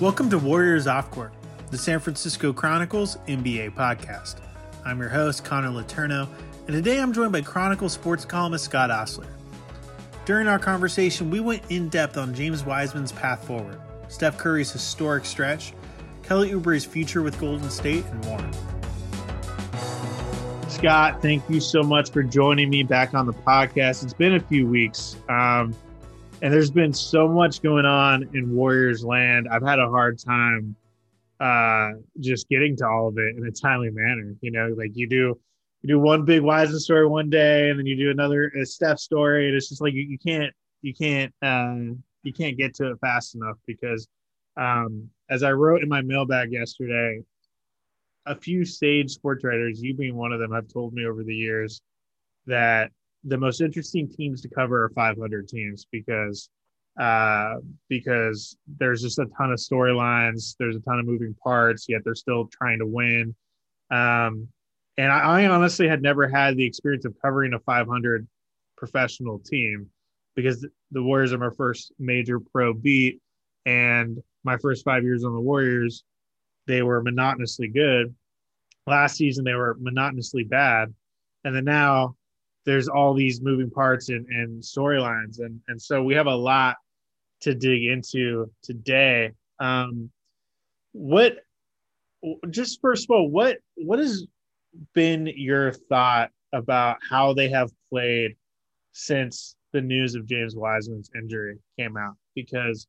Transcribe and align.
Welcome 0.00 0.30
to 0.30 0.38
Warriors 0.38 0.86
Off 0.86 1.10
Court, 1.10 1.30
the 1.70 1.76
San 1.76 2.00
Francisco 2.00 2.54
Chronicles 2.54 3.18
NBA 3.28 3.74
podcast. 3.74 4.36
I'm 4.82 4.98
your 4.98 5.10
host, 5.10 5.44
Connor 5.44 5.68
Letourneau, 5.68 6.26
and 6.66 6.68
today 6.68 6.98
I'm 6.98 7.12
joined 7.12 7.32
by 7.32 7.42
Chronicle 7.42 7.90
sports 7.90 8.24
columnist 8.24 8.64
Scott 8.64 8.90
Ostler. 8.90 9.26
During 10.24 10.48
our 10.48 10.58
conversation, 10.58 11.28
we 11.30 11.40
went 11.40 11.62
in 11.68 11.90
depth 11.90 12.16
on 12.16 12.34
James 12.34 12.64
Wiseman's 12.64 13.12
path 13.12 13.46
forward, 13.46 13.78
Steph 14.08 14.38
Curry's 14.38 14.72
historic 14.72 15.26
stretch, 15.26 15.74
Kelly 16.22 16.54
Oubre's 16.54 16.86
future 16.86 17.20
with 17.20 17.38
Golden 17.38 17.68
State, 17.68 18.06
and 18.06 18.24
more. 18.24 18.50
Scott, 20.70 21.20
thank 21.20 21.46
you 21.50 21.60
so 21.60 21.82
much 21.82 22.10
for 22.10 22.22
joining 22.22 22.70
me 22.70 22.82
back 22.82 23.12
on 23.12 23.26
the 23.26 23.34
podcast. 23.34 24.02
It's 24.02 24.14
been 24.14 24.36
a 24.36 24.40
few 24.40 24.66
weeks. 24.66 25.16
Um, 25.28 25.74
and 26.42 26.52
there's 26.52 26.70
been 26.70 26.92
so 26.92 27.28
much 27.28 27.62
going 27.62 27.84
on 27.84 28.28
in 28.34 28.54
Warriors 28.54 29.04
land. 29.04 29.48
I've 29.50 29.62
had 29.62 29.78
a 29.78 29.88
hard 29.88 30.18
time 30.18 30.74
uh, 31.38 31.92
just 32.18 32.48
getting 32.48 32.76
to 32.76 32.86
all 32.86 33.08
of 33.08 33.18
it 33.18 33.36
in 33.36 33.46
a 33.46 33.50
timely 33.50 33.90
manner. 33.90 34.34
You 34.40 34.50
know, 34.50 34.74
like 34.76 34.92
you 34.94 35.06
do, 35.06 35.38
you 35.82 35.88
do 35.88 35.98
one 35.98 36.24
big 36.24 36.42
Wiseman 36.42 36.80
story 36.80 37.06
one 37.06 37.30
day, 37.30 37.70
and 37.70 37.78
then 37.78 37.86
you 37.86 37.96
do 37.96 38.10
another 38.10 38.52
Steph 38.64 38.98
story, 38.98 39.48
and 39.48 39.56
it's 39.56 39.68
just 39.68 39.80
like 39.80 39.94
you, 39.94 40.02
you 40.02 40.18
can't, 40.18 40.52
you 40.82 40.94
can't, 40.94 41.32
uh, 41.42 41.94
you 42.22 42.32
can't 42.32 42.56
get 42.56 42.74
to 42.74 42.90
it 42.90 42.98
fast 43.00 43.34
enough 43.34 43.56
because, 43.66 44.06
um, 44.56 45.08
as 45.30 45.42
I 45.42 45.52
wrote 45.52 45.82
in 45.82 45.88
my 45.88 46.02
mailbag 46.02 46.52
yesterday, 46.52 47.20
a 48.26 48.34
few 48.34 48.64
sage 48.64 49.10
sports 49.10 49.44
writers, 49.44 49.82
you 49.82 49.94
being 49.94 50.16
one 50.16 50.32
of 50.32 50.40
them, 50.40 50.52
have 50.52 50.68
told 50.68 50.92
me 50.92 51.06
over 51.06 51.24
the 51.24 51.34
years 51.34 51.80
that 52.46 52.92
the 53.24 53.38
most 53.38 53.60
interesting 53.60 54.08
teams 54.08 54.40
to 54.42 54.48
cover 54.48 54.84
are 54.84 54.90
500 54.90 55.48
teams 55.48 55.86
because 55.90 56.48
uh, 56.98 57.54
because 57.88 58.56
there's 58.78 59.00
just 59.00 59.18
a 59.18 59.26
ton 59.38 59.52
of 59.52 59.58
storylines, 59.58 60.56
there's 60.58 60.76
a 60.76 60.80
ton 60.80 60.98
of 60.98 61.06
moving 61.06 61.34
parts, 61.42 61.86
yet 61.88 62.02
they're 62.04 62.14
still 62.14 62.48
trying 62.52 62.78
to 62.78 62.86
win. 62.86 63.34
Um, 63.90 64.48
and 64.98 65.10
I, 65.10 65.42
I, 65.42 65.46
honestly 65.46 65.88
had 65.88 66.02
never 66.02 66.28
had 66.28 66.56
the 66.56 66.64
experience 66.64 67.04
of 67.04 67.14
covering 67.22 67.54
a 67.54 67.60
500 67.60 68.26
professional 68.76 69.38
team 69.38 69.88
because 70.34 70.66
the 70.90 71.02
Warriors 71.02 71.32
are 71.32 71.38
my 71.38 71.50
first 71.56 71.92
major 71.98 72.38
pro 72.40 72.74
beat, 72.74 73.20
and 73.66 74.18
my 74.44 74.56
first 74.58 74.84
five 74.84 75.04
years 75.04 75.24
on 75.24 75.34
the 75.34 75.40
Warriors, 75.40 76.04
they 76.66 76.82
were 76.82 77.02
monotonously 77.02 77.68
good. 77.68 78.14
Last 78.86 79.16
season, 79.16 79.44
they 79.44 79.54
were 79.54 79.76
monotonously 79.80 80.44
bad, 80.44 80.92
and 81.44 81.54
then 81.54 81.64
now 81.64 82.16
there's 82.64 82.88
all 82.88 83.14
these 83.14 83.40
moving 83.40 83.70
parts 83.70 84.08
and, 84.08 84.26
and 84.28 84.62
storylines. 84.62 85.40
And 85.40 85.60
and 85.68 85.80
so 85.80 86.02
we 86.02 86.14
have 86.14 86.26
a 86.26 86.34
lot 86.34 86.76
to 87.40 87.54
dig 87.54 87.84
into 87.84 88.50
today. 88.62 89.32
Um 89.58 90.10
what 90.92 91.38
just 92.50 92.80
first 92.80 93.04
of 93.04 93.10
all 93.10 93.28
what 93.28 93.58
what 93.76 93.98
has 93.98 94.26
been 94.94 95.26
your 95.34 95.72
thought 95.72 96.30
about 96.52 96.98
how 97.08 97.32
they 97.32 97.48
have 97.48 97.70
played 97.88 98.36
since 98.92 99.56
the 99.72 99.80
news 99.80 100.14
of 100.14 100.26
James 100.26 100.54
Wiseman's 100.54 101.10
injury 101.16 101.58
came 101.78 101.96
out? 101.96 102.16
Because 102.34 102.86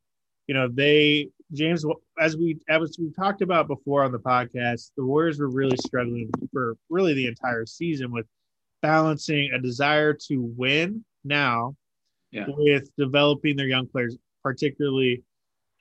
you 0.47 0.53
know 0.53 0.67
they 0.67 1.30
James 1.53 1.85
as 2.19 2.35
we 2.35 2.59
as 2.69 2.97
we 3.00 3.11
talked 3.11 3.41
about 3.41 3.67
before 3.67 4.03
on 4.03 4.11
the 4.11 4.19
podcast 4.19 4.91
the 4.97 5.06
Warriors 5.06 5.39
were 5.39 5.50
really 5.50 5.78
struggling 5.78 6.30
for 6.52 6.75
really 6.89 7.13
the 7.13 7.28
entire 7.28 7.66
season 7.66 8.11
with 8.11 8.25
balancing 8.81 9.51
a 9.53 9.59
desire 9.59 10.13
to 10.13 10.41
win 10.57 11.03
now 11.23 11.75
yeah. 12.31 12.45
with 12.47 12.89
developing 12.97 13.55
their 13.55 13.67
young 13.67 13.88
players, 13.88 14.17
particularly 14.43 15.23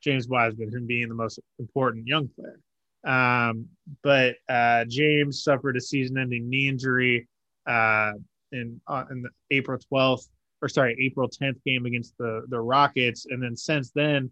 James 0.02 0.28
Wiseman, 0.28 0.70
him 0.70 0.86
being 0.86 1.08
the 1.08 1.14
most 1.14 1.38
important 1.58 2.06
young 2.06 2.28
player. 2.28 2.60
Um, 3.04 3.66
but 4.02 4.36
uh, 4.48 4.84
James 4.86 5.42
suffered 5.42 5.76
a 5.76 5.80
season-ending 5.80 6.48
knee 6.48 6.68
injury 6.68 7.28
uh, 7.66 8.12
in 8.52 8.80
uh, 8.86 9.04
in 9.10 9.22
the 9.22 9.30
April 9.50 9.78
12th, 9.92 10.28
or 10.60 10.68
sorry, 10.68 10.96
April 11.00 11.28
10th 11.28 11.62
game 11.64 11.86
against 11.86 12.16
the 12.18 12.44
the 12.48 12.60
Rockets, 12.60 13.26
and 13.30 13.42
then 13.42 13.56
since 13.56 13.90
then 13.92 14.30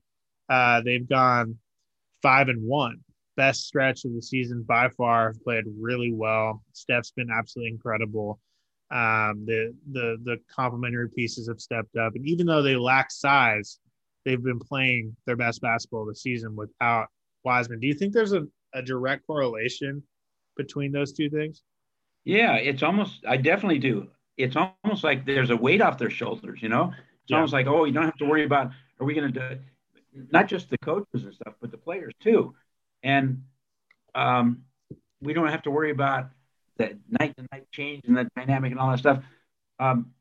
uh, 0.48 0.80
they've 0.82 1.08
gone 1.08 1.56
five 2.22 2.48
and 2.48 2.62
one. 2.62 2.98
Best 3.36 3.66
stretch 3.66 4.04
of 4.04 4.14
the 4.14 4.22
season 4.22 4.64
by 4.64 4.88
far. 4.90 5.34
Played 5.44 5.64
really 5.78 6.12
well. 6.12 6.62
Steph's 6.72 7.12
been 7.12 7.30
absolutely 7.30 7.70
incredible. 7.70 8.40
Um, 8.90 9.44
the 9.44 9.74
the 9.92 10.16
the 10.24 10.36
complementary 10.50 11.10
pieces 11.10 11.48
have 11.48 11.60
stepped 11.60 11.96
up, 11.96 12.14
and 12.14 12.26
even 12.26 12.46
though 12.46 12.62
they 12.62 12.76
lack 12.76 13.10
size, 13.10 13.78
they've 14.24 14.42
been 14.42 14.58
playing 14.58 15.14
their 15.26 15.36
best 15.36 15.60
basketball 15.60 16.06
this 16.06 16.22
season 16.22 16.56
without 16.56 17.08
Wiseman. 17.44 17.80
Do 17.80 17.86
you 17.86 17.94
think 17.94 18.14
there's 18.14 18.32
a, 18.32 18.46
a 18.74 18.82
direct 18.82 19.26
correlation 19.26 20.02
between 20.56 20.92
those 20.92 21.12
two 21.12 21.28
things? 21.28 21.62
Yeah, 22.24 22.54
it's 22.56 22.82
almost. 22.82 23.24
I 23.26 23.36
definitely 23.36 23.78
do. 23.78 24.08
It's 24.36 24.56
almost 24.56 25.04
like 25.04 25.26
there's 25.26 25.50
a 25.50 25.56
weight 25.56 25.82
off 25.82 25.98
their 25.98 26.10
shoulders. 26.10 26.60
You 26.62 26.70
know, 26.70 26.92
it's 26.94 27.30
yeah. 27.30 27.36
almost 27.36 27.52
like 27.52 27.66
oh, 27.66 27.84
you 27.84 27.92
don't 27.92 28.04
have 28.04 28.16
to 28.16 28.26
worry 28.26 28.44
about 28.44 28.70
are 29.00 29.06
we 29.06 29.14
going 29.14 29.32
to 29.32 29.56
do 29.56 29.60
not 30.32 30.48
just 30.48 30.70
the 30.70 30.78
coaches 30.78 31.24
and 31.24 31.34
stuff, 31.34 31.54
but 31.60 31.70
the 31.70 31.78
players 31.78 32.12
too, 32.20 32.54
and 33.02 33.42
um, 34.14 34.62
we 35.20 35.32
don't 35.32 35.48
have 35.48 35.62
to 35.62 35.70
worry 35.70 35.90
about 35.90 36.30
the 36.78 36.98
night 37.20 37.36
to 37.36 37.46
night 37.52 37.66
change 37.70 38.04
and 38.06 38.16
the 38.16 38.28
dynamic 38.36 38.70
and 38.70 38.80
all 38.80 38.90
that 38.90 38.98
stuff. 38.98 39.22
Um, 39.78 40.12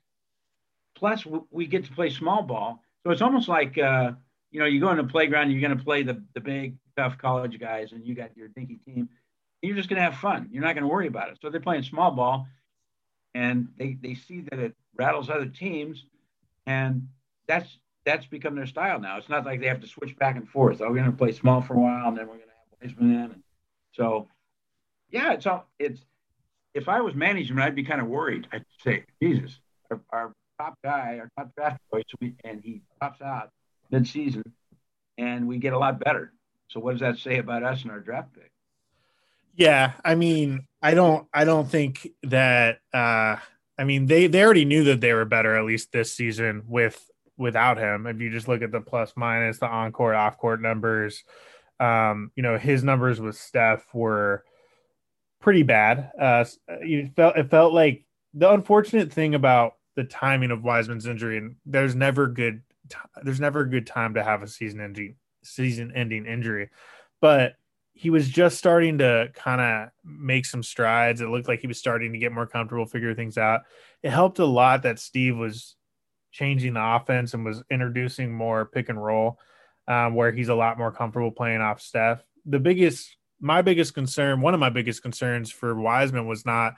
plus, 0.96 1.26
we 1.52 1.68
get 1.68 1.86
to 1.86 1.92
play 1.92 2.10
small 2.10 2.42
ball, 2.44 2.84
so 3.04 3.12
it's 3.12 3.22
almost 3.22 3.48
like 3.48 3.78
uh, 3.78 4.12
you 4.52 4.60
know 4.60 4.66
you 4.66 4.80
go 4.80 4.90
in 4.92 4.98
the 4.98 5.04
playground, 5.04 5.52
you're 5.52 5.62
going 5.62 5.78
to 5.78 5.84
play 5.84 6.04
the 6.04 6.22
the 6.34 6.42
big 6.42 6.76
tough 6.96 7.18
college 7.18 7.60
guys, 7.60 7.92
and 7.92 8.06
you 8.06 8.16
got 8.16 8.36
your 8.36 8.50
dinky 8.50 8.80
team. 8.86 9.10
You're 9.62 9.76
just 9.76 9.90
going 9.90 9.98
to 9.98 10.04
have 10.04 10.16
fun. 10.16 10.50
You're 10.52 10.64
not 10.64 10.74
going 10.74 10.84
to 10.84 10.88
worry 10.88 11.08
about 11.08 11.30
it. 11.30 11.40
So 11.42 11.50
they're 11.50 11.60
playing 11.60 11.84
small 11.84 12.12
ball, 12.12 12.48
and 13.34 13.70
they 13.78 13.98
they 14.02 14.16
see 14.16 14.42
that 14.52 14.60
it 14.60 14.76
rattles 14.96 15.30
other 15.30 15.48
teams, 15.48 16.06
and 16.66 17.08
that's 17.48 17.78
that's 18.06 18.26
become 18.26 18.56
their 18.56 18.66
style 18.66 19.00
now. 19.00 19.18
It's 19.18 19.30
not 19.30 19.46
like 19.46 19.60
they 19.60 19.68
have 19.68 19.82
to 19.82 19.88
switch 19.88 20.16
back 20.18 20.38
and 20.38 20.48
forth. 20.48 20.82
Oh, 20.82 20.88
we're 20.88 20.96
going 20.96 21.12
to 21.12 21.18
play 21.18 21.34
small 21.34 21.62
for 21.62 21.74
a 21.74 21.80
while, 21.80 22.08
and 22.08 22.18
then 22.18 22.28
we're 22.28 22.36
going 22.36 22.48
to 22.48 22.88
have 22.88 22.90
Wiseman 22.90 23.16
in. 23.16 23.32
And 23.32 23.44
so, 23.92 24.28
yeah, 25.12 25.34
it's 25.34 25.46
all 25.46 25.68
it's 25.78 26.02
if 26.78 26.88
I 26.88 27.02
was 27.02 27.16
management, 27.16 27.62
I'd 27.62 27.76
be 27.76 27.84
kind 27.84 28.00
of 28.00 28.08
worried. 28.08 28.48
I'd 28.54 28.66
say, 28.84 29.04
Jesus, 29.22 29.60
our, 29.90 30.00
our 30.12 30.34
top 30.60 30.76
guy, 30.84 31.20
our 31.20 31.30
top 31.38 31.54
draft 31.56 31.80
choice, 31.92 32.32
and 32.44 32.62
he 32.64 32.82
pops 33.02 33.22
out 33.22 33.50
mid-season, 33.92 34.44
and 35.18 35.48
we 35.48 35.58
get 35.58 35.74
a 35.74 35.78
lot 35.78 36.00
better. 36.00 36.34
So 36.70 36.80
what 36.80 36.92
does 36.92 37.02
that 37.02 37.18
say 37.18 37.40
about 37.40 37.64
us 37.64 37.82
and 37.84 37.92
our 37.92 38.00
draft 38.00 38.34
pick? 38.34 38.52
Yeah, 39.56 39.94
I 40.06 40.16
mean, 40.16 40.68
I 40.82 40.94
don't, 40.94 41.28
I 41.34 41.46
don't 41.46 41.68
think 41.68 42.08
that. 42.24 42.80
uh 42.94 43.38
I 43.80 43.84
mean, 43.84 44.08
they 44.08 44.26
they 44.26 44.44
already 44.44 44.66
knew 44.66 44.86
that 44.86 45.02
they 45.02 45.14
were 45.14 45.26
better 45.26 45.56
at 45.56 45.66
least 45.66 45.92
this 45.92 46.12
season 46.12 46.64
with 46.68 46.98
without 47.38 47.78
him. 47.78 48.08
If 48.08 48.20
you 48.20 48.32
just 48.32 48.48
look 48.48 48.64
at 48.64 48.72
the 48.72 48.82
plus 48.82 49.14
minus, 49.16 49.60
the 49.60 49.68
on 49.68 49.92
court, 49.92 50.16
off 50.16 50.40
court 50.40 50.60
numbers, 50.64 51.24
um, 51.80 52.32
you 52.36 52.42
know, 52.42 52.58
his 52.58 52.84
numbers 52.84 53.22
with 53.22 53.38
Steph 53.38 53.86
were 53.94 54.44
pretty 55.48 55.64
bad. 55.64 56.12
Uh, 56.20 56.44
you 56.84 57.10
felt 57.16 57.38
it 57.38 57.50
felt 57.50 57.72
like 57.72 58.04
the 58.34 58.52
unfortunate 58.52 59.14
thing 59.14 59.34
about 59.34 59.76
the 59.96 60.04
timing 60.04 60.52
of 60.52 60.62
Wiseman's 60.62 61.06
injury, 61.06 61.38
and 61.38 61.56
there's 61.66 61.96
never 61.96 62.28
good 62.28 62.64
there's 63.24 63.40
never 63.40 63.62
a 63.62 63.70
good 63.70 63.88
time 63.88 64.16
to 64.16 64.24
have 64.26 64.44
a 64.44 64.48
season 64.48 64.82
ending 64.82 65.16
season 65.46 65.94
ending 65.96 66.26
injury, 66.26 66.70
but 67.22 67.54
he 67.94 68.10
was 68.10 68.28
just 68.28 68.58
starting 68.58 68.98
to 68.98 69.30
kind 69.36 69.62
of 69.62 69.90
make 70.04 70.46
some 70.46 70.62
strides. 70.62 71.22
It 71.22 71.30
looked 71.30 71.48
like 71.48 71.62
he 71.62 71.68
was 71.68 71.80
starting 71.80 72.12
to 72.12 72.20
get 72.20 72.34
more 72.34 72.46
comfortable, 72.46 72.86
figure 72.86 73.16
things 73.16 73.38
out. 73.38 73.62
It 74.04 74.10
helped 74.10 74.40
a 74.40 74.46
lot 74.46 74.84
that 74.84 75.00
Steve 75.00 75.38
was 75.38 75.78
changing 76.34 76.74
the 76.74 76.84
offense 76.84 77.34
and 77.34 77.46
was 77.46 77.64
introducing 77.72 78.34
more 78.34 78.66
pick 78.66 78.90
and 78.90 79.02
roll, 79.02 79.40
um, 79.88 80.14
where 80.14 80.34
he's 80.34 80.50
a 80.50 80.56
lot 80.56 80.78
more 80.78 80.92
comfortable 80.92 81.32
playing 81.32 81.62
off 81.62 81.80
Steph. 81.80 82.22
The 82.46 82.60
biggest 82.60 83.17
my 83.40 83.62
biggest 83.62 83.94
concern, 83.94 84.42
one 84.42 84.54
of 84.54 84.60
my 84.60 84.70
biggest 84.70 85.02
concerns 85.02 85.52
for 85.52 85.76
Wiseman 85.76 86.28
was 86.28 86.46
not 86.46 86.76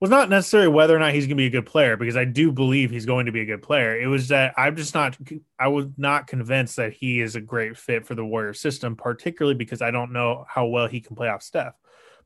was 0.00 0.10
not 0.10 0.28
necessarily 0.28 0.68
whether 0.68 0.94
or 0.94 0.98
not 0.98 1.14
he's 1.14 1.24
going 1.24 1.36
to 1.36 1.40
be 1.40 1.46
a 1.46 1.50
good 1.50 1.66
player 1.66 1.96
because 1.96 2.16
I 2.16 2.24
do 2.24 2.52
believe 2.52 2.90
he's 2.90 3.06
going 3.06 3.26
to 3.26 3.32
be 3.32 3.40
a 3.40 3.46
good 3.46 3.62
player. 3.62 3.98
It 3.98 4.06
was 4.06 4.28
that 4.28 4.52
I'm 4.56 4.76
just 4.76 4.94
not 4.94 5.16
I 5.58 5.68
was 5.68 5.86
not 5.96 6.26
convinced 6.26 6.76
that 6.76 6.92
he 6.92 7.20
is 7.20 7.36
a 7.36 7.40
great 7.40 7.76
fit 7.76 8.06
for 8.06 8.14
the 8.14 8.24
Warrior 8.24 8.54
system, 8.54 8.96
particularly 8.96 9.54
because 9.54 9.80
I 9.80 9.90
don't 9.90 10.12
know 10.12 10.44
how 10.48 10.66
well 10.66 10.86
he 10.86 11.00
can 11.00 11.16
play 11.16 11.28
off 11.28 11.42
Steph. 11.42 11.74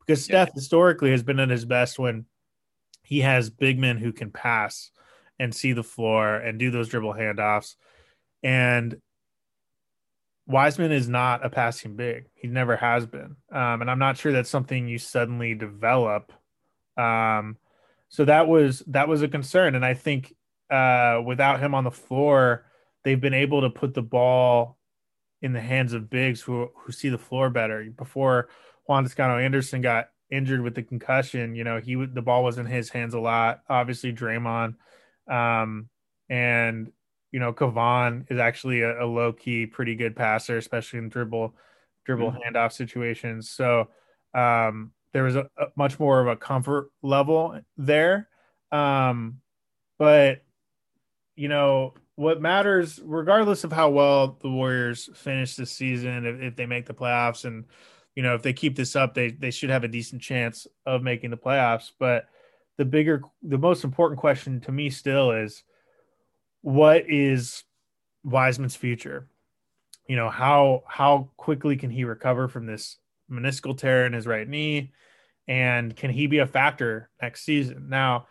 Because 0.00 0.24
Steph 0.24 0.48
yeah. 0.48 0.54
historically 0.54 1.10
has 1.10 1.22
been 1.22 1.38
at 1.38 1.50
his 1.50 1.64
best 1.64 1.98
when 1.98 2.24
he 3.02 3.20
has 3.20 3.50
big 3.50 3.78
men 3.78 3.98
who 3.98 4.12
can 4.12 4.30
pass 4.30 4.90
and 5.38 5.54
see 5.54 5.72
the 5.72 5.82
floor 5.82 6.36
and 6.36 6.58
do 6.58 6.70
those 6.70 6.88
dribble 6.88 7.14
handoffs. 7.14 7.76
And 8.42 9.00
Wiseman 10.48 10.92
is 10.92 11.08
not 11.08 11.44
a 11.44 11.50
passing 11.50 11.94
big. 11.94 12.24
He 12.34 12.48
never 12.48 12.74
has 12.74 13.04
been. 13.04 13.36
Um, 13.52 13.82
and 13.82 13.90
I'm 13.90 13.98
not 13.98 14.16
sure 14.16 14.32
that's 14.32 14.48
something 14.48 14.88
you 14.88 14.98
suddenly 14.98 15.54
develop. 15.54 16.32
Um, 16.96 17.58
so 18.08 18.24
that 18.24 18.48
was 18.48 18.82
that 18.86 19.08
was 19.08 19.20
a 19.20 19.28
concern. 19.28 19.74
And 19.74 19.84
I 19.84 19.92
think 19.92 20.34
uh, 20.70 21.20
without 21.24 21.60
him 21.60 21.74
on 21.74 21.84
the 21.84 21.90
floor, 21.90 22.64
they've 23.04 23.20
been 23.20 23.34
able 23.34 23.60
to 23.60 23.70
put 23.70 23.92
the 23.92 24.02
ball 24.02 24.78
in 25.42 25.52
the 25.52 25.60
hands 25.60 25.92
of 25.92 26.08
bigs 26.08 26.40
who 26.40 26.70
who 26.74 26.92
see 26.92 27.10
the 27.10 27.18
floor 27.18 27.50
better. 27.50 27.84
Before 27.96 28.48
Juan 28.86 29.04
Toscano 29.04 29.36
Anderson 29.36 29.82
got 29.82 30.06
injured 30.30 30.62
with 30.62 30.74
the 30.74 30.82
concussion, 30.82 31.54
you 31.54 31.64
know, 31.64 31.78
he 31.78 31.94
the 31.94 32.22
ball 32.22 32.42
was 32.42 32.56
in 32.56 32.64
his 32.64 32.88
hands 32.88 33.12
a 33.12 33.20
lot. 33.20 33.60
Obviously, 33.68 34.14
Draymond, 34.14 34.76
um, 35.30 35.90
and 36.30 36.90
you 37.32 37.40
know, 37.40 37.52
Kevon 37.52 38.30
is 38.30 38.38
actually 38.38 38.82
a, 38.82 39.04
a 39.04 39.06
low 39.06 39.32
key, 39.32 39.66
pretty 39.66 39.94
good 39.94 40.16
passer, 40.16 40.56
especially 40.56 40.98
in 40.98 41.08
dribble 41.08 41.54
dribble 42.04 42.32
mm-hmm. 42.32 42.56
handoff 42.56 42.72
situations. 42.72 43.50
So 43.50 43.88
um, 44.34 44.92
there 45.12 45.24
was 45.24 45.36
a, 45.36 45.48
a, 45.58 45.66
much 45.76 45.98
more 45.98 46.20
of 46.20 46.28
a 46.28 46.36
comfort 46.36 46.90
level 47.02 47.60
there. 47.76 48.28
Um, 48.72 49.40
but 49.98 50.42
you 51.36 51.48
know 51.48 51.94
what 52.16 52.40
matters, 52.40 53.00
regardless 53.04 53.62
of 53.62 53.72
how 53.72 53.90
well 53.90 54.38
the 54.40 54.50
Warriors 54.50 55.08
finish 55.14 55.54
this 55.54 55.70
season, 55.70 56.26
if, 56.26 56.40
if 56.40 56.56
they 56.56 56.66
make 56.66 56.86
the 56.86 56.94
playoffs, 56.94 57.44
and 57.44 57.64
you 58.16 58.22
know 58.22 58.34
if 58.34 58.42
they 58.42 58.52
keep 58.52 58.74
this 58.74 58.96
up, 58.96 59.14
they 59.14 59.30
they 59.30 59.50
should 59.50 59.70
have 59.70 59.84
a 59.84 59.88
decent 59.88 60.20
chance 60.20 60.66
of 60.84 61.02
making 61.02 61.30
the 61.30 61.36
playoffs. 61.36 61.92
But 61.98 62.26
the 62.76 62.84
bigger, 62.84 63.22
the 63.42 63.58
most 63.58 63.84
important 63.84 64.20
question 64.20 64.60
to 64.62 64.72
me 64.72 64.90
still 64.90 65.30
is, 65.30 65.62
what 66.62 67.08
is 67.08 67.64
Wiseman's 68.24 68.76
future? 68.76 69.28
You 70.06 70.16
know 70.16 70.30
how 70.30 70.84
how 70.86 71.30
quickly 71.36 71.76
can 71.76 71.90
he 71.90 72.04
recover 72.04 72.48
from 72.48 72.66
this 72.66 72.96
meniscal 73.30 73.76
tear 73.76 74.06
in 74.06 74.12
his 74.12 74.26
right 74.26 74.48
knee, 74.48 74.92
and 75.46 75.94
can 75.94 76.10
he 76.10 76.26
be 76.26 76.38
a 76.38 76.46
factor 76.46 77.10
next 77.20 77.44
season? 77.44 77.88
Now 77.88 78.26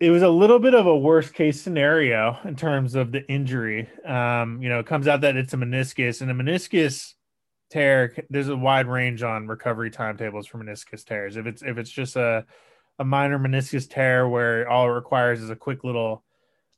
it 0.00 0.10
was 0.10 0.22
a 0.22 0.28
little 0.28 0.58
bit 0.58 0.74
of 0.74 0.86
a 0.86 0.96
worst 0.96 1.34
case 1.34 1.60
scenario 1.60 2.38
in 2.44 2.54
terms 2.54 2.94
of 2.94 3.10
the 3.10 3.26
injury. 3.28 3.88
Um, 4.04 4.62
you 4.62 4.68
know, 4.68 4.78
it 4.78 4.86
comes 4.86 5.08
out 5.08 5.22
that 5.22 5.36
it's 5.36 5.54
a 5.54 5.56
meniscus, 5.56 6.22
and 6.22 6.30
a 6.30 6.34
meniscus 6.34 7.14
tear. 7.70 8.14
There's 8.30 8.48
a 8.48 8.56
wide 8.56 8.86
range 8.86 9.22
on 9.22 9.48
recovery 9.48 9.90
timetables 9.90 10.46
for 10.46 10.58
meniscus 10.58 11.04
tears. 11.04 11.36
If 11.36 11.46
it's 11.46 11.62
if 11.62 11.78
it's 11.78 11.90
just 11.90 12.16
a 12.16 12.46
a 13.00 13.04
minor 13.04 13.38
meniscus 13.38 13.88
tear 13.88 14.28
where 14.28 14.68
all 14.68 14.86
it 14.86 14.92
requires 14.92 15.40
is 15.40 15.50
a 15.50 15.56
quick 15.56 15.84
little 15.84 16.24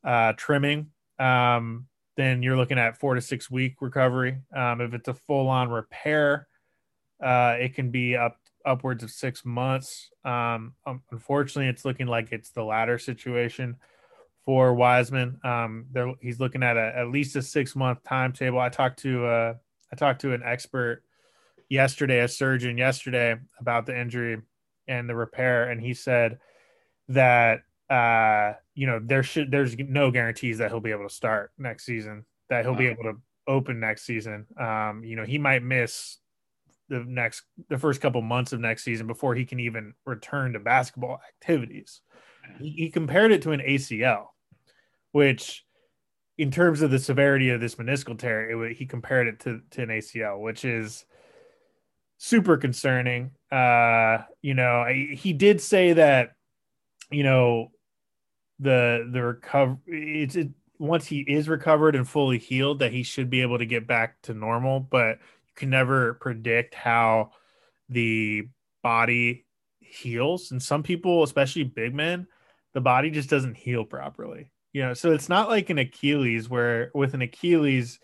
uh, 0.04 0.32
trimming, 0.36 0.90
um, 1.18 1.86
then 2.16 2.42
you're 2.42 2.56
looking 2.56 2.78
at 2.78 2.98
four 2.98 3.14
to 3.14 3.20
six 3.20 3.50
week 3.50 3.76
recovery. 3.80 4.38
Um, 4.54 4.80
if 4.80 4.94
it's 4.94 5.08
a 5.08 5.14
full 5.14 5.48
on 5.48 5.68
repair, 5.68 6.48
uh, 7.22 7.56
it 7.58 7.74
can 7.74 7.90
be 7.90 8.16
up 8.16 8.36
upwards 8.64 9.02
of 9.02 9.10
six 9.10 9.44
months. 9.44 10.10
Um, 10.24 10.74
unfortunately, 11.10 11.68
it's 11.68 11.84
looking 11.84 12.06
like 12.06 12.32
it's 12.32 12.50
the 12.50 12.64
latter 12.64 12.98
situation 12.98 13.76
for 14.44 14.74
Wiseman. 14.74 15.38
Um, 15.44 15.86
he's 16.20 16.40
looking 16.40 16.62
at 16.62 16.76
a, 16.76 16.92
at 16.96 17.08
least 17.08 17.36
a 17.36 17.42
six 17.42 17.76
month 17.76 18.02
timetable. 18.04 18.58
I 18.58 18.68
talked 18.68 19.00
to 19.00 19.26
uh, 19.26 19.54
I 19.92 19.96
talked 19.96 20.22
to 20.22 20.32
an 20.32 20.42
expert 20.44 21.02
yesterday, 21.68 22.20
a 22.20 22.28
surgeon 22.28 22.76
yesterday 22.76 23.36
about 23.58 23.86
the 23.86 23.98
injury 23.98 24.38
and 24.88 25.08
the 25.08 25.14
repair, 25.14 25.70
and 25.70 25.80
he 25.80 25.94
said 25.94 26.38
that 27.08 27.62
uh, 27.90 28.54
you 28.74 28.86
know 28.86 29.00
there 29.02 29.22
should 29.22 29.50
there's 29.50 29.76
no 29.76 30.10
guarantees 30.10 30.58
that 30.58 30.70
he'll 30.70 30.80
be 30.80 30.92
able 30.92 31.08
to 31.08 31.14
start 31.14 31.50
next 31.58 31.84
season, 31.84 32.24
that 32.48 32.64
he'll 32.64 32.72
wow. 32.72 32.78
be 32.78 32.86
able 32.86 33.02
to 33.04 33.14
open 33.46 33.80
next 33.80 34.04
season. 34.04 34.46
Um, 34.58 35.02
you 35.04 35.16
know, 35.16 35.24
he 35.24 35.38
might 35.38 35.62
miss 35.62 36.18
the 36.88 37.04
next 37.06 37.42
the 37.68 37.78
first 37.78 38.00
couple 38.00 38.22
months 38.22 38.52
of 38.52 38.60
next 38.60 38.84
season 38.84 39.06
before 39.06 39.34
he 39.34 39.44
can 39.44 39.60
even 39.60 39.94
return 40.06 40.52
to 40.52 40.60
basketball 40.60 41.20
activities. 41.28 42.00
He, 42.58 42.70
he, 42.70 42.90
compared 42.90 43.32
it 43.32 43.42
to 43.42 43.52
an 43.52 43.60
ACL, 43.60 44.26
which 45.12 45.64
in 46.36 46.50
terms 46.50 46.82
of 46.82 46.90
the 46.90 46.98
severity 46.98 47.50
of 47.50 47.60
this 47.60 47.76
meniscal 47.76 48.18
tear, 48.18 48.64
it, 48.64 48.76
he 48.76 48.86
compared 48.86 49.28
it 49.28 49.40
to, 49.40 49.60
to 49.70 49.82
an 49.82 49.90
ACL, 49.90 50.40
which 50.40 50.64
is 50.64 51.04
super 52.18 52.56
concerning. 52.56 53.30
Uh, 53.52 54.18
you 54.42 54.54
know, 54.54 54.84
he 54.86 55.32
did 55.32 55.60
say 55.60 55.92
that, 55.92 56.32
you 57.10 57.22
know, 57.22 57.70
the 58.60 59.08
the 59.10 59.22
recover 59.22 59.78
it's 59.86 60.36
it, 60.36 60.50
once 60.78 61.06
he 61.06 61.20
is 61.20 61.48
recovered 61.48 61.94
and 61.94 62.08
fully 62.08 62.38
healed 62.38 62.78
that 62.78 62.92
he 62.92 63.02
should 63.02 63.28
be 63.28 63.42
able 63.42 63.58
to 63.58 63.66
get 63.66 63.86
back 63.86 64.20
to 64.22 64.32
normal, 64.32 64.80
but 64.80 65.18
you 65.18 65.52
can 65.54 65.70
never 65.70 66.14
predict 66.14 66.74
how 66.74 67.32
the 67.90 68.48
body 68.82 69.44
heals. 69.80 70.52
And 70.52 70.62
some 70.62 70.82
people, 70.82 71.22
especially 71.22 71.64
big 71.64 71.94
men, 71.94 72.26
the 72.72 72.80
body 72.80 73.10
just 73.10 73.28
doesn't 73.28 73.56
heal 73.56 73.84
properly. 73.84 74.50
You 74.72 74.82
know, 74.82 74.94
so 74.94 75.12
it's 75.12 75.28
not 75.28 75.50
like 75.50 75.68
an 75.68 75.78
Achilles 75.78 76.48
where 76.48 76.90
with 76.94 77.12
an 77.14 77.22
Achilles, 77.22 77.98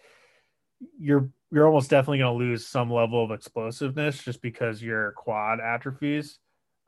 you're 0.98 1.30
you're 1.50 1.66
almost 1.66 1.88
definitely 1.88 2.18
going 2.18 2.38
to 2.38 2.44
lose 2.44 2.66
some 2.66 2.92
level 2.92 3.24
of 3.24 3.30
explosiveness 3.30 4.22
just 4.22 4.42
because 4.42 4.82
your 4.82 5.12
quad 5.12 5.60
atrophies 5.60 6.38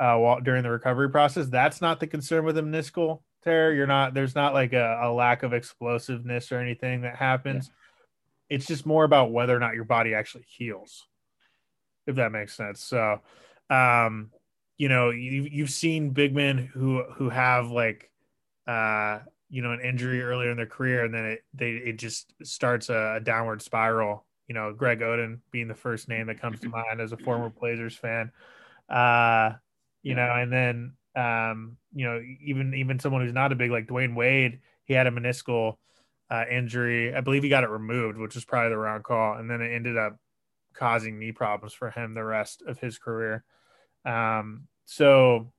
uh, 0.01 0.17
while, 0.17 0.41
during 0.41 0.65
the 0.65 0.71
recovery 0.71 1.09
process. 1.09 1.47
That's 1.47 1.81
not 1.81 2.01
the 2.01 2.09
concern 2.09 2.45
with 2.45 2.59
a 2.59 2.63
meniscal 2.63 3.23
tear. 3.43 3.75
You're 3.75 3.87
not 3.87 4.15
there's 4.15 4.35
not 4.35 4.55
like 4.55 4.73
a, 4.73 5.01
a 5.03 5.13
lack 5.13 5.43
of 5.43 5.53
explosiveness 5.53 6.53
or 6.53 6.59
anything 6.59 7.03
that 7.03 7.17
happens. 7.17 7.71
It's 8.49 8.67
just 8.67 8.87
more 8.87 9.05
about 9.05 9.31
whether 9.31 9.55
or 9.55 9.61
not 9.61 9.75
your 9.75 9.85
body 9.85 10.15
actually 10.15 10.47
heals, 10.49 11.07
if 12.07 12.17
that 12.17 12.33
makes 12.33 12.57
sense. 12.57 12.83
So, 12.83 13.21
um, 13.69 14.31
you 14.79 14.89
know, 14.89 15.11
you, 15.11 15.47
you've 15.51 15.71
seen 15.71 16.11
big 16.11 16.35
men 16.35 16.59
who 16.59 17.03
who 17.15 17.29
have 17.29 17.71
like, 17.71 18.11
uh, 18.67 19.21
you 19.51 19.63
know, 19.63 19.73
an 19.73 19.81
injury 19.81 20.23
earlier 20.23 20.51
in 20.51 20.57
their 20.57 20.67
career, 20.67 21.05
and 21.05 21.13
then 21.13 21.25
it 21.25 21.45
they 21.53 21.73
it 21.73 21.99
just 21.99 22.33
starts 22.43 22.89
a, 22.89 23.17
a 23.17 23.21
downward 23.21 23.61
spiral. 23.61 24.25
You 24.47 24.55
know, 24.55 24.73
Greg 24.73 25.01
Oden 25.01 25.41
being 25.51 25.69
the 25.69 25.75
first 25.75 26.09
name 26.09 26.29
that 26.29 26.41
comes 26.41 26.61
to 26.61 26.69
mind 26.71 27.01
as 27.01 27.13
a 27.13 27.19
former 27.19 27.51
Blazers 27.51 27.97
fan. 27.97 28.33
Uh, 28.89 29.53
you 30.03 30.15
know, 30.15 30.33
and 30.33 30.51
then 30.51 30.93
um, 31.17 31.77
you 31.95 32.07
know, 32.07 32.21
even 32.41 32.75
even 32.75 32.99
someone 32.99 33.23
who's 33.23 33.33
not 33.33 33.53
a 33.53 33.57
big 33.57 33.71
like 33.71 33.87
Dwyane 33.87 34.15
Wade, 34.15 34.61
he 34.85 34.95
had 34.95 35.07
a 35.07 35.11
meniscal 35.11 35.77
uh, 36.31 36.45
injury. 36.51 37.15
I 37.15 37.21
believe 37.21 37.43
he 37.43 37.49
got 37.49 37.65
it 37.65 37.71
removed, 37.71 38.19
which 38.19 38.35
was 38.35 38.45
probably 38.45 38.71
the 38.71 38.79
wrong 38.79 39.03
call, 39.03 39.35
and 39.35 39.51
then 39.51 39.61
it 39.61 39.73
ended 39.73 39.97
up 39.97 40.17
causing 40.75 41.19
knee 41.19 41.33
problems 41.33 41.73
for 41.73 41.91
him 41.91 42.15
the 42.15 42.25
rest 42.25 42.63
of 42.67 42.79
his 42.79 42.99
career. 42.99 43.45
Um, 44.05 44.69
so, 44.85 45.53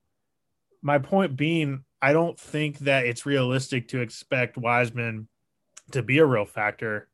my 0.81 0.97
point 0.99 1.35
being, 1.35 1.83
I 2.01 2.13
don't 2.13 2.39
think 2.39 2.79
that 2.79 3.06
it's 3.06 3.25
realistic 3.25 3.89
to 3.89 4.01
expect 4.01 4.57
Wiseman 4.57 5.27
to 5.91 6.01
be 6.01 6.19
a 6.19 6.25
real 6.25 6.45
factor 6.45 7.09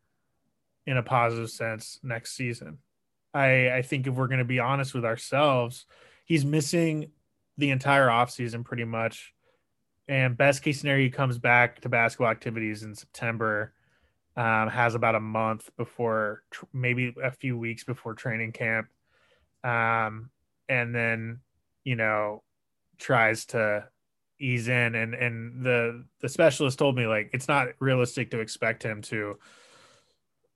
in 0.86 0.98
a 0.98 1.04
positive 1.04 1.50
sense 1.50 2.00
next 2.04 2.36
season. 2.36 2.77
I, 3.34 3.72
I 3.72 3.82
think 3.82 4.08
if 4.08 4.13
we're 4.13 4.27
going 4.27 4.39
to 4.39 4.46
be 4.46 4.60
honest 4.60 4.94
with 4.94 5.04
ourselves, 5.04 5.86
he's 6.25 6.46
missing 6.46 7.12
the 7.58 7.72
entire 7.72 8.08
offseason 8.08 8.64
pretty 8.66 8.86
much 8.86 9.34
and 10.08 10.38
best 10.38 10.62
case 10.62 10.80
scenario, 10.80 11.04
he 11.04 11.10
comes 11.10 11.38
back 11.40 11.82
to 11.82 11.90
basketball 11.90 12.30
activities 12.30 12.84
in 12.84 12.94
September. 12.96 13.74
Um, 14.38 14.68
has 14.68 14.96
about 14.96 15.16
a 15.16 15.20
month 15.22 15.70
before, 15.78 16.44
tr- 16.52 16.66
maybe 16.74 17.16
a 17.24 17.32
few 17.32 17.58
weeks 17.58 17.86
before 17.86 18.14
training 18.16 18.52
camp, 18.52 18.90
um, 19.64 20.30
and 20.68 20.94
then 20.94 21.40
you 21.86 21.96
know 21.96 22.44
tries 22.98 23.46
to 23.48 23.88
ease 24.38 24.68
in. 24.68 24.94
And 24.94 25.14
and 25.16 25.64
the 25.64 26.04
the 26.20 26.28
specialist 26.28 26.78
told 26.78 26.98
me 26.98 27.08
like 27.08 27.30
it's 27.32 27.48
not 27.48 27.70
realistic 27.80 28.32
to 28.32 28.42
expect 28.42 28.84
him 28.84 29.02
to 29.04 29.40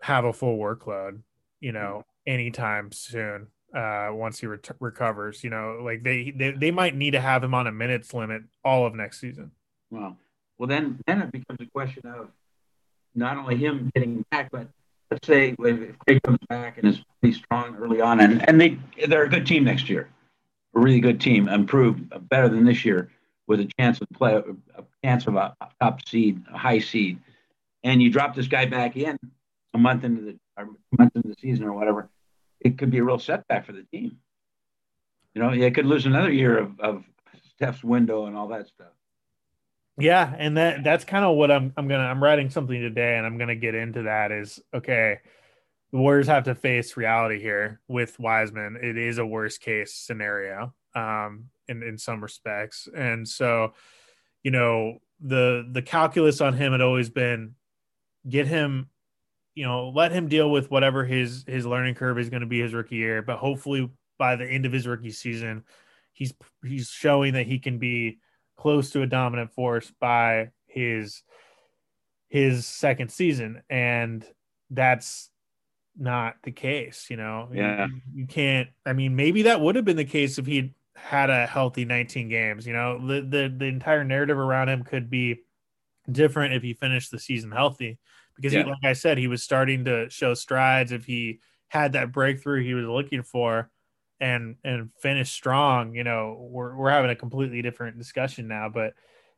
have 0.01 0.25
a 0.25 0.33
full 0.33 0.57
workload, 0.57 1.21
you 1.61 1.71
know, 1.71 2.03
anytime 2.27 2.91
soon 2.91 3.47
uh, 3.73 4.09
once 4.11 4.39
he 4.39 4.47
re- 4.47 4.57
recovers. 4.79 5.43
You 5.43 5.49
know, 5.49 5.79
like 5.83 6.03
they, 6.03 6.31
they 6.31 6.51
they 6.51 6.71
might 6.71 6.95
need 6.95 7.11
to 7.11 7.21
have 7.21 7.43
him 7.43 7.53
on 7.53 7.67
a 7.67 7.71
minutes 7.71 8.13
limit 8.13 8.43
all 8.63 8.85
of 8.85 8.95
next 8.95 9.19
season. 9.19 9.51
Well, 9.91 10.17
well, 10.57 10.67
then 10.67 10.99
then 11.07 11.21
it 11.21 11.31
becomes 11.31 11.59
a 11.61 11.65
question 11.67 12.03
of 12.05 12.29
not 13.15 13.37
only 13.37 13.57
him 13.57 13.89
getting 13.95 14.25
back, 14.31 14.51
but 14.51 14.67
let's 15.11 15.27
say 15.27 15.55
if 15.57 15.99
Craig 15.99 16.21
comes 16.23 16.39
back 16.47 16.77
and 16.77 16.87
is 16.87 17.01
pretty 17.21 17.37
strong 17.37 17.75
early 17.77 18.01
on, 18.01 18.19
and 18.19 18.47
and 18.47 18.59
they 18.59 18.77
they're 19.07 19.23
a 19.23 19.29
good 19.29 19.45
team 19.45 19.63
next 19.63 19.89
year, 19.89 20.09
a 20.75 20.79
really 20.79 20.99
good 20.99 21.19
team, 21.19 21.47
improved 21.47 22.11
better 22.29 22.49
than 22.49 22.65
this 22.65 22.85
year, 22.85 23.09
with 23.47 23.59
a 23.59 23.69
chance 23.79 24.01
of 24.01 24.07
play, 24.13 24.35
a 24.35 24.83
chance 25.03 25.27
of 25.27 25.35
a 25.35 25.55
top 25.81 26.07
seed, 26.07 26.43
a 26.53 26.57
high 26.57 26.79
seed, 26.79 27.19
and 27.83 28.01
you 28.01 28.11
drop 28.11 28.35
this 28.35 28.47
guy 28.47 28.65
back 28.65 28.97
in 28.97 29.17
a 29.73 29.77
month 29.77 30.03
into 30.03 30.21
the 30.21 30.39
a 30.57 30.65
month 30.97 31.15
into 31.15 31.29
the 31.29 31.35
season 31.39 31.65
or 31.65 31.73
whatever 31.73 32.09
it 32.59 32.77
could 32.77 32.91
be 32.91 32.99
a 32.99 33.03
real 33.03 33.19
setback 33.19 33.65
for 33.65 33.73
the 33.73 33.83
team. 33.83 34.17
You 35.33 35.41
know, 35.41 35.57
they 35.57 35.71
could 35.71 35.85
lose 35.85 36.05
another 36.05 36.31
year 36.31 36.57
of, 36.57 36.79
of 36.79 37.03
Steph's 37.51 37.83
window 37.83 38.25
and 38.25 38.35
all 38.35 38.47
that 38.49 38.67
stuff. 38.67 38.87
Yeah, 39.97 40.33
and 40.37 40.57
that 40.57 40.83
that's 40.83 41.03
kind 41.03 41.25
of 41.25 41.35
what 41.35 41.51
I'm 41.51 41.73
I'm 41.75 41.87
gonna 41.87 42.05
I'm 42.05 42.23
writing 42.23 42.49
something 42.49 42.79
today 42.79 43.17
and 43.17 43.25
I'm 43.25 43.37
gonna 43.37 43.55
get 43.55 43.75
into 43.75 44.03
that 44.03 44.31
is 44.31 44.61
okay, 44.73 45.19
the 45.91 45.97
Warriors 45.97 46.27
have 46.27 46.43
to 46.45 46.55
face 46.55 46.95
reality 46.95 47.39
here 47.39 47.81
with 47.87 48.19
Wiseman. 48.19 48.77
It 48.81 48.97
is 48.97 49.17
a 49.17 49.25
worst 49.25 49.59
case 49.61 49.93
scenario, 49.93 50.73
um, 50.95 51.49
in, 51.67 51.83
in 51.83 51.97
some 51.97 52.21
respects. 52.21 52.87
And 52.95 53.27
so, 53.27 53.73
you 54.43 54.51
know, 54.51 54.99
the 55.19 55.67
the 55.71 55.81
calculus 55.81 56.41
on 56.41 56.53
him 56.53 56.71
had 56.71 56.81
always 56.81 57.09
been 57.09 57.55
get 58.27 58.47
him 58.47 58.89
you 59.59 59.65
know, 59.65 59.89
let 59.93 60.13
him 60.13 60.29
deal 60.29 60.49
with 60.49 60.71
whatever 60.71 61.03
his 61.03 61.43
his 61.45 61.65
learning 61.65 61.93
curve 61.93 62.17
is 62.17 62.29
going 62.29 62.39
to 62.39 62.47
be 62.47 62.61
his 62.61 62.73
rookie 62.73 62.95
year. 62.95 63.21
But 63.21 63.39
hopefully, 63.39 63.89
by 64.17 64.37
the 64.37 64.45
end 64.45 64.65
of 64.65 64.71
his 64.71 64.87
rookie 64.87 65.11
season, 65.11 65.65
he's 66.13 66.33
he's 66.63 66.87
showing 66.87 67.33
that 67.33 67.45
he 67.45 67.59
can 67.59 67.77
be 67.77 68.19
close 68.55 68.91
to 68.91 69.01
a 69.01 69.05
dominant 69.05 69.51
force 69.51 69.91
by 69.99 70.51
his 70.65 71.23
his 72.29 72.65
second 72.65 73.11
season, 73.11 73.61
and 73.69 74.25
that's 74.69 75.29
not 75.97 76.35
the 76.43 76.53
case. 76.53 77.07
You 77.09 77.17
know, 77.17 77.49
yeah, 77.53 77.87
you, 77.87 78.01
you 78.13 78.27
can't. 78.27 78.69
I 78.85 78.93
mean, 78.93 79.17
maybe 79.17 79.41
that 79.41 79.59
would 79.59 79.75
have 79.75 79.83
been 79.83 79.97
the 79.97 80.05
case 80.05 80.37
if 80.37 80.45
he'd 80.45 80.73
had 80.95 81.29
a 81.29 81.45
healthy 81.45 81.83
19 81.83 82.29
games. 82.29 82.65
You 82.65 82.71
know, 82.71 83.05
the 83.05 83.19
the 83.19 83.53
the 83.57 83.65
entire 83.65 84.05
narrative 84.05 84.37
around 84.37 84.69
him 84.69 84.83
could 84.83 85.09
be 85.09 85.41
different 86.11 86.53
if 86.53 86.63
he 86.63 86.73
finished 86.73 87.11
the 87.11 87.19
season 87.19 87.51
healthy 87.51 87.97
because 88.35 88.53
yeah. 88.53 88.63
he, 88.63 88.69
like 88.69 88.85
I 88.85 88.93
said, 88.93 89.17
he 89.17 89.27
was 89.27 89.43
starting 89.43 89.85
to 89.85 90.09
show 90.09 90.33
strides. 90.33 90.91
If 90.91 91.05
he 91.05 91.39
had 91.67 91.93
that 91.93 92.11
breakthrough 92.11 92.63
he 92.63 92.73
was 92.73 92.85
looking 92.85 93.23
for 93.23 93.69
and 94.19 94.55
and 94.63 94.89
finish 95.01 95.31
strong, 95.31 95.95
you 95.95 96.03
know, 96.03 96.37
we're 96.49 96.75
we're 96.75 96.91
having 96.91 97.11
a 97.11 97.15
completely 97.15 97.61
different 97.61 97.97
discussion 97.97 98.47
now. 98.47 98.69
But 98.69 98.93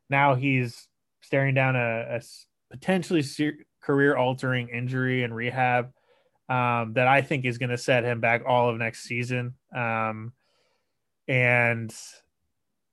now 0.10 0.36
he's 0.36 0.88
staring 1.22 1.56
down 1.56 1.76
a, 1.76 2.20
a 2.20 2.22
potentially 2.70 3.24
career 3.82 4.16
altering 4.16 4.70
injury 4.70 5.24
and 5.24 5.36
rehab 5.36 5.92
um, 6.50 6.94
that 6.94 7.08
I 7.08 7.22
think 7.22 7.46
is 7.46 7.58
going 7.58 7.70
to 7.70 7.78
set 7.78 8.04
him 8.04 8.20
back 8.20 8.44
all 8.46 8.70
of 8.70 8.78
next 8.78 9.04
season. 9.04 9.56
Um, 9.76 10.34
and 11.28 11.94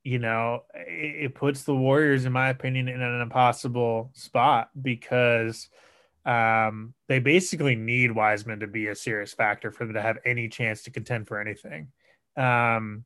you 0.09 0.17
know, 0.17 0.63
it, 0.73 1.25
it, 1.25 1.35
puts 1.35 1.63
the 1.63 1.75
Warriors, 1.75 2.25
in 2.25 2.31
my 2.31 2.49
opinion, 2.49 2.87
in 2.87 2.99
an 2.99 3.21
impossible 3.21 4.09
spot 4.13 4.71
because 4.81 5.69
um, 6.25 6.95
they 7.07 7.19
basically 7.19 7.75
need 7.75 8.11
Wiseman 8.11 8.61
to 8.61 8.67
be 8.67 8.87
a 8.87 8.95
serious 8.95 9.33
factor 9.33 9.69
for 9.69 9.85
them 9.85 9.93
to 9.93 10.01
have 10.01 10.17
any 10.25 10.49
chance 10.49 10.81
to 10.83 10.91
contend 10.91 11.27
for 11.27 11.39
anything. 11.39 11.89
Um, 12.35 13.05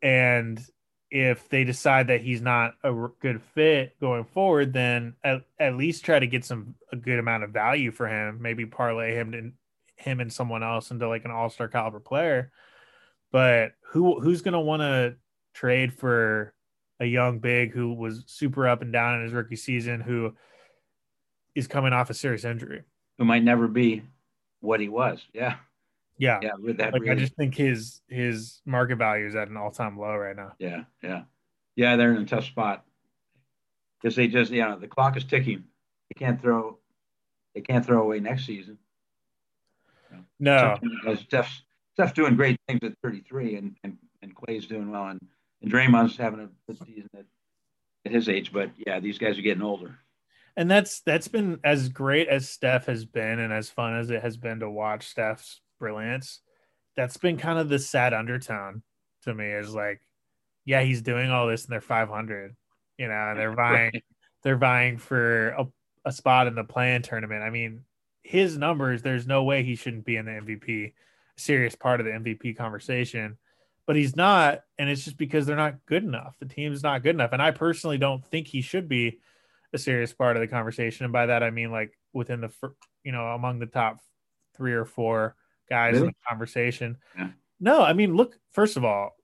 and 0.00 0.64
if 1.10 1.46
they 1.50 1.64
decide 1.64 2.06
that 2.06 2.22
he's 2.22 2.40
not 2.40 2.72
a 2.82 2.94
good 3.20 3.42
fit 3.54 4.00
going 4.00 4.24
forward, 4.24 4.72
then 4.72 5.12
at, 5.22 5.42
at 5.60 5.76
least 5.76 6.06
try 6.06 6.18
to 6.18 6.26
get 6.26 6.46
some 6.46 6.74
a 6.90 6.96
good 6.96 7.18
amount 7.18 7.44
of 7.44 7.50
value 7.50 7.90
for 7.90 8.08
him. 8.08 8.40
Maybe 8.40 8.64
parlay 8.64 9.14
him 9.14 9.32
to 9.32 9.52
him 10.02 10.20
and 10.20 10.32
someone 10.32 10.62
else 10.62 10.90
into 10.90 11.06
like 11.06 11.26
an 11.26 11.30
all 11.32 11.50
star 11.50 11.68
caliber 11.68 12.00
player. 12.00 12.50
But 13.30 13.72
who 13.88 14.20
who's 14.20 14.40
to 14.54 14.60
want 14.60 14.80
to 14.80 15.16
trade 15.56 15.92
for 15.92 16.52
a 17.00 17.06
young 17.06 17.38
big 17.38 17.72
who 17.72 17.94
was 17.94 18.22
super 18.26 18.68
up 18.68 18.82
and 18.82 18.92
down 18.92 19.16
in 19.16 19.24
his 19.24 19.32
rookie 19.32 19.56
season, 19.56 20.00
who 20.00 20.34
is 21.54 21.66
coming 21.66 21.92
off 21.92 22.10
a 22.10 22.14
serious 22.14 22.44
injury. 22.44 22.82
Who 23.18 23.24
might 23.24 23.42
never 23.42 23.66
be 23.66 24.02
what 24.60 24.80
he 24.80 24.88
was. 24.88 25.26
Yeah. 25.32 25.56
Yeah. 26.18 26.38
Yeah. 26.42 26.52
With 26.62 26.76
that, 26.76 26.92
like, 26.92 27.02
really... 27.02 27.12
I 27.12 27.14
just 27.16 27.34
think 27.34 27.54
his 27.54 28.00
his 28.08 28.60
market 28.66 28.96
value 28.96 29.26
is 29.26 29.34
at 29.34 29.48
an 29.48 29.56
all 29.56 29.70
time 29.70 29.98
low 29.98 30.14
right 30.14 30.36
now. 30.36 30.52
Yeah. 30.58 30.84
Yeah. 31.02 31.22
Yeah. 31.74 31.96
They're 31.96 32.14
in 32.14 32.22
a 32.22 32.26
tough 32.26 32.44
spot 32.44 32.84
because 34.00 34.16
they 34.16 34.28
just, 34.28 34.52
you 34.52 34.62
know, 34.62 34.78
the 34.78 34.88
clock 34.88 35.16
is 35.16 35.24
ticking. 35.24 35.64
They 36.10 36.18
can't 36.18 36.40
throw, 36.40 36.78
they 37.54 37.62
can't 37.62 37.84
throw 37.84 38.02
away 38.02 38.20
next 38.20 38.44
season. 38.46 38.78
No. 40.38 40.78
Steph's, 41.26 41.62
Steph's 41.94 42.12
doing 42.12 42.36
great 42.36 42.60
things 42.68 42.80
at 42.82 42.92
33 43.02 43.56
and, 43.56 43.76
and, 43.82 43.96
and 44.22 44.34
Klay's 44.34 44.66
doing 44.66 44.90
well. 44.90 45.08
And, 45.08 45.20
and 45.62 45.72
Draymond's 45.72 46.16
having 46.16 46.40
a 46.40 46.48
good 46.66 46.78
season 46.86 47.10
at, 47.14 47.24
at 48.04 48.12
his 48.12 48.28
age. 48.28 48.52
But 48.52 48.70
yeah, 48.76 49.00
these 49.00 49.18
guys 49.18 49.38
are 49.38 49.42
getting 49.42 49.62
older 49.62 49.98
and 50.56 50.70
that's 50.70 51.00
that's 51.00 51.28
been 51.28 51.60
as 51.62 51.88
great 51.90 52.28
as 52.28 52.48
Steph 52.48 52.86
has 52.86 53.04
been 53.04 53.38
and 53.38 53.52
as 53.52 53.68
fun 53.68 53.96
as 53.96 54.10
it 54.10 54.22
has 54.22 54.36
been 54.36 54.60
to 54.60 54.70
watch 54.70 55.06
Steph's 55.06 55.60
brilliance. 55.78 56.40
That's 56.96 57.18
been 57.18 57.36
kind 57.36 57.58
of 57.58 57.68
the 57.68 57.78
sad 57.78 58.14
undertone 58.14 58.82
to 59.24 59.34
me 59.34 59.50
is 59.50 59.74
like, 59.74 60.00
yeah, 60.64 60.80
he's 60.80 61.02
doing 61.02 61.30
all 61.30 61.46
this 61.46 61.64
and 61.64 61.72
they're 61.72 61.82
500, 61.82 62.56
you 62.96 63.08
know, 63.08 63.12
and 63.12 63.38
they're 63.38 63.54
vying, 63.54 63.90
right. 63.92 64.04
they're 64.42 64.56
vying 64.56 64.96
for 64.96 65.48
a, 65.48 65.66
a 66.06 66.12
spot 66.12 66.46
in 66.46 66.54
the 66.54 66.64
play-in 66.64 67.02
tournament. 67.02 67.42
I 67.42 67.50
mean, 67.50 67.82
his 68.22 68.56
numbers, 68.56 69.02
there's 69.02 69.26
no 69.26 69.44
way 69.44 69.62
he 69.62 69.76
shouldn't 69.76 70.06
be 70.06 70.16
in 70.16 70.24
the 70.24 70.32
MVP, 70.32 70.94
serious 71.36 71.74
part 71.74 72.00
of 72.00 72.06
the 72.06 72.12
MVP 72.12 72.56
conversation, 72.56 73.36
but 73.86 73.96
he's 73.96 74.16
not. 74.16 74.60
And 74.78 74.90
it's 74.90 75.04
just 75.04 75.16
because 75.16 75.46
they're 75.46 75.56
not 75.56 75.86
good 75.86 76.04
enough. 76.04 76.36
The 76.40 76.46
team's 76.46 76.82
not 76.82 77.02
good 77.02 77.14
enough. 77.14 77.32
And 77.32 77.42
I 77.42 77.52
personally 77.52 77.98
don't 77.98 78.24
think 78.24 78.48
he 78.48 78.60
should 78.60 78.88
be 78.88 79.18
a 79.72 79.78
serious 79.78 80.12
part 80.12 80.36
of 80.36 80.40
the 80.40 80.48
conversation. 80.48 81.04
And 81.04 81.12
by 81.12 81.26
that, 81.26 81.42
I 81.42 81.50
mean 81.50 81.70
like 81.70 81.92
within 82.12 82.40
the, 82.40 82.50
you 83.04 83.12
know, 83.12 83.26
among 83.26 83.58
the 83.58 83.66
top 83.66 83.98
three 84.56 84.72
or 84.72 84.84
four 84.84 85.36
guys 85.68 85.94
really? 85.94 86.08
in 86.08 86.08
the 86.08 86.28
conversation. 86.28 86.96
Yeah. 87.16 87.30
No, 87.60 87.82
I 87.82 87.92
mean, 87.92 88.16
look, 88.16 88.38
first 88.52 88.76
of 88.76 88.84
all, 88.84 89.16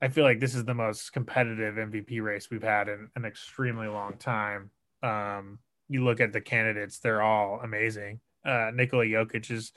I 0.00 0.08
feel 0.08 0.24
like 0.24 0.40
this 0.40 0.54
is 0.54 0.64
the 0.64 0.74
most 0.74 1.12
competitive 1.12 1.74
MVP 1.74 2.22
race 2.22 2.48
we've 2.50 2.62
had 2.62 2.88
in 2.88 3.08
an 3.16 3.24
extremely 3.24 3.88
long 3.88 4.16
time. 4.16 4.70
Um, 5.02 5.58
you 5.88 6.04
look 6.04 6.20
at 6.20 6.32
the 6.32 6.40
candidates, 6.40 6.98
they're 6.98 7.22
all 7.22 7.60
amazing. 7.62 8.20
Uh, 8.44 8.70
Nikola 8.72 9.04
Jokic 9.04 9.50
is 9.50 9.72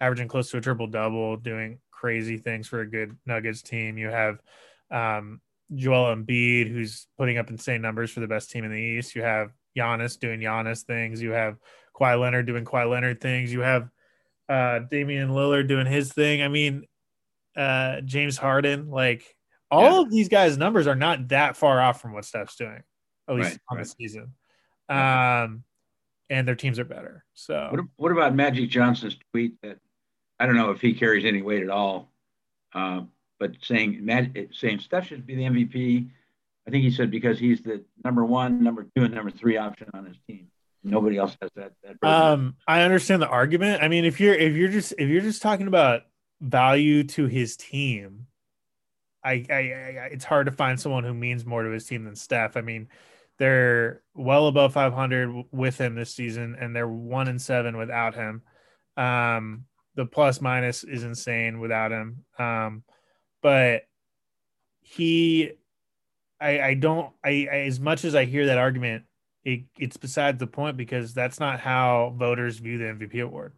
averaging 0.00 0.28
close 0.28 0.50
to 0.50 0.58
a 0.58 0.60
triple 0.60 0.86
double, 0.86 1.36
doing 1.36 1.78
crazy 1.90 2.36
things 2.36 2.68
for 2.68 2.80
a 2.80 2.90
good 2.90 3.16
Nuggets 3.26 3.62
team. 3.62 3.98
You 3.98 4.08
have 4.08 4.38
um, 4.90 5.40
Joel 5.74 6.14
Embiid, 6.14 6.70
who's 6.70 7.06
putting 7.18 7.38
up 7.38 7.50
insane 7.50 7.82
numbers 7.82 8.10
for 8.10 8.20
the 8.20 8.28
best 8.28 8.50
team 8.50 8.64
in 8.64 8.70
the 8.70 8.78
East. 8.78 9.14
You 9.14 9.22
have 9.22 9.50
Giannis 9.76 10.18
doing 10.18 10.40
Giannis 10.40 10.82
things. 10.82 11.22
You 11.22 11.32
have 11.32 11.56
Kawhi 11.98 12.20
Leonard 12.20 12.46
doing 12.46 12.64
Kawhi 12.64 12.90
Leonard 12.90 13.20
things. 13.20 13.52
You 13.52 13.60
have 13.60 13.88
uh, 14.48 14.80
Damian 14.90 15.30
Lillard 15.30 15.68
doing 15.68 15.86
his 15.86 16.12
thing. 16.12 16.42
I 16.42 16.48
mean, 16.48 16.84
uh, 17.56 18.00
James 18.02 18.36
Harden, 18.36 18.90
like 18.90 19.24
all 19.70 19.82
yeah. 19.82 20.00
of 20.00 20.10
these 20.10 20.28
guys' 20.28 20.56
numbers 20.56 20.86
are 20.86 20.94
not 20.94 21.28
that 21.28 21.56
far 21.56 21.80
off 21.80 22.00
from 22.00 22.12
what 22.12 22.24
Steph's 22.24 22.56
doing, 22.56 22.82
at 23.28 23.34
least 23.34 23.50
right, 23.50 23.58
on 23.70 23.76
right. 23.78 23.86
the 23.86 23.94
season. 23.98 24.34
Um, 24.88 25.64
and 26.30 26.46
their 26.46 26.54
teams 26.54 26.78
are 26.78 26.84
better. 26.84 27.24
So, 27.34 27.68
what, 27.70 27.80
what, 27.96 28.12
about 28.12 28.34
Magic 28.34 28.70
Johnson's 28.70 29.16
tweet 29.32 29.60
that 29.62 29.78
I 30.38 30.46
don't 30.46 30.56
know 30.56 30.70
if 30.70 30.80
he 30.80 30.94
carries 30.94 31.24
any 31.24 31.42
weight 31.42 31.62
at 31.62 31.70
all, 31.70 32.10
uh, 32.74 33.02
but 33.38 33.52
saying 33.62 34.06
saying 34.52 34.80
Steph 34.80 35.06
should 35.06 35.26
be 35.26 35.36
the 35.36 35.42
MVP 35.42 36.10
I 36.66 36.70
think 36.70 36.82
he 36.82 36.90
said 36.90 37.10
because 37.10 37.38
he's 37.38 37.62
the 37.62 37.84
number 38.04 38.24
one, 38.24 38.62
number 38.62 38.86
two, 38.96 39.04
and 39.04 39.14
number 39.14 39.30
three 39.30 39.56
option 39.56 39.88
on 39.94 40.04
his 40.04 40.16
team. 40.26 40.48
Nobody 40.82 41.16
else 41.16 41.36
has 41.40 41.50
that. 41.54 41.72
that 41.82 42.08
um, 42.08 42.56
I 42.66 42.82
understand 42.82 43.22
the 43.22 43.28
argument. 43.28 43.82
I 43.82 43.88
mean, 43.88 44.04
if 44.04 44.20
you're 44.20 44.34
if 44.34 44.54
you're 44.54 44.68
just 44.68 44.94
if 44.98 45.08
you're 45.08 45.22
just 45.22 45.42
talking 45.42 45.68
about 45.68 46.02
value 46.40 47.04
to 47.04 47.26
his 47.26 47.56
team, 47.56 48.26
I, 49.24 49.44
I, 49.48 49.54
I 49.54 50.08
it's 50.12 50.24
hard 50.24 50.46
to 50.46 50.52
find 50.52 50.78
someone 50.78 51.04
who 51.04 51.14
means 51.14 51.44
more 51.44 51.62
to 51.62 51.70
his 51.70 51.86
team 51.86 52.04
than 52.04 52.16
Steph. 52.16 52.56
I 52.56 52.62
mean, 52.62 52.88
they're 53.38 54.02
well 54.14 54.48
above 54.48 54.72
500 54.72 55.44
with 55.52 55.78
him 55.78 55.94
this 55.94 56.14
season, 56.14 56.56
and 56.58 56.74
they're 56.74 56.88
one 56.88 57.28
and 57.28 57.40
seven 57.40 57.76
without 57.76 58.14
him. 58.14 58.42
Um, 58.96 59.64
the 59.96 60.06
plus 60.06 60.40
minus 60.40 60.84
is 60.84 61.02
insane 61.02 61.58
without 61.58 61.90
him. 61.90 62.24
Um, 62.38 62.84
but 63.42 63.82
he 64.82 65.52
I, 66.40 66.60
I 66.60 66.74
don't 66.74 67.12
I, 67.24 67.48
I, 67.50 67.56
as 67.60 67.80
much 67.80 68.04
as 68.04 68.14
I 68.14 68.24
hear 68.24 68.46
that 68.46 68.58
argument, 68.58 69.04
it, 69.44 69.62
it's 69.78 69.96
besides 69.96 70.38
the 70.38 70.46
point 70.46 70.76
because 70.76 71.14
that's 71.14 71.40
not 71.40 71.60
how 71.60 72.14
voters 72.16 72.58
view 72.58 72.78
the 72.78 72.84
MVP 72.84 73.22
award. 73.22 73.54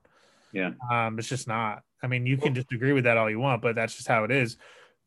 Yeah. 0.53 0.73
Um, 0.91 1.19
it's 1.19 1.29
just 1.29 1.49
not. 1.49 1.83
I 2.03 2.07
mean, 2.07 2.27
you 2.27 2.37
can 2.37 2.53
disagree 2.53 2.93
with 2.93 3.05
that 3.05 3.17
all 3.17 3.29
you 3.29 3.41
want, 3.41 3.61
but 3.61 3.75
that's 3.75 3.97
just 3.97 4.09
how 4.09 4.25
it 4.25 4.31
is. 4.31 4.57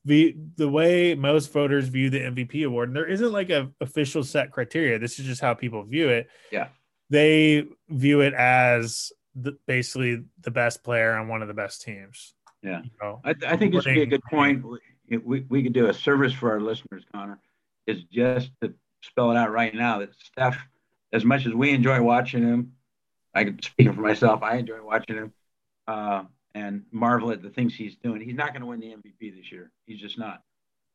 The 0.03 0.35
the 0.57 0.67
way 0.67 1.15
most 1.15 1.53
voters 1.53 1.87
view 1.87 2.09
the 2.09 2.19
MVP 2.19 2.65
award, 2.65 2.89
and 2.89 2.95
there 2.95 3.05
isn't 3.05 3.31
like 3.31 3.49
a 3.51 3.71
official 3.79 4.23
set 4.23 4.51
criteria. 4.51 4.99
This 4.99 5.19
is 5.19 5.25
just 5.25 5.41
how 5.41 5.53
people 5.53 5.83
view 5.83 6.09
it. 6.09 6.27
Yeah. 6.51 6.67
They 7.09 7.65
view 7.89 8.21
it 8.21 8.33
as 8.33 9.11
the, 9.35 9.57
basically 9.67 10.23
the 10.41 10.51
best 10.51 10.83
player 10.83 11.13
on 11.13 11.27
one 11.27 11.41
of 11.41 11.47
the 11.47 11.53
best 11.53 11.81
teams. 11.81 12.33
Yeah. 12.63 12.81
You 12.83 12.91
know, 13.01 13.21
I, 13.23 13.35
I 13.47 13.57
think 13.57 13.73
this 13.73 13.85
would 13.85 13.95
be 13.95 14.01
a 14.01 14.05
good 14.05 14.23
point. 14.29 14.63
We, 15.09 15.41
we 15.41 15.63
could 15.63 15.73
do 15.73 15.87
a 15.87 15.93
service 15.93 16.33
for 16.33 16.51
our 16.51 16.61
listeners, 16.61 17.03
Connor 17.11 17.39
is 17.87 18.03
just 18.11 18.51
to 18.61 18.73
spell 19.01 19.31
it 19.31 19.37
out 19.37 19.51
right 19.51 19.73
now 19.73 19.99
that 19.99 20.09
Steph, 20.23 20.57
as 21.13 21.25
much 21.25 21.45
as 21.45 21.53
we 21.53 21.71
enjoy 21.71 22.01
watching 22.01 22.43
him, 22.43 22.73
I 23.33 23.43
can 23.45 23.61
speak 23.61 23.93
for 23.93 24.01
myself, 24.01 24.43
I 24.43 24.57
enjoy 24.57 24.81
watching 24.83 25.15
him 25.15 25.33
uh, 25.87 26.23
and 26.53 26.83
marvel 26.91 27.31
at 27.31 27.41
the 27.41 27.49
things 27.49 27.73
he's 27.73 27.95
doing. 27.95 28.21
He's 28.21 28.35
not 28.35 28.49
going 28.49 28.61
to 28.61 28.67
win 28.67 28.79
the 28.79 28.87
MVP 28.87 29.35
this 29.35 29.51
year. 29.51 29.71
He's 29.85 29.99
just 29.99 30.17
not. 30.17 30.41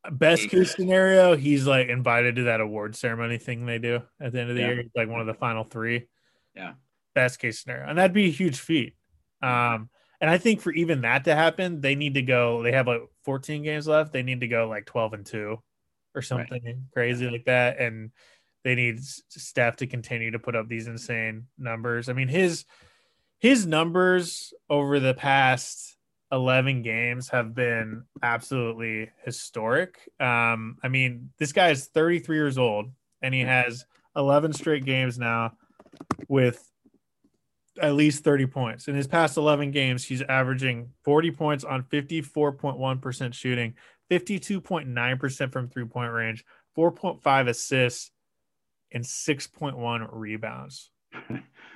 Best 0.08 0.50
case 0.50 0.72
scenario, 0.72 1.34
he's 1.34 1.66
like 1.66 1.88
invited 1.88 2.36
to 2.36 2.44
that 2.44 2.60
award 2.60 2.94
ceremony 2.94 3.38
thing 3.38 3.66
they 3.66 3.78
do 3.78 4.02
at 4.20 4.32
the 4.32 4.40
end 4.40 4.50
of 4.50 4.56
the 4.56 4.62
yeah. 4.62 4.68
year, 4.68 4.82
He's 4.82 4.92
like 4.94 5.08
one 5.08 5.20
of 5.20 5.26
the 5.26 5.34
final 5.34 5.64
three. 5.64 6.06
Yeah. 6.54 6.74
Best 7.16 7.38
case 7.40 7.62
scenario. 7.62 7.88
And 7.88 7.96
that'd 7.96 8.12
be 8.12 8.26
a 8.26 8.30
huge 8.30 8.60
feat. 8.60 8.94
Um, 9.42 9.88
and 10.20 10.28
I 10.30 10.36
think 10.36 10.60
for 10.60 10.70
even 10.72 11.00
that 11.00 11.24
to 11.24 11.34
happen, 11.34 11.80
they 11.80 11.94
need 11.94 12.14
to 12.14 12.22
go. 12.22 12.62
They 12.62 12.72
have 12.72 12.86
like 12.86 13.00
14 13.24 13.62
games 13.62 13.88
left. 13.88 14.12
They 14.12 14.22
need 14.22 14.40
to 14.40 14.48
go 14.48 14.68
like 14.68 14.84
12 14.84 15.14
and 15.14 15.24
two 15.24 15.62
or 16.14 16.20
something 16.20 16.62
right. 16.62 16.76
crazy 16.92 17.30
like 17.30 17.46
that. 17.46 17.80
And 17.80 18.10
they 18.64 18.74
need 18.74 19.02
Steph 19.02 19.76
to 19.76 19.86
continue 19.86 20.32
to 20.32 20.38
put 20.38 20.54
up 20.54 20.68
these 20.68 20.88
insane 20.88 21.46
numbers. 21.58 22.10
I 22.10 22.12
mean, 22.12 22.28
his 22.28 22.66
his 23.38 23.66
numbers 23.66 24.52
over 24.68 25.00
the 25.00 25.14
past 25.14 25.96
11 26.32 26.82
games 26.82 27.30
have 27.30 27.54
been 27.54 28.04
absolutely 28.22 29.10
historic. 29.24 29.98
Um, 30.20 30.76
I 30.82 30.88
mean, 30.88 31.30
this 31.38 31.52
guy 31.52 31.70
is 31.70 31.86
33 31.86 32.36
years 32.36 32.58
old 32.58 32.90
and 33.22 33.34
he 33.34 33.40
has 33.40 33.86
11 34.16 34.52
straight 34.52 34.84
games 34.84 35.18
now 35.18 35.52
with 36.28 36.62
at 37.80 37.94
least 37.94 38.24
30 38.24 38.46
points. 38.46 38.88
In 38.88 38.94
his 38.94 39.06
past 39.06 39.36
11 39.36 39.70
games, 39.70 40.04
he's 40.04 40.22
averaging 40.22 40.90
40 41.04 41.30
points 41.32 41.64
on 41.64 41.82
54.1% 41.84 43.34
shooting, 43.34 43.74
52.9% 44.10 45.52
from 45.52 45.68
three 45.68 45.84
point 45.84 46.12
range, 46.12 46.44
4.5 46.76 47.48
assists, 47.48 48.10
and 48.92 49.04
6.1 49.04 50.08
rebounds. 50.12 50.90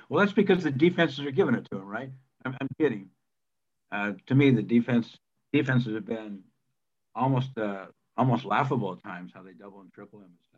well, 0.09 0.19
that's 0.19 0.33
because 0.33 0.63
the 0.63 0.71
defenses 0.71 1.19
are 1.19 1.31
giving 1.31 1.55
it 1.55 1.67
to 1.71 1.77
him, 1.77 1.85
right? 1.85 2.09
I'm, 2.45 2.55
I'm 2.59 2.67
kidding. 2.79 3.09
Uh, 3.91 4.13
to 4.27 4.35
me, 4.35 4.51
the 4.51 4.61
defense 4.61 5.17
defenses 5.51 5.93
have 5.93 6.05
been 6.05 6.39
almost 7.15 7.57
uh, 7.57 7.85
almost 8.17 8.45
laughable 8.45 8.93
at 8.93 9.03
times 9.03 9.31
how 9.33 9.41
they 9.41 9.53
double 9.53 9.81
and 9.81 9.91
triple 9.93 10.19
him 10.19 10.31
stuff. 10.49 10.50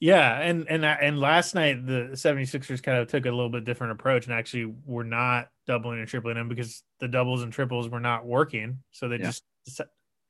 Yeah, 0.00 0.38
and 0.40 0.66
and 0.68 0.84
uh, 0.84 0.96
and 1.00 1.18
last 1.18 1.54
night 1.54 1.86
the 1.86 2.10
76ers 2.12 2.82
kind 2.82 2.98
of 2.98 3.08
took 3.08 3.26
a 3.26 3.30
little 3.30 3.48
bit 3.48 3.64
different 3.64 3.92
approach 3.92 4.26
and 4.26 4.34
actually 4.34 4.72
were 4.84 5.04
not 5.04 5.48
doubling 5.66 6.00
and 6.00 6.08
tripling 6.08 6.34
them 6.34 6.48
because 6.48 6.82
the 7.00 7.08
doubles 7.08 7.42
and 7.42 7.52
triples 7.52 7.88
were 7.88 8.00
not 8.00 8.26
working. 8.26 8.78
So 8.90 9.08
they 9.08 9.18
yeah. 9.18 9.32
just 9.66 9.80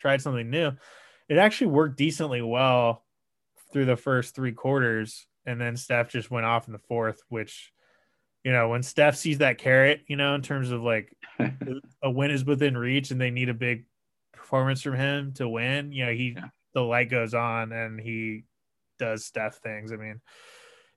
tried 0.00 0.22
something 0.22 0.48
new. 0.48 0.72
It 1.28 1.38
actually 1.38 1.68
worked 1.68 1.96
decently 1.96 2.42
well 2.42 3.04
through 3.72 3.86
the 3.86 3.96
first 3.96 4.34
three 4.34 4.52
quarters, 4.52 5.26
and 5.46 5.60
then 5.60 5.76
Steph 5.76 6.10
just 6.10 6.30
went 6.30 6.46
off 6.46 6.66
in 6.66 6.72
the 6.72 6.78
fourth, 6.78 7.22
which 7.28 7.72
you 8.44 8.52
know, 8.52 8.68
when 8.68 8.82
Steph 8.82 9.16
sees 9.16 9.38
that 9.38 9.56
carrot, 9.58 10.02
you 10.06 10.16
know, 10.16 10.34
in 10.34 10.42
terms 10.42 10.70
of 10.70 10.82
like 10.82 11.16
a 12.02 12.10
win 12.10 12.30
is 12.30 12.44
within 12.44 12.76
reach 12.76 13.10
and 13.10 13.20
they 13.20 13.30
need 13.30 13.48
a 13.48 13.54
big 13.54 13.86
performance 14.34 14.82
from 14.82 14.94
him 14.94 15.32
to 15.34 15.48
win, 15.48 15.90
you 15.90 16.04
know, 16.04 16.12
he 16.12 16.34
yeah. 16.36 16.48
the 16.74 16.82
light 16.82 17.10
goes 17.10 17.32
on 17.32 17.72
and 17.72 17.98
he 17.98 18.44
does 19.04 19.24
Steph 19.24 19.56
things. 19.56 19.92
I 19.92 19.96
mean, 19.96 20.20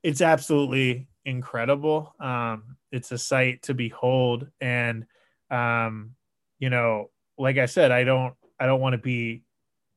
it's 0.04 0.22
absolutely 0.22 1.08
incredible. 1.26 2.16
Um, 2.20 2.78
it's 2.92 3.12
a 3.12 3.18
sight 3.18 3.64
to 3.64 3.74
behold. 3.74 4.48
And 4.62 5.06
um, 5.50 6.12
you 6.60 6.70
know, 6.70 7.10
like 7.38 7.58
I 7.58 7.66
said, 7.66 7.92
I 7.92 8.04
don't 8.04 8.34
I 8.60 8.66
don't 8.66 8.82
want 8.82 8.94
to 8.94 8.98
be 9.00 9.44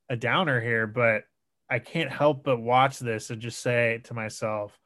a 0.08 0.16
downer 0.16 0.60
here, 0.60 0.86
but 0.86 1.24
I 1.68 1.78
can't 1.78 2.10
help 2.10 2.44
but 2.44 2.60
watch 2.60 2.98
this 2.98 3.30
and 3.30 3.40
just 3.40 3.60
say 3.60 4.00
to 4.04 4.14
myself, 4.14 4.76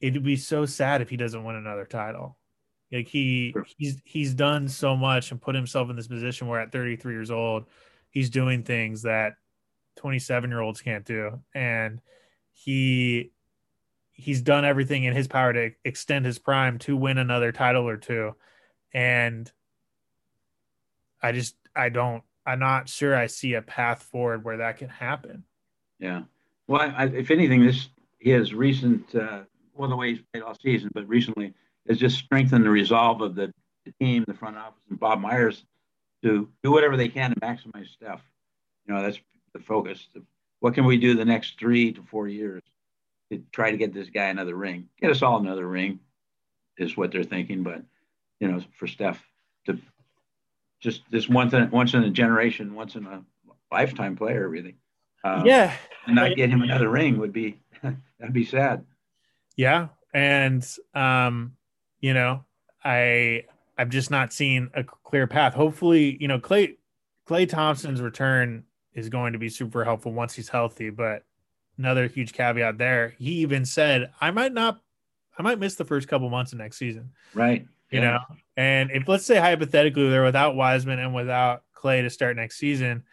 it'd 0.00 0.22
be 0.24 0.36
so 0.36 0.66
sad 0.66 1.00
if 1.00 1.08
he 1.08 1.16
doesn't 1.16 1.44
win 1.44 1.56
another 1.56 1.86
title. 1.86 2.36
Like 2.90 3.08
he 3.08 3.54
he's 3.78 4.02
he's 4.04 4.34
done 4.34 4.68
so 4.68 4.96
much 4.96 5.30
and 5.30 5.40
put 5.40 5.54
himself 5.54 5.88
in 5.88 5.96
this 5.96 6.08
position 6.08 6.48
where 6.48 6.60
at 6.60 6.72
33 6.72 7.14
years 7.14 7.30
old, 7.30 7.66
he's 8.10 8.28
doing 8.28 8.64
things 8.64 9.02
that 9.02 9.34
27 9.96 10.50
year 10.50 10.60
olds 10.60 10.80
can't 10.80 11.04
do, 11.04 11.40
and 11.54 12.00
he 12.52 13.32
he's 14.12 14.42
done 14.42 14.64
everything 14.64 15.04
in 15.04 15.14
his 15.14 15.26
power 15.26 15.52
to 15.52 15.70
extend 15.84 16.24
his 16.24 16.38
prime 16.38 16.78
to 16.78 16.96
win 16.96 17.18
another 17.18 17.52
title 17.52 17.88
or 17.88 17.96
two, 17.96 18.34
and 18.92 19.50
I 21.22 21.32
just 21.32 21.56
I 21.74 21.88
don't 21.88 22.22
I'm 22.44 22.58
not 22.58 22.88
sure 22.88 23.16
I 23.16 23.26
see 23.26 23.54
a 23.54 23.62
path 23.62 24.02
forward 24.02 24.44
where 24.44 24.58
that 24.58 24.78
can 24.78 24.88
happen. 24.88 25.44
Yeah. 25.98 26.22
Well, 26.66 26.92
I, 26.96 27.06
if 27.06 27.30
anything, 27.30 27.64
this 27.64 27.88
his 28.18 28.54
recent 28.54 29.14
uh, 29.14 29.42
well, 29.74 29.88
the 29.88 29.96
way 29.96 30.14
he's 30.14 30.22
played 30.32 30.42
all 30.42 30.54
season, 30.54 30.90
but 30.94 31.08
recently 31.08 31.54
has 31.88 31.98
just 31.98 32.18
strengthened 32.18 32.64
the 32.64 32.70
resolve 32.70 33.20
of 33.20 33.34
the, 33.34 33.52
the 33.84 33.92
team, 34.00 34.24
the 34.26 34.34
front 34.34 34.56
office, 34.56 34.82
and 34.90 34.98
Bob 34.98 35.20
Myers 35.20 35.64
to 36.22 36.48
do 36.62 36.70
whatever 36.70 36.96
they 36.96 37.08
can 37.08 37.30
to 37.30 37.40
maximize 37.40 37.88
Steph. 37.88 38.22
You 38.86 38.94
know, 38.94 39.02
that's 39.02 39.18
the 39.52 39.60
focus. 39.60 40.06
What 40.60 40.74
can 40.74 40.84
we 40.84 40.96
do 40.96 41.14
the 41.14 41.24
next 41.24 41.58
three 41.58 41.92
to 41.92 42.02
four 42.02 42.28
years 42.28 42.62
to 43.30 43.42
try 43.52 43.70
to 43.70 43.76
get 43.76 43.92
this 43.92 44.10
guy 44.10 44.26
another 44.26 44.54
ring? 44.54 44.88
Get 45.00 45.10
us 45.10 45.22
all 45.22 45.38
another 45.38 45.66
ring, 45.66 46.00
is 46.78 46.96
what 46.96 47.12
they're 47.12 47.24
thinking. 47.24 47.62
But 47.62 47.82
you 48.40 48.48
know, 48.48 48.60
for 48.78 48.86
Steph 48.86 49.22
to 49.66 49.78
just 50.80 51.02
this 51.10 51.28
once 51.28 51.52
in 51.52 51.70
once 51.70 51.94
in 51.94 52.02
a 52.04 52.10
generation, 52.10 52.74
once 52.74 52.94
in 52.94 53.06
a 53.06 53.22
lifetime 53.70 54.16
player, 54.16 54.48
really. 54.48 54.76
Um, 55.24 55.46
yeah, 55.46 55.74
and 56.06 56.16
not 56.16 56.36
get 56.36 56.50
him 56.50 56.62
another 56.62 56.88
ring 56.88 57.18
would 57.18 57.32
be 57.32 57.60
that'd 57.82 58.32
be 58.32 58.44
sad. 58.44 58.84
Yeah, 59.56 59.88
and 60.12 60.66
um, 60.94 61.56
you 62.00 62.14
know, 62.14 62.44
I 62.84 63.44
I've 63.78 63.90
just 63.90 64.10
not 64.10 64.32
seen 64.32 64.70
a 64.74 64.84
clear 64.84 65.26
path. 65.26 65.54
Hopefully, 65.54 66.16
you 66.20 66.28
know, 66.28 66.38
Klay 66.38 66.76
Klay 67.28 67.48
Thompson's 67.48 68.00
return 68.00 68.64
is 68.94 69.08
going 69.08 69.32
to 69.32 69.38
be 69.38 69.48
super 69.48 69.84
helpful 69.84 70.12
once 70.12 70.34
he's 70.34 70.48
healthy. 70.48 70.90
But 70.90 71.24
another 71.78 72.06
huge 72.06 72.32
caveat 72.32 72.78
there, 72.78 73.14
he 73.18 73.32
even 73.36 73.64
said, 73.64 74.12
I 74.20 74.30
might 74.30 74.52
not, 74.52 74.80
I 75.38 75.42
might 75.42 75.58
miss 75.58 75.74
the 75.76 75.84
first 75.84 76.08
couple 76.08 76.28
months 76.30 76.52
of 76.52 76.58
next 76.58 76.78
season. 76.78 77.12
Right. 77.34 77.66
You 77.90 78.00
yeah. 78.00 78.10
know, 78.10 78.20
and 78.56 78.90
if 78.90 79.06
let's 79.08 79.26
say 79.26 79.38
hypothetically 79.38 80.08
they're 80.08 80.24
without 80.24 80.56
Wiseman 80.56 80.98
and 80.98 81.14
without 81.14 81.62
Klay 81.76 82.02
to 82.02 82.10
start 82.10 82.36
next 82.36 82.56
season, 82.56 83.04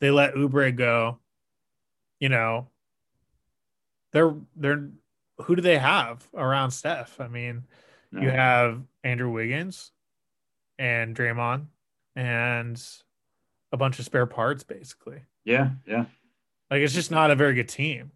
they 0.00 0.10
let 0.10 0.34
Oubre 0.34 0.74
go. 0.74 1.18
You 2.20 2.30
know, 2.30 2.68
they're 4.12 4.34
they're 4.56 4.90
who 5.38 5.56
do 5.56 5.62
they 5.62 5.78
have 5.78 6.26
around 6.34 6.70
Steph? 6.70 7.20
I 7.20 7.28
mean, 7.28 7.64
no. 8.12 8.22
you 8.22 8.30
have 8.30 8.82
Andrew 9.02 9.30
Wiggins 9.30 9.90
and 10.78 11.14
Draymond 11.14 11.66
and 12.16 12.82
a 13.74 13.76
bunch 13.76 13.98
of 13.98 14.04
spare 14.04 14.24
parts, 14.24 14.62
basically. 14.62 15.18
Yeah, 15.44 15.70
yeah. 15.84 16.04
Like 16.70 16.80
it's 16.80 16.94
just 16.94 17.10
not 17.10 17.32
a 17.32 17.34
very 17.34 17.54
good 17.54 17.68
team. 17.68 18.12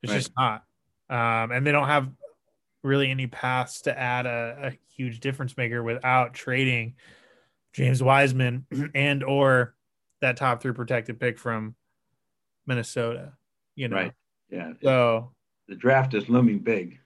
It's 0.00 0.12
right. 0.12 0.18
just 0.18 0.30
not. 0.38 0.64
Um, 1.10 1.50
and 1.50 1.66
they 1.66 1.72
don't 1.72 1.88
have 1.88 2.08
really 2.84 3.10
any 3.10 3.26
paths 3.26 3.82
to 3.82 3.98
add 3.98 4.26
a, 4.26 4.70
a 4.70 4.78
huge 4.96 5.18
difference 5.18 5.56
maker 5.56 5.82
without 5.82 6.34
trading 6.34 6.94
James 7.72 8.00
Wiseman 8.00 8.64
and 8.94 9.24
or 9.24 9.74
that 10.20 10.36
top 10.36 10.62
three 10.62 10.72
protected 10.72 11.18
pick 11.18 11.36
from 11.36 11.74
Minnesota. 12.64 13.32
You 13.74 13.88
know, 13.88 13.96
right? 13.96 14.12
Yeah. 14.50 14.72
So 14.84 15.32
the 15.66 15.74
draft 15.74 16.14
is 16.14 16.28
looming 16.28 16.60
big. 16.60 17.00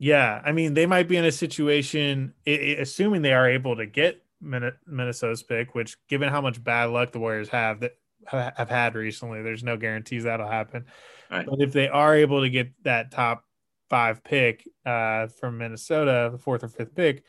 Yeah, 0.00 0.42
I 0.44 0.50
mean, 0.50 0.74
they 0.74 0.86
might 0.86 1.06
be 1.06 1.16
in 1.16 1.24
a 1.24 1.30
situation, 1.30 2.34
assuming 2.44 3.22
they 3.22 3.34
are 3.34 3.48
able 3.48 3.76
to 3.76 3.86
get 3.86 4.20
Minnesota's 4.42 5.42
pick, 5.42 5.74
which, 5.74 5.96
given 6.08 6.28
how 6.28 6.40
much 6.40 6.62
bad 6.62 6.90
luck 6.90 7.12
the 7.12 7.20
Warriors 7.20 7.48
have 7.50 7.80
that 7.80 7.92
have 8.26 8.68
had 8.68 8.94
recently, 8.94 9.42
there's 9.42 9.64
no 9.64 9.76
guarantees 9.76 10.24
that'll 10.24 10.48
happen. 10.48 10.86
Right. 11.30 11.46
But 11.46 11.60
if 11.60 11.72
they 11.72 11.88
are 11.88 12.14
able 12.14 12.42
to 12.42 12.50
get 12.50 12.72
that 12.84 13.10
top 13.10 13.44
five 13.90 14.22
pick 14.22 14.68
uh, 14.86 15.26
from 15.28 15.58
Minnesota, 15.58 16.30
the 16.32 16.38
fourth 16.38 16.64
or 16.64 16.68
fifth 16.68 16.94
pick, 16.94 17.24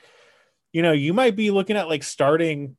you 0.71 0.81
know, 0.81 0.91
you 0.91 1.13
might 1.13 1.35
be 1.35 1.51
looking 1.51 1.77
at 1.77 1.87
like 1.87 2.03
starting 2.03 2.75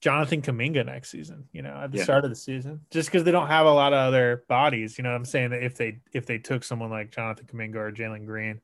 Jonathan 0.00 0.42
Kuminga 0.42 0.84
next 0.84 1.10
season, 1.10 1.48
you 1.52 1.62
know, 1.62 1.74
at 1.74 1.90
the 1.90 1.98
yeah. 1.98 2.04
start 2.04 2.24
of 2.24 2.30
the 2.30 2.36
season, 2.36 2.80
just 2.90 3.08
because 3.08 3.24
they 3.24 3.30
don't 3.30 3.48
have 3.48 3.66
a 3.66 3.72
lot 3.72 3.92
of 3.92 3.98
other 3.98 4.44
bodies. 4.48 4.98
You 4.98 5.04
know, 5.04 5.10
I'm 5.10 5.24
saying 5.24 5.50
that 5.50 5.62
if 5.62 5.76
they 5.76 5.98
if 6.12 6.26
they 6.26 6.38
took 6.38 6.64
someone 6.64 6.90
like 6.90 7.10
Jonathan 7.10 7.46
Kuminga 7.46 7.76
or 7.76 7.92
Jalen 7.92 8.26
Green, 8.26 8.60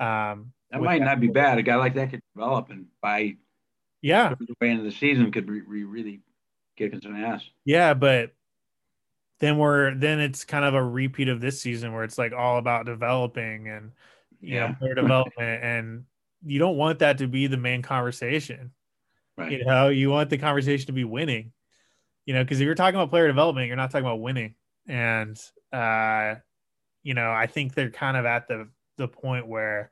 um, 0.00 0.52
that 0.70 0.80
might 0.80 1.00
that, 1.00 1.04
not 1.04 1.20
be 1.20 1.28
bad. 1.28 1.58
A 1.58 1.62
guy 1.62 1.76
like 1.76 1.94
that 1.94 2.10
could 2.10 2.22
develop 2.34 2.70
and 2.70 2.86
by 3.00 3.36
yeah 4.02 4.34
the 4.38 4.54
way 4.60 4.70
into 4.70 4.84
the 4.84 4.92
season 4.92 5.32
could 5.32 5.46
be 5.46 5.60
re- 5.60 5.84
really 5.84 6.20
kick 6.76 6.92
some 7.02 7.16
ass. 7.16 7.42
Yeah, 7.64 7.94
but 7.94 8.32
then 9.40 9.58
we're 9.58 9.94
then 9.94 10.20
it's 10.20 10.44
kind 10.44 10.64
of 10.64 10.74
a 10.74 10.82
repeat 10.82 11.28
of 11.28 11.40
this 11.40 11.60
season 11.60 11.92
where 11.92 12.04
it's 12.04 12.18
like 12.18 12.32
all 12.32 12.58
about 12.58 12.86
developing 12.86 13.68
and 13.68 13.92
you 14.40 14.56
yeah. 14.56 14.68
know 14.68 14.74
player 14.78 14.94
development 14.94 15.64
and 15.64 16.04
you 16.44 16.58
don't 16.58 16.76
want 16.76 16.98
that 16.98 17.18
to 17.18 17.26
be 17.26 17.46
the 17.46 17.56
main 17.56 17.82
conversation 17.82 18.72
Right. 19.36 19.52
You 19.52 19.64
know, 19.64 19.88
you 19.88 20.10
want 20.10 20.30
the 20.30 20.38
conversation 20.38 20.86
to 20.86 20.92
be 20.92 21.04
winning. 21.04 21.52
You 22.26 22.34
know, 22.34 22.44
because 22.44 22.60
if 22.60 22.64
you're 22.64 22.74
talking 22.74 22.94
about 22.94 23.10
player 23.10 23.26
development, 23.26 23.66
you're 23.66 23.76
not 23.76 23.90
talking 23.90 24.04
about 24.04 24.20
winning. 24.20 24.54
And 24.86 25.38
uh, 25.72 26.36
you 27.02 27.14
know, 27.14 27.30
I 27.30 27.46
think 27.46 27.74
they're 27.74 27.90
kind 27.90 28.16
of 28.16 28.26
at 28.26 28.46
the 28.46 28.68
the 28.98 29.08
point 29.08 29.48
where 29.48 29.90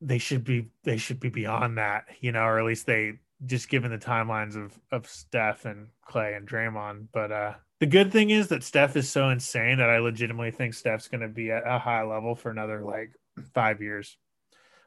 they 0.00 0.18
should 0.18 0.44
be 0.44 0.70
they 0.84 0.96
should 0.96 1.20
be 1.20 1.28
beyond 1.28 1.78
that, 1.78 2.04
you 2.20 2.32
know, 2.32 2.42
or 2.42 2.58
at 2.58 2.64
least 2.64 2.86
they 2.86 3.18
just 3.46 3.68
given 3.68 3.90
the 3.90 3.98
timelines 3.98 4.56
of 4.56 4.78
of 4.90 5.08
Steph 5.08 5.64
and 5.64 5.88
Klay 6.08 6.36
and 6.36 6.48
Draymond. 6.48 7.08
But 7.12 7.32
uh 7.32 7.54
the 7.80 7.86
good 7.86 8.10
thing 8.10 8.30
is 8.30 8.48
that 8.48 8.64
Steph 8.64 8.96
is 8.96 9.08
so 9.08 9.30
insane 9.30 9.78
that 9.78 9.88
I 9.88 9.98
legitimately 9.98 10.50
think 10.50 10.74
Steph's 10.74 11.08
going 11.08 11.20
to 11.20 11.28
be 11.28 11.52
at 11.52 11.62
a 11.64 11.78
high 11.78 12.02
level 12.02 12.34
for 12.34 12.50
another 12.50 12.82
like 12.82 13.12
five 13.54 13.80
years, 13.80 14.16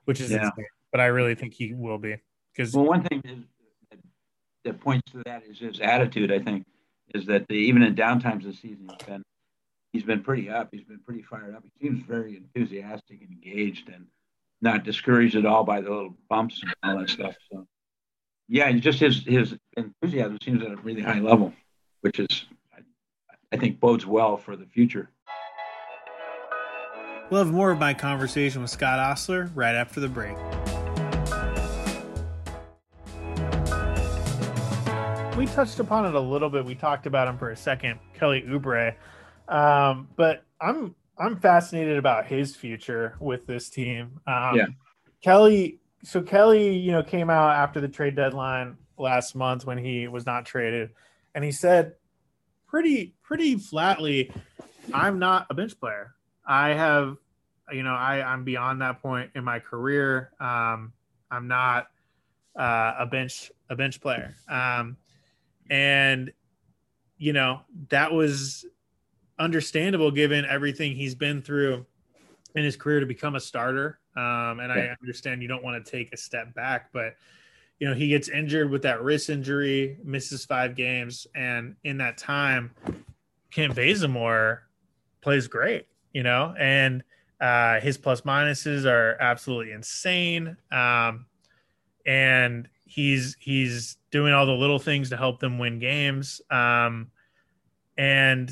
which 0.03 0.19
is 0.19 0.31
yeah. 0.31 0.45
insane. 0.45 0.65
But 0.91 0.99
I 0.99 1.05
really 1.05 1.35
think 1.35 1.53
he 1.53 1.73
will 1.73 1.97
be. 1.97 2.17
Because 2.53 2.73
well, 2.73 2.85
one 2.85 3.03
thing 3.03 3.21
is, 3.23 3.99
that 4.65 4.81
points 4.81 5.09
to 5.13 5.23
that 5.25 5.43
is 5.49 5.57
his 5.57 5.79
attitude. 5.79 6.31
I 6.33 6.39
think 6.39 6.65
is 7.15 7.25
that 7.27 7.47
the, 7.47 7.55
even 7.55 7.81
in 7.81 7.95
downtimes 7.95 8.43
this 8.43 8.59
season, 8.59 8.89
he's 8.89 9.07
been 9.07 9.23
he's 9.93 10.03
been 10.03 10.21
pretty 10.21 10.49
up. 10.49 10.69
He's 10.71 10.83
been 10.83 10.99
pretty 10.99 11.21
fired 11.21 11.55
up. 11.55 11.63
He 11.63 11.87
seems 11.87 12.03
very 12.05 12.35
enthusiastic 12.35 13.21
and 13.21 13.31
engaged, 13.31 13.87
and 13.87 14.05
not 14.61 14.83
discouraged 14.83 15.35
at 15.35 15.45
all 15.45 15.63
by 15.63 15.81
the 15.81 15.89
little 15.89 16.15
bumps 16.29 16.61
and 16.61 16.73
all 16.83 16.99
that 16.99 17.09
stuff. 17.09 17.35
So, 17.51 17.65
yeah, 18.47 18.71
just 18.73 18.99
his 18.99 19.23
his 19.25 19.55
enthusiasm 19.75 20.37
seems 20.43 20.61
at 20.63 20.71
a 20.71 20.75
really 20.77 21.01
high 21.01 21.19
level, 21.19 21.53
which 22.01 22.19
is, 22.19 22.45
I, 22.73 22.81
I 23.51 23.57
think, 23.57 23.79
bodes 23.79 24.05
well 24.05 24.37
for 24.37 24.55
the 24.55 24.65
future. 24.65 25.09
We'll 27.29 27.43
have 27.45 27.53
more 27.53 27.71
of 27.71 27.79
my 27.79 27.93
conversation 27.93 28.61
with 28.61 28.69
Scott 28.69 28.99
Ostler 28.99 29.49
right 29.55 29.73
after 29.73 30.01
the 30.01 30.09
break. 30.09 30.35
We 35.37 35.45
touched 35.47 35.79
upon 35.79 36.05
it 36.05 36.13
a 36.13 36.19
little 36.19 36.49
bit. 36.49 36.65
We 36.65 36.75
talked 36.75 37.07
about 37.07 37.29
him 37.29 37.37
for 37.37 37.49
a 37.49 37.55
second, 37.55 37.99
Kelly 38.13 38.43
Oubre, 38.47 38.95
um, 39.47 40.09
but 40.17 40.43
I'm 40.59 40.93
I'm 41.21 41.39
fascinated 41.39 41.97
about 41.97 42.25
his 42.25 42.55
future 42.55 43.15
with 43.19 43.45
this 43.45 43.69
team. 43.69 44.19
Um, 44.25 44.55
yeah. 44.55 44.65
Kelly, 45.21 45.79
so 46.03 46.21
Kelly, 46.21 46.75
you 46.75 46.91
know, 46.91 47.03
came 47.03 47.29
out 47.29 47.51
after 47.51 47.79
the 47.79 47.87
trade 47.87 48.15
deadline 48.15 48.75
last 48.97 49.35
month 49.35 49.65
when 49.65 49.77
he 49.77 50.07
was 50.07 50.25
not 50.25 50.45
traded, 50.45 50.89
and 51.35 51.43
he 51.43 51.51
said 51.51 51.93
pretty 52.67 53.13
pretty 53.21 53.55
flatly, 53.55 54.33
"I'm 54.93 55.19
not 55.19 55.45
a 55.51 55.53
bench 55.53 55.79
player. 55.79 56.15
I 56.43 56.69
have, 56.69 57.17
you 57.71 57.83
know, 57.83 57.93
I 57.93 58.23
I'm 58.23 58.43
beyond 58.43 58.81
that 58.81 58.99
point 59.01 59.29
in 59.35 59.43
my 59.43 59.59
career. 59.59 60.31
Um, 60.39 60.91
I'm 61.29 61.47
not 61.47 61.87
uh, 62.55 62.93
a 62.97 63.05
bench 63.05 63.51
a 63.69 63.75
bench 63.75 64.01
player." 64.01 64.33
Um, 64.49 64.97
and 65.69 66.33
you 67.19 67.33
know 67.33 67.61
that 67.89 68.11
was 68.11 68.65
understandable 69.41 70.11
given 70.11 70.45
everything 70.45 70.95
he's 70.95 71.15
been 71.15 71.41
through 71.41 71.85
in 72.55 72.63
his 72.63 72.75
career 72.75 72.99
to 72.99 73.05
become 73.05 73.35
a 73.35 73.39
starter. 73.39 73.99
Um, 74.15 74.59
and 74.59 74.73
yeah. 74.73 74.73
I 74.73 74.95
understand 75.01 75.41
you 75.41 75.47
don't 75.47 75.63
want 75.63 75.83
to 75.83 75.91
take 75.91 76.13
a 76.13 76.17
step 76.17 76.53
back, 76.53 76.91
but 76.91 77.15
you 77.79 77.87
know 77.87 77.95
he 77.95 78.09
gets 78.09 78.29
injured 78.29 78.69
with 78.69 78.83
that 78.83 79.01
wrist 79.01 79.29
injury, 79.29 79.97
misses 80.03 80.45
five 80.45 80.75
games, 80.75 81.25
and 81.33 81.75
in 81.83 81.97
that 81.97 82.17
time, 82.17 82.71
Kent 83.51 83.75
Bazemore 83.75 84.63
plays 85.21 85.47
great. 85.47 85.87
You 86.13 86.23
know, 86.23 86.53
and 86.59 87.03
uh, 87.39 87.79
his 87.79 87.97
plus 87.97 88.21
minuses 88.21 88.85
are 88.85 89.17
absolutely 89.21 89.71
insane. 89.71 90.57
Um, 90.71 91.25
and 92.05 92.67
he's 92.85 93.37
he's 93.39 93.97
doing 94.11 94.33
all 94.33 94.45
the 94.45 94.51
little 94.51 94.79
things 94.79 95.09
to 95.09 95.17
help 95.17 95.39
them 95.39 95.57
win 95.57 95.79
games. 95.79 96.41
Um, 96.51 97.11
and 97.97 98.51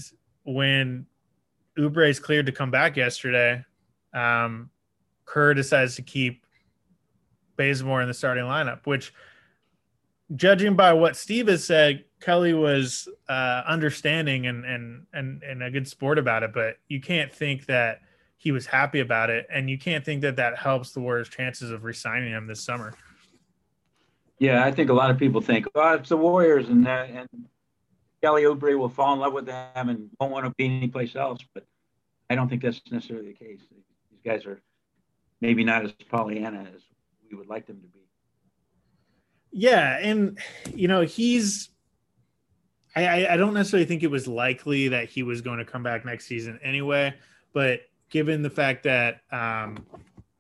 when 0.54 1.06
Oubre 1.78 2.10
is 2.10 2.20
cleared 2.20 2.48
to 2.48 2.52
come 2.52 2.72
back 2.72 2.98
yesterday, 2.98 3.64
um, 4.14 4.70
Kerr 5.26 5.54
decides 5.54 5.96
to 5.96 6.02
keep 6.02 6.46
Bazemore 7.56 8.02
in 8.02 8.08
the 8.08 8.14
starting 8.14 8.46
lineup, 8.46 8.86
which, 8.86 9.14
judging 10.36 10.76
by 10.76 10.94
what 10.94 11.16
Steve 11.16 11.48
has 11.48 11.64
said, 11.64 12.04
Kelly 12.20 12.54
was 12.54 13.08
uh, 13.28 13.62
understanding 13.66 14.48
and, 14.48 14.66
and 14.66 15.06
and 15.14 15.44
and 15.44 15.64
a 15.64 15.72
good 15.72 15.88
sport 15.88 16.18
about 16.18 16.44
it. 16.44 16.52
But 16.54 16.78
you 16.88 17.00
can't 17.00 17.34
think 17.34 17.66
that 17.68 18.02
he 18.38 18.52
was 18.52 18.66
happy 18.66 19.02
about 19.02 19.30
it, 19.30 19.46
and 19.52 19.70
you 19.70 19.78
can't 19.78 20.04
think 20.04 20.22
that 20.22 20.36
that 20.38 20.58
helps 20.58 20.92
the 20.92 21.00
Warriors' 21.00 21.30
chances 21.30 21.72
of 21.72 21.84
resigning 21.84 22.32
him 22.32 22.48
this 22.48 22.62
summer. 22.62 22.94
Yeah, 24.40 24.66
I 24.66 24.72
think 24.72 24.90
a 24.90 24.94
lot 24.94 25.12
of 25.12 25.18
people 25.18 25.42
think, 25.42 25.68
oh, 25.76 25.94
it's 25.94 26.10
the 26.10 26.18
Warriors, 26.18 26.70
and 26.70 26.88
uh, 26.88 27.06
and 27.10 27.30
Kelly 28.22 28.44
Oubre 28.44 28.78
will 28.78 28.90
fall 28.90 29.14
in 29.14 29.20
love 29.20 29.34
with 29.34 29.46
them 29.46 29.90
and 29.90 30.10
won't 30.20 30.32
want 30.32 30.46
to 30.46 30.54
be 30.58 30.66
anyplace 30.66 31.16
else. 31.16 31.40
But 31.54 31.66
I 32.30 32.36
don't 32.36 32.50
think 32.50 32.62
that's 32.62 32.82
necessarily 32.92 33.30
the 33.30 33.34
case. 33.34 33.62
These 34.12 34.22
guys 34.24 34.46
are 34.46 34.62
maybe 35.42 35.64
not 35.64 35.86
as 35.86 35.92
Pollyanna 36.10 36.68
as 36.76 36.82
we 37.30 37.38
would 37.38 37.48
like 37.48 37.68
them 37.68 37.82
to 37.82 37.88
be. 37.88 38.00
Yeah, 39.52 39.98
and 39.98 40.38
you 40.74 40.88
know 40.88 41.02
he's. 41.02 41.70
I, 42.96 43.28
I 43.28 43.38
don't 43.38 43.54
necessarily 43.54 43.86
think 43.86 44.04
it 44.04 44.12
was 44.12 44.28
likely 44.28 44.90
that 44.90 45.10
he 45.10 45.24
was 45.24 45.42
going 45.42 45.60
to 45.60 45.66
come 45.66 45.84
back 45.84 46.06
next 46.06 46.26
season 46.26 46.60
anyway, 46.64 47.14
but 47.54 47.82
given 48.10 48.42
the 48.42 48.50
fact 48.50 48.84
that 48.84 49.22
um, 49.32 49.86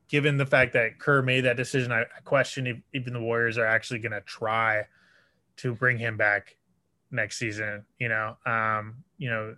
given 0.10 0.38
the 0.38 0.46
fact 0.46 0.74
that 0.74 1.00
Kerr 1.00 1.22
made 1.22 1.42
that 1.42 1.58
decision, 1.58 1.92
I, 1.92 2.02
I 2.02 2.22
question 2.26 2.68
if 2.68 2.78
even 2.94 3.14
the 3.14 3.22
Warriors 3.22 3.58
are 3.58 3.66
actually 3.66 4.00
going 4.00 4.12
to 4.12 4.22
try 4.22 4.86
to 5.58 5.74
bring 5.74 5.98
him 5.98 6.18
back 6.18 6.56
next 7.12 7.38
season. 7.38 7.86
You 7.98 8.10
know, 8.10 8.38
um, 8.46 9.04
you 9.18 9.30
know, 9.30 9.56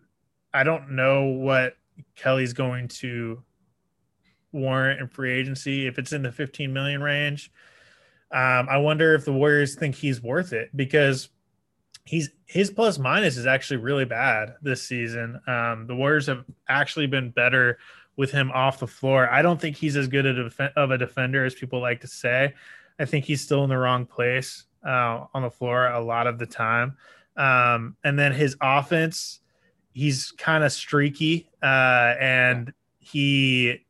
I 0.54 0.64
don't 0.64 0.92
know 0.92 1.26
what 1.26 1.76
Kelly's 2.16 2.54
going 2.54 2.88
to 2.90 3.44
warrant 4.52 5.00
in 5.00 5.08
free 5.08 5.32
agency 5.32 5.88
if 5.88 5.98
it's 5.98 6.14
in 6.14 6.24
the 6.24 6.32
15 6.32 6.74
million 6.74 7.02
range. 7.02 7.52
Um, 8.32 8.68
I 8.70 8.78
wonder 8.78 9.14
if 9.14 9.26
the 9.26 9.34
Warriors 9.34 9.76
think 9.76 9.96
he's 9.96 10.22
worth 10.22 10.54
it 10.54 10.70
because 10.76 11.30
he's 12.06 12.30
his 12.46 12.72
plus 12.72 12.98
minus 12.98 13.38
is 13.38 13.46
actually 13.46 13.78
really 13.78 14.06
bad 14.06 14.56
this 14.62 14.82
season. 14.84 15.40
Um, 15.48 15.86
the 15.88 15.96
Warriors 15.96 16.28
have 16.28 16.46
actually 16.68 17.08
been 17.08 17.32
better 17.32 17.78
with 18.18 18.32
him 18.32 18.52
off 18.52 18.80
the 18.80 18.88
floor. 18.88 19.30
I 19.30 19.42
don't 19.42 19.60
think 19.60 19.76
he's 19.76 19.98
as 19.98 20.08
good 20.08 20.26
a 20.26 20.44
def- 20.44 20.74
of 20.76 20.92
a 20.92 20.98
defender 20.98 21.46
as 21.46 21.56
people 21.56 21.82
like 21.82 22.02
to 22.02 22.08
say. 22.08 22.54
I 23.00 23.06
think 23.06 23.26
he's 23.26 23.42
still 23.42 23.64
in 23.64 23.70
the 23.70 23.78
wrong 23.78 24.06
place 24.06 24.66
uh, 24.86 25.26
on 25.34 25.42
the 25.42 25.50
floor 25.50 25.88
a 25.88 26.00
lot 26.00 26.28
of 26.28 26.38
the 26.38 26.46
time. 26.46 26.98
Um, 27.38 27.96
and 28.04 28.18
then 28.18 28.34
his 28.34 28.56
offense, 28.62 29.40
he's 29.94 30.32
kind 30.32 30.64
of 30.64 30.72
streaky, 30.72 31.50
uh, 31.62 32.16
and 32.20 32.74
he 33.00 33.86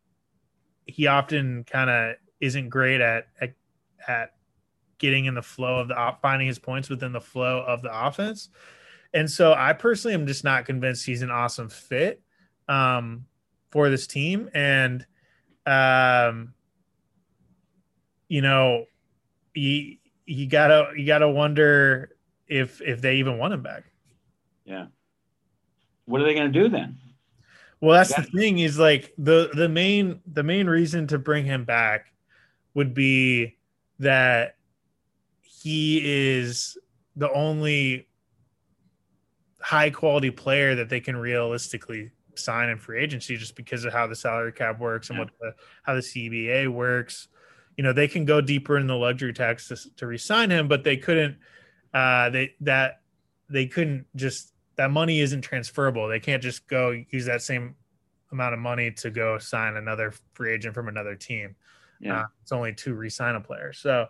he 0.86 1.08
often 1.08 1.64
kind 1.64 1.90
of 1.90 2.16
isn't 2.40 2.70
great 2.70 3.02
at, 3.02 3.28
at 3.40 3.54
at 4.08 4.34
getting 4.98 5.26
in 5.26 5.34
the 5.34 5.42
flow 5.42 5.80
of 5.80 5.88
the 5.88 6.16
finding 6.22 6.48
his 6.48 6.60
points 6.60 6.90
within 6.90 7.12
the 7.12 7.22
flow 7.22 7.64
of 7.68 7.82
the 7.82 8.08
offense. 8.08 8.50
And 9.14 9.30
so 9.30 9.54
I 9.54 9.74
personally 9.74 10.14
am 10.16 10.28
just 10.28 10.44
not 10.44 10.66
convinced 10.66 11.06
he's 11.06 11.22
an 11.22 11.32
awesome 11.32 11.70
fit. 11.70 12.22
Um, 12.70 13.26
for 13.72 13.90
this 13.90 14.06
team 14.06 14.50
and 14.54 15.06
um 15.66 16.54
you 18.28 18.42
know 18.42 18.86
you 19.56 19.98
you 20.26 20.48
gotta 20.48 20.92
you 20.96 21.06
gotta 21.06 21.28
wonder 21.28 22.16
if 22.52 22.82
if 22.82 23.02
they 23.02 23.16
even 23.16 23.38
want 23.38 23.54
him 23.54 23.64
back 23.64 23.84
yeah 24.66 24.86
what 26.06 26.22
are 26.22 26.26
they 26.26 26.36
gonna 26.36 26.50
do 26.50 26.70
then 26.70 26.98
well 27.80 27.98
that's 27.98 28.14
the 28.14 28.24
thing 28.24 28.60
is 28.60 28.78
like 28.78 29.14
the 29.18 29.50
the 29.54 29.70
main 29.70 30.20
the 30.32 30.44
main 30.44 30.68
reason 30.68 31.08
to 31.08 31.18
bring 31.18 31.46
him 31.46 31.64
back 31.64 32.14
would 32.74 32.94
be 32.94 33.58
that 34.00 34.56
he 35.42 36.02
is 36.04 36.78
the 37.16 37.32
only 37.32 38.08
high 39.62 39.90
quality 39.90 40.32
player 40.32 40.76
that 40.76 40.90
they 40.90 41.00
can 41.00 41.16
realistically 41.16 42.12
sign 42.36 42.70
in 42.70 42.78
free 42.78 43.02
agency 43.02 43.38
just 43.38 43.56
because 43.56 43.86
of 43.86 43.94
how 43.94 44.08
the 44.08 44.16
salary 44.16 44.52
cap 44.52 44.80
works 44.80 45.10
and 45.10 45.18
yeah. 45.18 45.26
what 45.26 45.34
the 45.40 45.56
how 45.84 45.96
the 45.96 46.02
CBA 46.02 46.68
works. 46.68 47.28
You 47.78 47.84
know, 47.84 47.94
they 47.94 48.08
can 48.08 48.26
go 48.26 48.42
deeper 48.42 48.78
in 48.78 48.88
the 48.88 48.96
luxury 48.96 49.34
tax 49.34 49.68
to, 49.70 49.78
to 49.96 50.08
resign 50.08 50.50
him, 50.50 50.68
but 50.68 50.84
they 50.84 50.98
couldn't. 50.98 51.38
Uh, 51.94 52.30
they 52.30 52.56
that 52.62 53.02
they 53.50 53.68
couldn't 53.68 54.06
just 54.16 54.54
that 54.78 54.92
money 54.92 55.20
isn't 55.20 55.42
transferable. 55.42 56.08
They 56.08 56.20
can't 56.20 56.42
just 56.42 56.68
go 56.68 56.92
use 57.10 57.26
that 57.26 57.42
same 57.42 57.76
amount 58.32 58.54
of 58.54 58.60
money 58.60 58.92
to 58.92 59.10
go 59.10 59.38
sign 59.38 59.76
another 59.76 60.14
free 60.34 60.54
agent 60.54 60.74
from 60.74 60.88
another 60.88 61.16
team. 61.16 61.56
Yeah, 62.00 62.22
uh, 62.22 62.26
it's 62.42 62.52
only 62.52 62.74
two 62.74 62.94
resign 62.94 63.36
a 63.36 63.42
player. 63.42 63.74
So, 63.74 64.08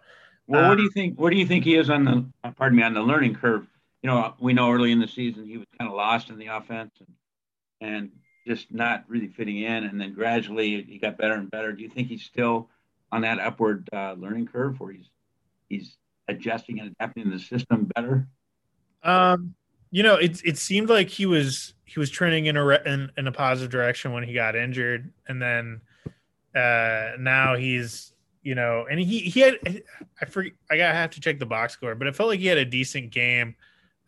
well, 0.47 0.69
what 0.69 0.75
do 0.75 0.81
uh, 0.81 0.85
you 0.85 0.91
think? 0.91 1.19
What 1.19 1.31
do 1.31 1.37
you 1.37 1.45
think 1.45 1.65
he 1.65 1.75
is 1.75 1.89
on 1.89 2.05
the? 2.05 2.51
Pardon 2.55 2.77
me, 2.77 2.83
on 2.83 2.93
the 2.93 3.01
learning 3.01 3.35
curve. 3.35 3.67
You 4.01 4.09
know, 4.09 4.33
we 4.39 4.53
know 4.53 4.71
early 4.71 4.91
in 4.91 4.99
the 4.99 5.07
season 5.07 5.45
he 5.45 5.57
was 5.57 5.67
kind 5.77 5.89
of 5.89 5.95
lost 5.95 6.29
in 6.29 6.37
the 6.37 6.47
offense, 6.47 6.91
and 6.99 7.09
and 7.81 8.11
just 8.47 8.71
not 8.71 9.03
really 9.07 9.27
fitting 9.27 9.57
in. 9.57 9.83
And 9.83 9.99
then 9.99 10.13
gradually 10.13 10.83
he 10.83 10.97
got 10.97 11.17
better 11.17 11.33
and 11.33 11.49
better. 11.49 11.73
Do 11.73 11.83
you 11.83 11.89
think 11.89 12.07
he's 12.07 12.23
still 12.23 12.69
on 13.11 13.21
that 13.21 13.39
upward 13.39 13.89
uh, 13.91 14.13
learning 14.13 14.47
curve 14.47 14.79
where 14.79 14.93
he's 14.93 15.09
he's 15.69 15.97
adjusting 16.27 16.79
and 16.79 16.91
adapting 16.91 17.29
the 17.29 17.39
system 17.39 17.89
better? 17.95 18.27
Um, 19.03 19.55
you 19.91 20.03
know, 20.03 20.15
it 20.15 20.41
it 20.45 20.57
seemed 20.57 20.89
like 20.89 21.09
he 21.09 21.25
was 21.25 21.73
he 21.85 21.99
was 21.99 22.09
trending 22.09 22.45
in 22.45 22.57
a 22.57 22.67
in, 22.67 23.11
in 23.17 23.27
a 23.27 23.31
positive 23.31 23.71
direction 23.71 24.13
when 24.13 24.23
he 24.23 24.33
got 24.33 24.55
injured, 24.55 25.11
and 25.27 25.41
then 25.41 25.81
uh, 26.55 27.11
now 27.19 27.55
he's 27.55 28.13
you 28.43 28.55
know, 28.55 28.85
and 28.89 28.99
he 28.99 29.19
he 29.19 29.39
had 29.41 29.83
I 30.21 30.25
forget 30.25 30.53
I 30.69 30.77
gotta 30.77 30.95
have 30.95 31.11
to 31.11 31.21
check 31.21 31.39
the 31.39 31.45
box 31.45 31.73
score, 31.73 31.95
but 31.95 32.07
it 32.07 32.15
felt 32.15 32.29
like 32.29 32.39
he 32.39 32.47
had 32.47 32.57
a 32.57 32.65
decent 32.65 33.11
game 33.11 33.55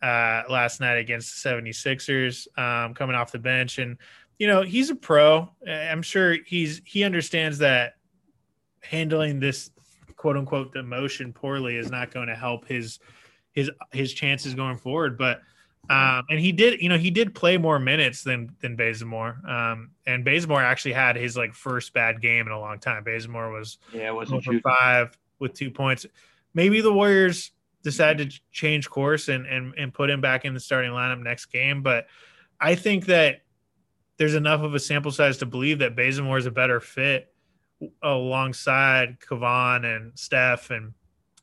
uh, 0.04 0.42
last 0.50 0.80
night 0.80 0.96
against 0.96 1.42
the 1.42 1.48
76ers 1.48 2.46
um, 2.58 2.92
coming 2.92 3.16
off 3.16 3.32
the 3.32 3.38
bench. 3.38 3.78
And, 3.78 3.96
you 4.38 4.46
know, 4.46 4.60
he's 4.60 4.90
a 4.90 4.94
pro. 4.94 5.48
I'm 5.66 6.02
sure 6.02 6.36
he's 6.44 6.82
he 6.84 7.04
understands 7.04 7.58
that 7.58 7.94
handling 8.80 9.40
this 9.40 9.70
quote 10.24 10.38
unquote 10.38 10.72
demotion 10.72 11.34
poorly 11.34 11.76
is 11.76 11.90
not 11.90 12.10
going 12.10 12.28
to 12.28 12.34
help 12.34 12.66
his 12.66 12.98
his 13.52 13.70
his 13.92 14.14
chances 14.14 14.54
going 14.54 14.78
forward. 14.78 15.18
But 15.18 15.42
Um, 15.90 16.24
and 16.30 16.40
he 16.40 16.50
did, 16.50 16.80
you 16.80 16.88
know, 16.88 16.96
he 16.96 17.10
did 17.10 17.34
play 17.34 17.58
more 17.58 17.78
minutes 17.78 18.22
than 18.22 18.56
than 18.62 18.74
Bazemore. 18.74 19.38
Um, 19.46 19.90
and 20.06 20.24
Bazemore 20.24 20.62
actually 20.62 20.94
had 20.94 21.16
his 21.16 21.36
like 21.36 21.52
first 21.52 21.92
bad 21.92 22.22
game 22.22 22.46
in 22.46 22.52
a 22.52 22.58
long 22.58 22.78
time. 22.78 23.04
Bazemore 23.04 23.50
was 23.50 23.76
yeah, 23.92 24.08
it 24.08 24.14
wasn't 24.14 24.62
five 24.62 25.14
with 25.40 25.52
two 25.52 25.70
points. 25.70 26.06
Maybe 26.54 26.80
the 26.80 26.90
Warriors 26.90 27.50
decided 27.82 28.30
to 28.30 28.40
change 28.50 28.88
course 28.88 29.28
and 29.28 29.44
and 29.44 29.74
and 29.76 29.92
put 29.92 30.08
him 30.08 30.22
back 30.22 30.46
in 30.46 30.54
the 30.54 30.60
starting 30.60 30.92
lineup 30.92 31.22
next 31.22 31.46
game. 31.52 31.82
But 31.82 32.06
I 32.58 32.76
think 32.76 33.04
that 33.06 33.42
there's 34.16 34.34
enough 34.34 34.62
of 34.62 34.74
a 34.74 34.78
sample 34.78 35.12
size 35.12 35.36
to 35.38 35.46
believe 35.46 35.80
that 35.80 35.94
Bazemore 35.94 36.38
is 36.38 36.46
a 36.46 36.50
better 36.50 36.80
fit 36.80 37.33
alongside 38.02 39.18
Kevon 39.20 39.84
and 39.84 40.18
Steph 40.18 40.70
and 40.70 40.92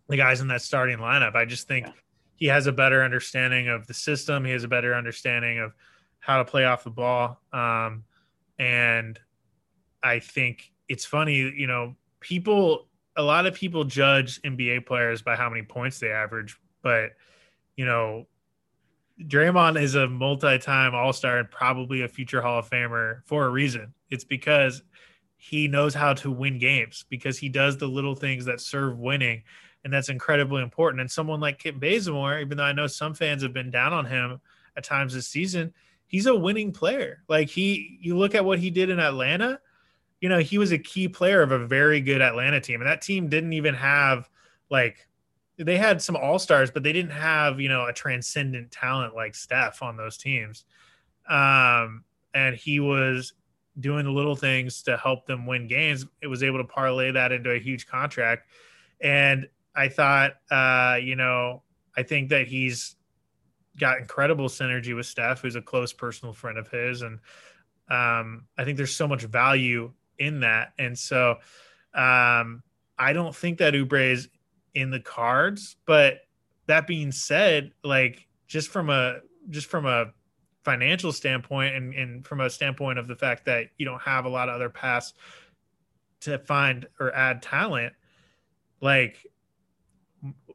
the 0.07 0.17
guys 0.17 0.41
in 0.41 0.47
that 0.49 0.61
starting 0.61 0.97
lineup. 0.97 1.35
I 1.35 1.45
just 1.45 1.67
think. 1.67 1.87
Yeah 1.87 1.93
he 2.41 2.47
has 2.47 2.65
a 2.65 2.71
better 2.71 3.03
understanding 3.03 3.67
of 3.69 3.85
the 3.85 3.93
system. 3.93 4.43
He 4.43 4.51
has 4.51 4.63
a 4.63 4.67
better 4.67 4.95
understanding 4.95 5.59
of 5.59 5.75
how 6.17 6.39
to 6.39 6.43
play 6.43 6.65
off 6.65 6.83
the 6.83 6.89
ball. 6.89 7.39
Um, 7.53 8.03
and 8.57 9.19
I 10.01 10.17
think 10.17 10.71
it's 10.89 11.05
funny, 11.05 11.35
you 11.35 11.67
know, 11.67 11.95
people, 12.19 12.87
a 13.15 13.21
lot 13.21 13.45
of 13.45 13.53
people 13.53 13.83
judge 13.83 14.41
NBA 14.41 14.87
players 14.87 15.21
by 15.21 15.35
how 15.35 15.51
many 15.51 15.61
points 15.61 15.99
they 15.99 16.09
average, 16.09 16.57
but, 16.81 17.11
you 17.77 17.85
know, 17.85 18.25
Draymond 19.21 19.79
is 19.79 19.93
a 19.93 20.07
multi-time 20.07 20.95
All-Star 20.95 21.37
and 21.37 21.51
probably 21.51 22.01
a 22.01 22.07
future 22.07 22.41
Hall 22.41 22.57
of 22.57 22.67
Famer 22.67 23.21
for 23.25 23.45
a 23.45 23.49
reason. 23.51 23.93
It's 24.09 24.23
because 24.23 24.81
he 25.43 25.67
knows 25.67 25.95
how 25.95 26.13
to 26.13 26.29
win 26.29 26.59
games 26.59 27.03
because 27.09 27.35
he 27.35 27.49
does 27.49 27.75
the 27.75 27.87
little 27.87 28.13
things 28.13 28.45
that 28.45 28.61
serve 28.61 28.99
winning 28.99 29.41
and 29.83 29.91
that's 29.91 30.09
incredibly 30.09 30.61
important. 30.61 31.01
And 31.01 31.09
someone 31.09 31.39
like 31.39 31.57
Kent 31.57 31.79
Bazemore, 31.79 32.37
even 32.37 32.59
though 32.59 32.63
I 32.63 32.73
know 32.73 32.85
some 32.85 33.15
fans 33.15 33.41
have 33.41 33.51
been 33.51 33.71
down 33.71 33.91
on 33.91 34.05
him 34.05 34.39
at 34.77 34.83
times 34.83 35.15
this 35.15 35.27
season, 35.27 35.73
he's 36.05 36.27
a 36.27 36.35
winning 36.35 36.71
player. 36.71 37.23
Like 37.27 37.49
he, 37.49 37.97
you 37.99 38.15
look 38.15 38.35
at 38.35 38.45
what 38.45 38.59
he 38.59 38.69
did 38.69 38.91
in 38.91 38.99
Atlanta, 38.99 39.59
you 40.19 40.29
know, 40.29 40.37
he 40.37 40.59
was 40.59 40.71
a 40.73 40.77
key 40.77 41.07
player 41.07 41.41
of 41.41 41.51
a 41.51 41.65
very 41.65 42.01
good 42.01 42.21
Atlanta 42.21 42.61
team, 42.61 42.79
and 42.79 42.87
that 42.87 43.01
team 43.01 43.27
didn't 43.27 43.53
even 43.53 43.73
have 43.73 44.29
like 44.69 45.07
they 45.57 45.75
had 45.75 46.03
some 46.03 46.15
all 46.15 46.37
stars, 46.37 46.69
but 46.69 46.83
they 46.83 46.93
didn't 46.93 47.13
have 47.13 47.59
you 47.59 47.67
know 47.67 47.87
a 47.87 47.93
transcendent 47.93 48.69
talent 48.69 49.15
like 49.15 49.33
Steph 49.33 49.81
on 49.81 49.97
those 49.97 50.17
teams. 50.17 50.65
Um, 51.27 52.03
and 52.35 52.55
he 52.55 52.79
was 52.79 53.33
doing 53.79 54.05
the 54.05 54.11
little 54.11 54.35
things 54.35 54.83
to 54.83 54.97
help 54.97 55.25
them 55.25 55.45
win 55.45 55.67
games. 55.67 56.05
It 56.21 56.27
was 56.27 56.43
able 56.43 56.57
to 56.57 56.63
parlay 56.63 57.11
that 57.11 57.31
into 57.31 57.51
a 57.51 57.59
huge 57.59 57.87
contract. 57.87 58.49
And 58.99 59.47
I 59.75 59.87
thought, 59.87 60.33
uh, 60.49 60.97
you 61.01 61.15
know, 61.15 61.63
I 61.95 62.03
think 62.03 62.29
that 62.29 62.47
he's 62.47 62.95
got 63.79 63.99
incredible 63.99 64.47
synergy 64.47 64.95
with 64.95 65.05
Steph, 65.05 65.41
who's 65.41 65.55
a 65.55 65.61
close 65.61 65.93
personal 65.93 66.33
friend 66.33 66.57
of 66.57 66.67
his, 66.67 67.01
and 67.01 67.19
um, 67.89 68.45
I 68.57 68.63
think 68.63 68.77
there's 68.77 68.95
so 68.95 69.07
much 69.07 69.23
value 69.23 69.91
in 70.19 70.41
that. 70.41 70.73
And 70.77 70.97
so, 70.97 71.37
um, 71.93 72.63
I 72.97 73.13
don't 73.13 73.35
think 73.35 73.57
that 73.57 73.73
Oubre 73.73 74.11
is 74.11 74.29
in 74.73 74.91
the 74.91 74.99
cards. 74.99 75.75
But 75.85 76.21
that 76.67 76.87
being 76.87 77.11
said, 77.11 77.71
like 77.83 78.27
just 78.47 78.69
from 78.69 78.89
a 78.89 79.19
just 79.49 79.67
from 79.67 79.85
a 79.85 80.13
financial 80.63 81.11
standpoint 81.11 81.75
and, 81.75 81.93
and 81.93 82.25
from 82.25 82.41
a 82.41 82.49
standpoint 82.49 82.99
of 82.99 83.07
the 83.07 83.15
fact 83.15 83.45
that 83.45 83.67
you 83.77 83.85
don't 83.85 84.01
have 84.01 84.25
a 84.25 84.29
lot 84.29 84.49
of 84.49 84.55
other 84.55 84.69
paths 84.69 85.13
to 86.21 86.37
find 86.39 86.87
or 86.99 87.13
add 87.15 87.41
talent, 87.41 87.93
like 88.79 89.25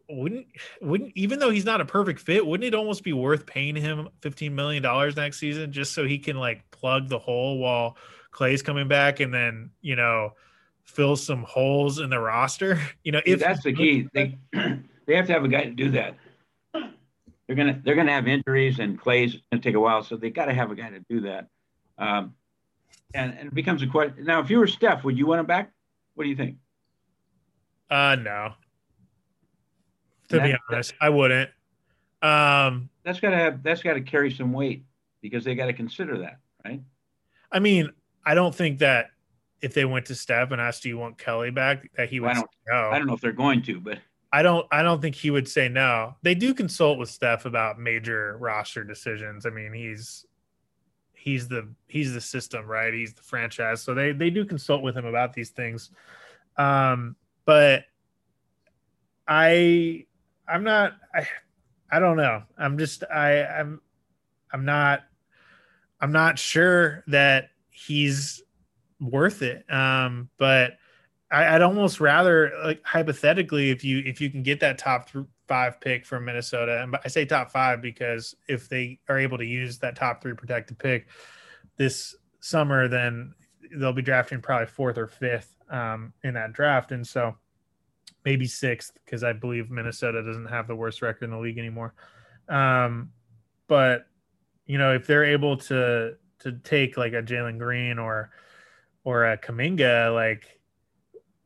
wouldn't 0.09 0.47
wouldn't 0.81 1.13
even 1.17 1.39
though 1.39 1.51
he's 1.51 1.65
not 1.65 1.81
a 1.81 1.85
perfect 1.85 2.21
fit, 2.21 2.47
wouldn't 2.47 2.67
it 2.67 2.75
almost 2.75 3.03
be 3.03 3.13
worth 3.13 3.47
paying 3.47 3.75
him 3.75 4.09
fifteen 4.21 4.55
million 4.55 4.83
dollars 4.83 5.17
next 5.17 5.39
season 5.39 5.73
just 5.73 5.93
so 5.93 6.05
he 6.05 6.19
can 6.19 6.37
like 6.37 6.69
plug 6.71 7.09
the 7.09 7.19
hole 7.19 7.59
while 7.59 7.97
Klay's 8.33 8.63
coming 8.63 8.89
back 8.89 9.21
and 9.21 9.35
then 9.35 9.71
you 9.81 9.97
know 9.97 10.35
fill 10.85 11.17
some 11.17 11.43
holes 11.43 11.99
in 11.99 12.11
the 12.11 12.19
roster? 12.19 12.81
You 13.03 13.13
know, 13.13 13.21
if 13.25 13.41
that's 13.41 13.63
the 13.63 13.73
key, 13.73 14.09
they 14.15 14.37
they 14.53 15.17
have 15.17 15.27
to 15.27 15.33
have 15.33 15.45
a 15.45 15.49
guy 15.49 15.65
to 15.65 15.71
do 15.71 15.91
that. 15.93 16.17
They're 17.47 17.57
gonna 17.57 17.81
they're 17.85 17.95
gonna 17.95 18.13
have 18.13 18.27
injuries 18.27 18.79
and 18.81 19.01
Klay's 19.01 19.37
gonna 19.51 19.63
take 19.63 19.75
a 19.75 19.81
while, 19.81 20.03
so 20.03 20.17
they 20.17 20.31
got 20.31 20.47
to 20.47 20.55
have 20.55 20.71
a 20.71 20.75
guy 20.75 20.91
to 20.91 21.01
do 21.09 21.21
that. 21.23 21.49
Um, 21.99 22.35
and, 23.15 23.35
and 23.39 23.49
it 23.49 23.55
becomes 23.55 23.83
a 23.83 23.87
question. 23.87 24.25
Now, 24.25 24.41
if 24.41 24.51
you 24.51 24.59
were 24.59 24.67
Steph, 24.67 25.05
would 25.05 25.17
you 25.17 25.27
want 25.27 25.41
him 25.41 25.47
back? 25.47 25.73
What 26.15 26.25
do 26.25 26.31
you 26.31 26.37
think? 26.37 26.57
Uh, 27.89 28.17
no, 28.17 28.55
to 30.29 30.37
that, 30.37 30.45
be 30.45 30.57
honest. 30.71 30.95
I 31.01 31.09
wouldn't. 31.09 31.51
Um, 32.23 32.89
that's 33.05 33.21
got 33.21 33.31
to 33.31 33.37
have 33.37 33.63
that's 33.63 33.83
got 33.83 33.95
to 33.95 34.01
carry 34.01 34.33
some 34.33 34.53
weight 34.53 34.85
because 35.21 35.45
they 35.45 35.55
got 35.55 35.67
to 35.67 35.73
consider 35.73 36.19
that, 36.19 36.39
right? 36.65 36.81
I 37.53 37.61
mean, 37.61 37.91
I 38.25 38.35
don't 38.35 38.55
think 38.55 38.81
that 38.81 39.11
if 39.61 39.73
they 39.73 39.85
went 39.85 40.07
to 40.07 40.15
Steph 40.15 40.51
and 40.51 40.61
asked, 40.61 40.83
"Do 40.83 40.89
you 40.89 40.99
want 40.99 41.19
Kelly 41.19 41.51
back?" 41.51 41.91
that 41.97 42.09
he 42.09 42.19
would 42.19 42.31
I 42.31 42.35
don't, 42.35 42.51
no. 42.69 42.91
I 42.91 42.99
don't 42.99 43.07
know 43.07 43.15
if 43.15 43.21
they're 43.21 43.33
going 43.33 43.63
to, 43.63 43.79
but 43.79 43.99
I 44.37 44.43
don't. 44.43 44.67
I 44.71 44.83
don't 44.83 45.01
think 45.01 45.15
he 45.15 45.31
would 45.31 45.49
say 45.49 45.67
no. 45.67 46.15
They 46.21 46.35
do 46.35 46.53
consult 46.53 46.99
with 46.99 47.09
Steph 47.09 47.47
about 47.47 47.79
major 47.79 48.37
roster 48.39 48.85
decisions. 48.85 49.47
I 49.47 49.49
mean, 49.49 49.73
he's 49.73 50.27
he's 51.15 51.49
the 51.49 51.73
he's 51.87 52.13
the 52.13 52.21
system, 52.21 52.67
right? 52.67 52.93
He's 52.93 53.15
the 53.15 53.23
franchise, 53.23 53.81
so 53.81 53.95
they 53.95 54.13
they 54.13 54.29
do 54.29 54.45
consult 54.45 54.83
with 54.83 54.95
him 54.95 55.07
about 55.07 55.33
these 55.33 55.49
things. 55.49 55.89
Um, 56.59 57.17
but 57.47 57.85
I 59.27 60.05
I'm 60.47 60.65
not. 60.65 60.99
I, 61.15 61.27
I 61.91 61.99
don't 61.99 62.19
know. 62.19 62.43
I'm 62.59 62.77
just. 62.77 63.05
I. 63.05 63.43
I'm. 63.43 63.81
I'm 64.53 64.67
not. 64.67 65.01
I'm 65.99 66.13
not 66.13 66.39
sure 66.39 67.05
that 67.07 67.53
he's 67.71 68.43
worth 69.01 69.41
it. 69.41 69.65
Um, 69.73 70.29
but 70.37 70.73
I, 71.31 71.53
would 71.53 71.63
almost 71.63 72.01
rather, 72.01 72.53
like 72.65 72.85
hypothetically, 72.85 73.71
if 73.71 73.83
you 73.83 73.99
if 73.99 74.21
you 74.21 74.31
can 74.31 74.43
get 74.43 74.61
that 74.61 74.79
top 74.79 75.11
th- 75.11 75.25
five 75.49 75.81
pick 75.81 76.07
from 76.07 76.25
Minnesota, 76.25 76.83
and 76.83 76.97
I 77.05 77.09
say 77.09 77.25
top 77.25 77.51
five 77.51 77.83
because 77.83 78.35
if 78.49 78.69
they 78.69 79.01
are 79.09 79.19
able 79.19 79.39
to 79.39 79.45
use 79.45 79.79
that 79.79 79.97
top 79.97 80.23
three 80.23 80.35
protected 80.35 80.79
pick 80.79 81.09
this 81.77 82.15
summer, 82.41 82.87
then 82.87 83.35
they'll 83.77 83.93
be 83.93 84.03
drafting 84.03 84.41
probably 84.41 84.67
fourth 84.67 84.99
or 84.99 85.09
fifth 85.09 85.57
um, 85.69 86.13
in 86.23 86.35
that 86.35 86.53
draft, 86.53 86.93
and 86.93 87.05
so 87.07 87.37
maybe 88.25 88.47
sixth 88.47 88.93
because 89.05 89.25
I 89.25 89.33
believe 89.33 89.71
Minnesota 89.71 90.23
doesn't 90.23 90.47
have 90.47 90.67
the 90.67 90.77
worst 90.77 91.03
record 91.03 91.25
in 91.25 91.31
the 91.31 91.39
league 91.39 91.59
anymore. 91.59 91.95
Um, 92.49 93.11
but 93.67 94.07
you 94.67 94.79
know, 94.79 94.95
if 94.95 95.07
they're 95.07 95.25
able 95.25 95.57
to 95.57 96.15
to 96.41 96.53
take 96.53 96.97
like 96.97 97.15
a 97.15 97.23
Jalen 97.23 97.59
Green 97.59 97.99
or 97.99 98.31
or 99.05 99.25
a 99.25 99.39
Kuminga, 99.39 100.15
like 100.15 100.56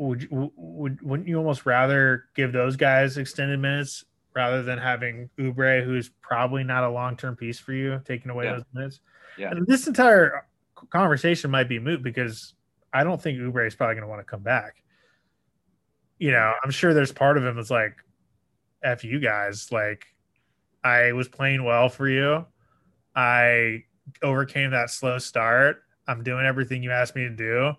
would 0.00 0.28
would 0.30 1.02
wouldn't 1.02 1.28
you 1.28 1.36
almost 1.38 1.66
rather 1.66 2.24
give 2.34 2.52
those 2.52 2.76
guys 2.76 3.16
extended 3.16 3.60
minutes 3.60 4.04
rather 4.34 4.62
than 4.62 4.78
having 4.78 5.28
Oubre, 5.38 5.84
who's 5.84 6.10
probably 6.22 6.64
not 6.64 6.84
a 6.84 6.90
long 6.90 7.16
term 7.16 7.36
piece 7.36 7.58
for 7.58 7.72
you, 7.72 8.00
taking 8.04 8.30
away 8.30 8.44
yeah. 8.46 8.54
those 8.54 8.64
minutes? 8.72 9.00
Yeah. 9.38 9.50
And 9.50 9.66
this 9.66 9.86
entire 9.86 10.46
conversation 10.90 11.50
might 11.50 11.68
be 11.68 11.78
moot 11.78 12.02
because 12.02 12.54
I 12.92 13.04
don't 13.04 13.20
think 13.20 13.38
Oubre 13.38 13.66
is 13.66 13.74
probably 13.74 13.94
going 13.94 14.04
to 14.04 14.08
want 14.08 14.20
to 14.20 14.24
come 14.24 14.42
back 14.42 14.80
you 16.20 16.30
know, 16.30 16.52
I'm 16.62 16.70
sure 16.70 16.94
there's 16.94 17.10
part 17.10 17.36
of 17.38 17.44
him 17.44 17.56
that's 17.56 17.70
like, 17.70 17.96
F 18.84 19.02
you 19.02 19.18
guys. 19.18 19.72
Like, 19.72 20.06
I 20.84 21.12
was 21.12 21.28
playing 21.28 21.64
well 21.64 21.88
for 21.88 22.08
you. 22.08 22.46
I 23.16 23.84
overcame 24.22 24.70
that 24.70 24.90
slow 24.90 25.18
start. 25.18 25.82
I'm 26.06 26.22
doing 26.22 26.44
everything 26.46 26.82
you 26.82 26.92
asked 26.92 27.16
me 27.16 27.22
to 27.22 27.30
do. 27.30 27.72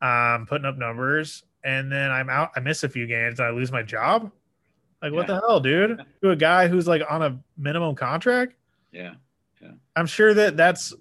I'm 0.00 0.46
putting 0.46 0.66
up 0.66 0.76
numbers, 0.76 1.44
and 1.66 1.90
then 1.90 2.12
I'm 2.12 2.30
out. 2.30 2.52
I 2.54 2.60
miss 2.60 2.84
a 2.84 2.88
few 2.88 3.06
games, 3.08 3.40
and 3.40 3.48
I 3.48 3.50
lose 3.50 3.72
my 3.72 3.82
job. 3.82 4.30
Like, 5.02 5.10
yeah. 5.10 5.16
what 5.16 5.26
the 5.26 5.34
hell, 5.34 5.60
dude? 5.60 6.00
To 6.22 6.30
a 6.30 6.36
guy 6.36 6.68
who's 6.68 6.86
like 6.86 7.02
on 7.10 7.22
a 7.22 7.38
minimum 7.58 7.96
contract. 7.96 8.54
Yeah, 8.92 9.14
yeah. 9.60 9.72
I'm 9.96 10.06
sure 10.06 10.32
that 10.32 10.56
that's 10.56 10.94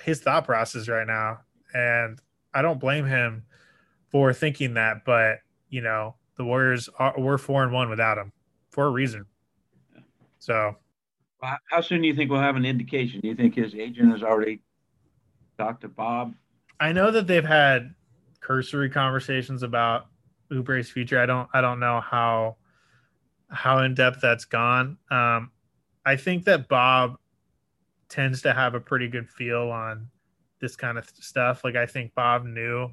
his 0.00 0.20
thought 0.20 0.44
process 0.44 0.88
right 0.88 1.06
now, 1.06 1.40
and 1.74 2.20
I 2.54 2.62
don't 2.62 2.78
blame 2.78 3.06
him 3.06 3.44
for 4.10 4.32
thinking 4.34 4.74
that. 4.74 5.06
But 5.06 5.38
you 5.70 5.80
know, 5.80 6.14
the 6.36 6.44
Warriors 6.44 6.90
are 6.98 7.14
we're 7.16 7.38
four 7.38 7.64
and 7.64 7.72
one 7.72 7.88
without 7.88 8.18
him 8.18 8.30
for 8.70 8.84
a 8.84 8.90
reason. 8.90 9.24
So, 10.38 10.76
how 11.40 11.80
soon 11.80 12.02
do 12.02 12.08
you 12.08 12.14
think 12.14 12.30
we'll 12.30 12.40
have 12.40 12.56
an 12.56 12.66
indication? 12.66 13.20
Do 13.20 13.28
you 13.28 13.34
think 13.34 13.54
his 13.54 13.74
agent 13.74 14.12
has 14.12 14.22
already 14.22 14.60
talked 15.58 15.80
to 15.80 15.88
Bob? 15.88 16.34
I 16.78 16.92
know 16.92 17.10
that 17.10 17.26
they've 17.26 17.44
had 17.44 17.94
cursory 18.40 18.90
conversations 18.90 19.62
about 19.62 20.06
Oubre's 20.50 20.90
future. 20.90 21.20
I 21.20 21.26
don't 21.26 21.48
I 21.52 21.60
don't 21.60 21.80
know 21.80 22.00
how 22.00 22.56
how 23.50 23.78
in 23.80 23.94
depth 23.94 24.20
that's 24.20 24.44
gone. 24.44 24.98
Um, 25.10 25.50
I 26.04 26.16
think 26.16 26.44
that 26.44 26.68
Bob 26.68 27.16
tends 28.08 28.42
to 28.42 28.52
have 28.52 28.74
a 28.74 28.80
pretty 28.80 29.08
good 29.08 29.28
feel 29.28 29.70
on 29.70 30.08
this 30.60 30.76
kind 30.76 30.98
of 30.98 31.08
stuff. 31.08 31.64
Like 31.64 31.76
I 31.76 31.86
think 31.86 32.14
Bob 32.14 32.44
knew 32.44 32.90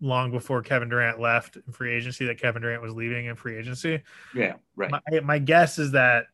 long 0.00 0.30
before 0.30 0.62
Kevin 0.62 0.88
Durant 0.88 1.20
left 1.20 1.56
in 1.56 1.72
free 1.72 1.94
agency 1.94 2.26
that 2.26 2.38
Kevin 2.38 2.62
Durant 2.62 2.82
was 2.82 2.94
leaving 2.94 3.26
in 3.26 3.36
free 3.36 3.56
agency. 3.56 4.02
Yeah, 4.34 4.54
right. 4.76 4.90
My, 4.90 5.20
my 5.20 5.38
guess 5.38 5.78
is 5.78 5.92
that 5.92 6.26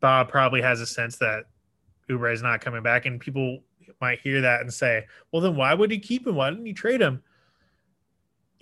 Bob 0.00 0.28
probably 0.28 0.62
has 0.62 0.80
a 0.80 0.86
sense 0.86 1.16
that 1.18 1.44
Oubre 2.08 2.32
is 2.32 2.42
not 2.42 2.60
coming 2.60 2.82
back, 2.82 3.06
and 3.06 3.20
people 3.20 3.60
might 4.00 4.20
hear 4.20 4.40
that 4.40 4.60
and 4.60 4.72
say, 4.72 5.06
"Well, 5.30 5.42
then 5.42 5.56
why 5.56 5.74
would 5.74 5.90
he 5.90 5.98
keep 5.98 6.26
him? 6.26 6.36
Why 6.36 6.50
didn't 6.50 6.66
he 6.66 6.72
trade 6.72 7.00
him?" 7.00 7.22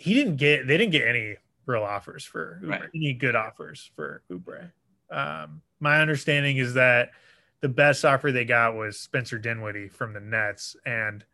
He 0.00 0.14
didn't 0.14 0.36
get. 0.36 0.66
They 0.66 0.78
didn't 0.78 0.92
get 0.92 1.06
any 1.06 1.36
real 1.66 1.82
offers 1.82 2.24
for 2.24 2.58
right. 2.62 2.82
any 2.94 3.12
good 3.12 3.36
offers 3.36 3.90
for 3.94 4.22
Oubre. 4.30 4.70
Um, 5.10 5.60
my 5.78 6.00
understanding 6.00 6.56
is 6.56 6.74
that 6.74 7.10
the 7.60 7.68
best 7.68 8.04
offer 8.04 8.32
they 8.32 8.44
got 8.44 8.74
was 8.74 8.98
Spencer 8.98 9.38
Dinwiddie 9.38 9.88
from 9.88 10.14
the 10.14 10.20
Nets, 10.20 10.74
and 10.86 11.24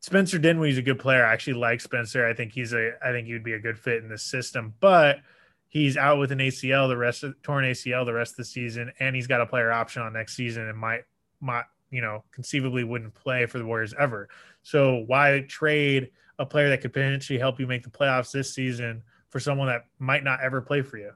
Spencer 0.00 0.38
Dinwiddie's 0.38 0.78
a 0.78 0.82
good 0.82 0.98
player. 0.98 1.24
I 1.24 1.32
actually 1.32 1.54
like 1.54 1.80
Spencer. 1.80 2.26
I 2.26 2.32
think 2.32 2.52
he's 2.52 2.72
a. 2.72 2.92
I 3.04 3.12
think 3.12 3.26
he 3.26 3.34
would 3.34 3.44
be 3.44 3.52
a 3.52 3.58
good 3.58 3.78
fit 3.78 4.02
in 4.02 4.08
the 4.08 4.18
system, 4.18 4.72
but 4.80 5.18
he's 5.68 5.96
out 5.98 6.18
with 6.18 6.32
an 6.32 6.38
ACL 6.38 6.88
the 6.88 6.96
rest 6.96 7.22
of 7.22 7.40
torn 7.42 7.64
ACL 7.64 8.06
the 8.06 8.14
rest 8.14 8.32
of 8.32 8.36
the 8.38 8.44
season, 8.44 8.92
and 8.98 9.14
he's 9.14 9.26
got 9.26 9.40
a 9.42 9.46
player 9.46 9.70
option 9.70 10.02
on 10.02 10.12
next 10.14 10.36
season 10.36 10.68
and 10.68 10.78
might 10.78 11.02
might 11.40 11.64
you 11.90 12.00
know 12.00 12.24
conceivably 12.32 12.82
wouldn't 12.82 13.14
play 13.14 13.44
for 13.44 13.58
the 13.58 13.66
Warriors 13.66 13.94
ever. 13.98 14.28
So 14.62 15.04
why 15.06 15.44
trade 15.48 16.10
a 16.38 16.46
player 16.46 16.68
that 16.70 16.80
could 16.80 16.92
potentially 16.92 17.38
help 17.38 17.60
you 17.60 17.66
make 17.66 17.82
the 17.82 17.90
playoffs 17.90 18.32
this 18.32 18.54
season 18.54 19.02
for 19.30 19.40
someone 19.40 19.68
that 19.68 19.86
might 19.98 20.24
not 20.24 20.40
ever 20.40 20.60
play 20.60 20.82
for 20.82 20.98
you? 20.98 21.12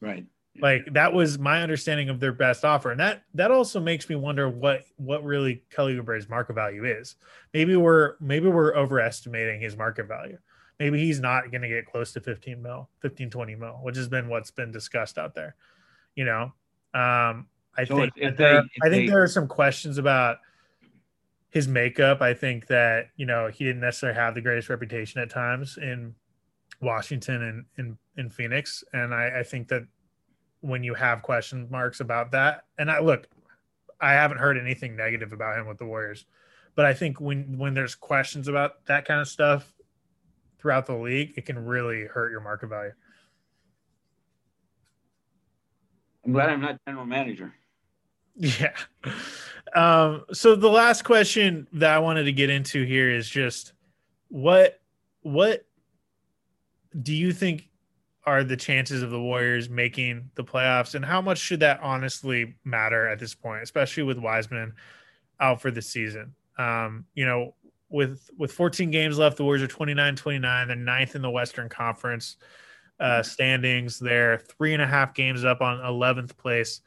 Right. 0.00 0.26
Like 0.60 0.84
that 0.92 1.12
was 1.12 1.38
my 1.38 1.62
understanding 1.62 2.10
of 2.10 2.20
their 2.20 2.32
best 2.32 2.64
offer, 2.64 2.90
and 2.90 3.00
that 3.00 3.22
that 3.32 3.50
also 3.50 3.80
makes 3.80 4.08
me 4.10 4.16
wonder 4.16 4.50
what 4.50 4.82
what 4.96 5.24
really 5.24 5.62
Kelly 5.70 5.98
Oubre's 5.98 6.28
market 6.28 6.52
value 6.52 6.84
is. 6.84 7.16
Maybe 7.54 7.74
we're 7.74 8.16
maybe 8.20 8.48
we're 8.48 8.76
overestimating 8.76 9.62
his 9.62 9.78
market 9.78 10.08
value. 10.08 10.36
Maybe 10.78 10.98
he's 10.98 11.20
not 11.20 11.50
going 11.50 11.62
to 11.62 11.68
get 11.68 11.86
close 11.86 12.12
to 12.12 12.20
15 12.20 12.60
mil, 12.60 12.90
15 13.00 13.30
20 13.30 13.54
mil, 13.54 13.78
which 13.82 13.96
has 13.96 14.08
been 14.08 14.28
what's 14.28 14.50
been 14.50 14.70
discussed 14.70 15.16
out 15.16 15.34
there. 15.34 15.54
You 16.16 16.26
know, 16.26 16.42
um, 16.92 17.46
I 17.78 17.84
so 17.86 17.96
think 17.96 18.12
if 18.16 18.36
there, 18.36 18.58
I 18.82 18.90
think 18.90 19.06
they, 19.06 19.06
there 19.06 19.22
are 19.22 19.28
some 19.28 19.48
questions 19.48 19.96
about 19.96 20.38
his 21.52 21.68
makeup. 21.68 22.22
I 22.22 22.32
think 22.34 22.66
that 22.66 23.10
you 23.16 23.26
know 23.26 23.48
he 23.48 23.64
didn't 23.64 23.82
necessarily 23.82 24.18
have 24.18 24.34
the 24.34 24.40
greatest 24.40 24.68
reputation 24.68 25.20
at 25.20 25.30
times 25.30 25.78
in 25.78 26.14
Washington 26.80 27.42
and 27.42 27.64
in 27.76 27.98
in 28.16 28.30
Phoenix, 28.30 28.82
and 28.92 29.14
I, 29.14 29.40
I 29.40 29.42
think 29.44 29.68
that 29.68 29.84
when 30.62 30.82
you 30.82 30.94
have 30.94 31.22
question 31.22 31.68
marks 31.70 32.00
about 32.00 32.32
that. 32.32 32.64
And 32.78 32.90
I 32.90 33.00
look, 33.00 33.28
I 34.00 34.12
haven't 34.12 34.38
heard 34.38 34.56
anything 34.56 34.96
negative 34.96 35.32
about 35.32 35.58
him 35.58 35.66
with 35.66 35.76
the 35.76 35.84
Warriors, 35.84 36.24
but 36.74 36.86
I 36.86 36.94
think 36.94 37.20
when 37.20 37.58
when 37.58 37.74
there's 37.74 37.94
questions 37.94 38.48
about 38.48 38.84
that 38.86 39.04
kind 39.04 39.20
of 39.20 39.28
stuff 39.28 39.70
throughout 40.58 40.86
the 40.86 40.96
league, 40.96 41.34
it 41.36 41.44
can 41.44 41.62
really 41.62 42.06
hurt 42.06 42.30
your 42.30 42.40
market 42.40 42.68
value. 42.68 42.92
I'm 46.24 46.32
glad 46.32 46.48
I'm 46.48 46.60
not 46.62 46.80
general 46.86 47.04
manager. 47.04 47.54
Yeah. 48.34 48.72
Um, 49.74 50.24
so 50.32 50.54
the 50.54 50.68
last 50.68 51.02
question 51.02 51.66
that 51.72 51.94
I 51.94 51.98
wanted 51.98 52.24
to 52.24 52.32
get 52.32 52.50
into 52.50 52.84
here 52.84 53.10
is 53.10 53.28
just 53.28 53.72
what 54.28 54.80
what 55.22 55.64
do 57.00 57.14
you 57.14 57.32
think 57.32 57.68
are 58.24 58.44
the 58.44 58.56
chances 58.56 59.02
of 59.02 59.10
the 59.10 59.20
Warriors 59.20 59.68
making 59.68 60.30
the 60.34 60.44
playoffs, 60.44 60.94
and 60.94 61.04
how 61.04 61.20
much 61.20 61.38
should 61.38 61.60
that 61.60 61.80
honestly 61.82 62.54
matter 62.64 63.08
at 63.08 63.18
this 63.18 63.34
point, 63.34 63.62
especially 63.62 64.04
with 64.04 64.18
Wiseman 64.18 64.74
out 65.40 65.60
for 65.60 65.70
the 65.70 65.82
season? 65.82 66.34
Um, 66.58 67.06
you 67.14 67.24
know, 67.24 67.54
with 67.88 68.30
with 68.38 68.52
14 68.52 68.90
games 68.90 69.18
left, 69.18 69.36
the 69.36 69.44
Warriors 69.44 69.62
are 69.62 69.68
29 69.68 70.16
29. 70.16 70.68
They're 70.68 70.76
ninth 70.76 71.14
in 71.14 71.22
the 71.22 71.30
Western 71.30 71.68
Conference 71.68 72.36
uh, 73.00 73.22
standings. 73.22 73.98
They're 73.98 74.38
three 74.38 74.72
and 74.72 74.82
a 74.82 74.86
half 74.86 75.14
games 75.14 75.44
up 75.44 75.60
on 75.60 75.78
11th 75.78 76.36
place, 76.36 76.80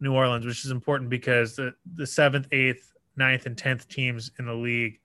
New 0.00 0.12
Orleans, 0.12 0.44
which 0.44 0.64
is 0.64 0.70
important 0.70 1.10
because 1.10 1.56
the 1.56 1.74
the 1.94 2.06
seventh, 2.06 2.48
eighth, 2.52 2.92
ninth, 3.16 3.46
and 3.46 3.56
tenth 3.56 3.88
teams 3.88 4.30
in 4.38 4.46
the 4.46 4.54
league 4.54 5.00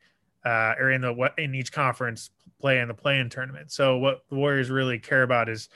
uh, 0.45 0.73
in 0.79 1.01
the 1.01 1.31
in 1.37 1.55
each 1.55 1.71
conference 1.71 2.31
play 2.59 2.79
in 2.79 2.87
the 2.87 2.93
play-in 2.93 3.29
tournament. 3.29 3.71
So 3.71 3.97
what 3.97 4.23
the 4.29 4.35
Warriors 4.35 4.69
really 4.69 4.99
care 4.99 5.23
about 5.23 5.49
is 5.49 5.69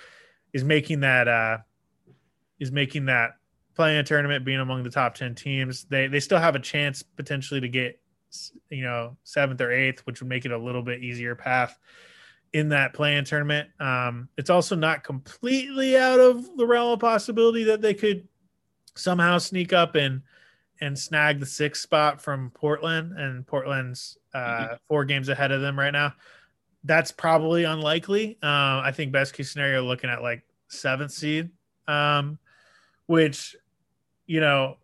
is 0.54 0.63
making 0.63 1.01
that 1.01 1.28
uh, 1.28 1.58
is 2.60 2.71
making 2.71 3.06
that 3.06 3.32
play-in 3.75 4.06
tournament, 4.06 4.45
being 4.45 4.60
among 4.60 4.84
the 4.84 4.89
top 4.89 5.15
ten 5.15 5.36
teams. 5.36 5.86
They 5.86 6.08
they 6.08 6.19
still 6.19 6.39
have 6.39 6.56
a 6.56 6.60
chance 6.60 7.04
potentially 7.04 7.62
to 7.62 7.69
get 7.69 7.99
you 8.69 8.84
know 8.84 9.17
seventh 9.23 9.62
or 9.62 9.71
eighth, 9.71 10.01
which 10.01 10.21
would 10.21 10.30
make 10.30 10.45
it 10.45 10.51
a 10.51 10.58
little 10.58 10.84
bit 10.84 11.04
easier 11.04 11.36
path 11.36 11.78
in 12.54 12.69
that 12.69 12.93
play-in 12.93 13.25
tournament. 13.25 13.69
Um, 13.82 14.30
it's 14.38 14.49
also 14.49 14.75
not 14.75 15.04
completely 15.04 15.97
out 15.97 16.19
of 16.19 16.56
the 16.56 16.65
realm 16.65 16.93
of 16.93 16.99
possibility 16.99 17.65
that 17.65 17.82
they 17.82 17.93
could 17.93 18.28
somehow 18.95 19.38
sneak 19.38 19.73
up 19.73 19.95
and 19.95 20.21
and 20.81 20.97
snag 20.99 21.39
the 21.39 21.45
sixth 21.45 21.81
spot 21.81 22.21
from 22.21 22.51
Portland, 22.51 23.17
and 23.17 23.47
Portland's 23.47 24.17
uh, 24.34 24.39
mm-hmm. 24.39 24.73
four 24.88 25.05
games 25.05 25.29
ahead 25.29 25.51
of 25.51 25.62
them 25.62 25.79
right 25.79 25.93
now 25.93 26.13
that's 26.86 27.12
probably 27.12 27.63
unlikely. 27.63 28.38
Uh, 28.41 28.79
I 28.86 28.91
think 28.95 29.12
best 29.12 29.34
case 29.34 29.51
scenario 29.51 29.84
looking 29.84 30.10
at 30.10 30.21
like 30.21 30.43
seventh 30.69 31.12
seed, 31.12 31.49
um, 31.88 32.38
which, 33.08 33.55
you 34.27 34.39
know, 34.39 34.77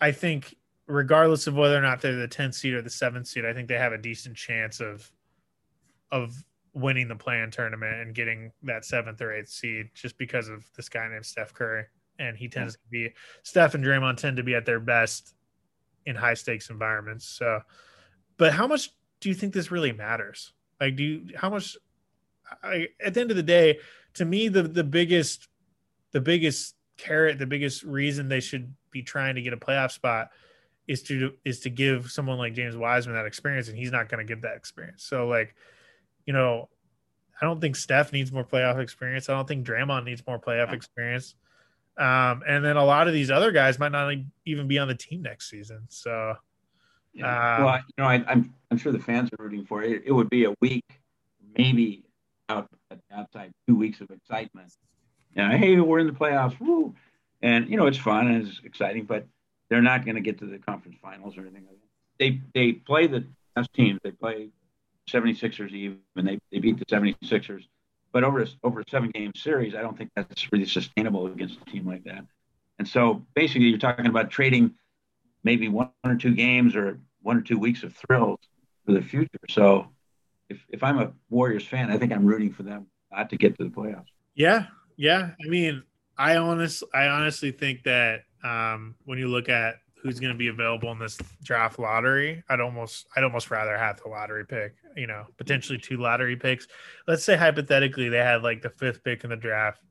I 0.00 0.10
think 0.10 0.56
regardless 0.86 1.46
of 1.46 1.54
whether 1.54 1.78
or 1.78 1.80
not 1.80 2.00
they're 2.00 2.16
the 2.16 2.28
10th 2.28 2.54
seed 2.54 2.74
or 2.74 2.82
the 2.82 2.90
seventh 2.90 3.28
seed, 3.28 3.46
I 3.46 3.52
think 3.52 3.68
they 3.68 3.78
have 3.78 3.92
a 3.92 3.98
decent 3.98 4.36
chance 4.36 4.80
of 4.80 5.10
of 6.12 6.34
winning 6.72 7.06
the 7.06 7.14
play-in 7.14 7.50
tournament 7.52 8.00
and 8.00 8.14
getting 8.14 8.50
that 8.64 8.84
seventh 8.84 9.20
or 9.20 9.32
eighth 9.32 9.48
seed 9.48 9.90
just 9.94 10.18
because 10.18 10.48
of 10.48 10.64
this 10.76 10.88
guy 10.88 11.08
named 11.08 11.24
Steph 11.24 11.54
Curry. 11.54 11.84
And 12.20 12.36
he 12.36 12.48
tends 12.48 12.74
yeah. 12.74 12.84
to 12.84 13.08
be 13.08 13.14
Steph 13.42 13.74
and 13.74 13.82
Draymond 13.82 14.18
tend 14.18 14.36
to 14.36 14.42
be 14.42 14.54
at 14.54 14.66
their 14.66 14.78
best 14.78 15.34
in 16.06 16.14
high 16.14 16.34
stakes 16.34 16.70
environments. 16.70 17.24
So, 17.26 17.62
but 18.36 18.52
how 18.52 18.66
much 18.66 18.90
do 19.20 19.28
you 19.28 19.34
think 19.34 19.54
this 19.54 19.70
really 19.70 19.92
matters? 19.92 20.52
Like, 20.80 20.96
do 20.96 21.02
you, 21.02 21.26
how 21.34 21.50
much? 21.50 21.76
I, 22.62 22.88
at 23.04 23.14
the 23.14 23.20
end 23.20 23.30
of 23.30 23.36
the 23.36 23.42
day, 23.42 23.78
to 24.14 24.24
me, 24.24 24.48
the 24.48 24.62
the 24.62 24.84
biggest, 24.84 25.48
the 26.12 26.20
biggest 26.20 26.74
carrot, 26.96 27.38
the 27.38 27.46
biggest 27.46 27.82
reason 27.82 28.28
they 28.28 28.40
should 28.40 28.74
be 28.90 29.02
trying 29.02 29.36
to 29.36 29.42
get 29.42 29.52
a 29.52 29.56
playoff 29.56 29.92
spot 29.92 30.30
is 30.86 31.02
to 31.04 31.32
is 31.44 31.60
to 31.60 31.70
give 31.70 32.10
someone 32.10 32.36
like 32.36 32.54
James 32.54 32.76
Wiseman 32.76 33.14
that 33.16 33.26
experience, 33.26 33.68
and 33.68 33.78
he's 33.78 33.92
not 33.92 34.08
going 34.08 34.26
to 34.26 34.28
get 34.34 34.42
that 34.42 34.56
experience. 34.56 35.04
So, 35.04 35.26
like, 35.26 35.54
you 36.26 36.32
know, 36.32 36.68
I 37.40 37.46
don't 37.46 37.60
think 37.60 37.76
Steph 37.76 38.12
needs 38.12 38.32
more 38.32 38.44
playoff 38.44 38.78
experience. 38.78 39.28
I 39.28 39.34
don't 39.34 39.48
think 39.48 39.66
Draymond 39.66 40.04
needs 40.04 40.22
more 40.26 40.38
playoff 40.38 40.72
experience. 40.72 41.34
Um, 42.00 42.42
and 42.48 42.64
then 42.64 42.78
a 42.78 42.84
lot 42.84 43.08
of 43.08 43.12
these 43.14 43.30
other 43.30 43.52
guys 43.52 43.78
might 43.78 43.92
not 43.92 44.14
even 44.46 44.66
be 44.66 44.78
on 44.78 44.88
the 44.88 44.94
team 44.94 45.20
next 45.20 45.50
season. 45.50 45.82
So, 45.90 46.34
yeah. 47.12 47.56
Um, 47.58 47.64
well, 47.64 47.76
you 47.76 48.02
know, 48.02 48.04
I, 48.08 48.14
am 48.14 48.24
I'm, 48.26 48.54
I'm 48.70 48.78
sure 48.78 48.90
the 48.90 48.98
fans 48.98 49.28
are 49.38 49.44
rooting 49.44 49.66
for 49.66 49.82
it. 49.82 50.02
It 50.06 50.12
would 50.12 50.30
be 50.30 50.44
a 50.44 50.54
week, 50.62 50.84
maybe 51.58 52.04
out 52.48 52.68
at 52.90 52.98
the 53.08 53.16
outside 53.16 53.52
two 53.68 53.76
weeks 53.76 54.00
of 54.00 54.10
excitement. 54.10 54.72
Yeah, 55.36 55.56
hey, 55.56 55.78
we're 55.78 55.98
in 55.98 56.06
the 56.06 56.12
playoffs, 56.14 56.58
woo! 56.58 56.94
And 57.42 57.68
you 57.68 57.76
know, 57.76 57.86
it's 57.86 57.98
fun 57.98 58.28
and 58.28 58.48
it's 58.48 58.60
exciting, 58.64 59.04
but 59.04 59.26
they're 59.68 59.82
not 59.82 60.06
going 60.06 60.16
to 60.16 60.22
get 60.22 60.38
to 60.38 60.46
the 60.46 60.58
conference 60.58 60.96
finals 61.02 61.36
or 61.36 61.42
anything 61.42 61.66
like 61.66 61.76
that. 61.76 61.86
They 62.18 62.40
they 62.54 62.72
play 62.72 63.08
the 63.08 63.26
best 63.54 63.72
teams. 63.74 64.00
They 64.02 64.10
play 64.10 64.48
76ers 65.08 65.72
even. 65.72 65.98
They 66.16 66.38
they 66.50 66.58
beat 66.60 66.78
the 66.78 66.86
76ers. 66.86 67.64
But 68.12 68.24
over 68.24 68.44
over 68.64 68.80
a 68.80 68.84
seven 68.90 69.10
game 69.10 69.32
series, 69.34 69.74
I 69.74 69.82
don't 69.82 69.96
think 69.96 70.10
that's 70.16 70.50
really 70.52 70.66
sustainable 70.66 71.26
against 71.26 71.58
a 71.60 71.64
team 71.70 71.86
like 71.86 72.04
that. 72.04 72.24
And 72.78 72.88
so 72.88 73.24
basically, 73.34 73.68
you're 73.68 73.78
talking 73.78 74.06
about 74.06 74.30
trading 74.30 74.74
maybe 75.44 75.68
one 75.68 75.90
or 76.04 76.16
two 76.16 76.34
games 76.34 76.74
or 76.74 76.98
one 77.22 77.36
or 77.36 77.42
two 77.42 77.58
weeks 77.58 77.82
of 77.82 77.94
thrills 77.94 78.38
for 78.84 78.92
the 78.92 79.02
future. 79.02 79.28
So 79.48 79.88
if, 80.48 80.58
if 80.68 80.82
I'm 80.82 80.98
a 80.98 81.12
Warriors 81.28 81.66
fan, 81.66 81.90
I 81.90 81.98
think 81.98 82.12
I'm 82.12 82.26
rooting 82.26 82.52
for 82.52 82.62
them 82.62 82.86
not 83.12 83.30
to 83.30 83.36
get 83.36 83.56
to 83.58 83.64
the 83.64 83.70
playoffs. 83.70 84.06
Yeah. 84.34 84.66
Yeah. 84.96 85.30
I 85.44 85.48
mean, 85.48 85.82
I 86.16 86.36
honest, 86.36 86.82
I 86.94 87.06
honestly 87.06 87.52
think 87.52 87.84
that 87.84 88.24
um, 88.42 88.94
when 89.04 89.18
you 89.18 89.28
look 89.28 89.48
at 89.48 89.76
who's 90.02 90.20
going 90.20 90.32
to 90.32 90.38
be 90.38 90.48
available 90.48 90.90
in 90.92 90.98
this 90.98 91.18
draft 91.42 91.78
lottery, 91.78 92.42
I'd 92.48 92.60
almost, 92.60 93.06
I'd 93.16 93.24
almost 93.24 93.50
rather 93.50 93.76
have 93.76 94.00
the 94.02 94.08
lottery 94.08 94.46
pick, 94.46 94.74
you 94.96 95.06
know, 95.06 95.26
potentially 95.36 95.78
two 95.78 95.98
lottery 95.98 96.36
picks. 96.36 96.66
Let's 97.06 97.24
say 97.24 97.36
hypothetically 97.36 98.08
they 98.08 98.18
had 98.18 98.42
like 98.42 98.62
the 98.62 98.70
fifth 98.70 99.04
pick 99.04 99.24
in 99.24 99.30
the 99.30 99.36
draft 99.36 99.82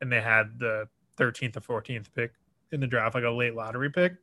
and 0.00 0.10
they 0.10 0.20
had 0.20 0.58
the 0.58 0.88
13th 1.18 1.56
or 1.68 1.82
14th 1.82 2.06
pick 2.14 2.32
in 2.72 2.80
the 2.80 2.86
draft, 2.86 3.14
like 3.14 3.24
a 3.24 3.30
late 3.30 3.54
lottery 3.54 3.90
pick 3.90 4.14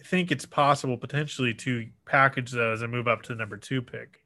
I 0.00 0.02
think 0.02 0.30
it's 0.30 0.46
possible 0.46 0.96
potentially 0.96 1.54
to 1.54 1.88
package 2.04 2.50
those 2.50 2.82
and 2.82 2.92
move 2.92 3.08
up 3.08 3.22
to 3.22 3.28
the 3.30 3.38
number 3.38 3.56
two 3.56 3.80
pick 3.80 4.22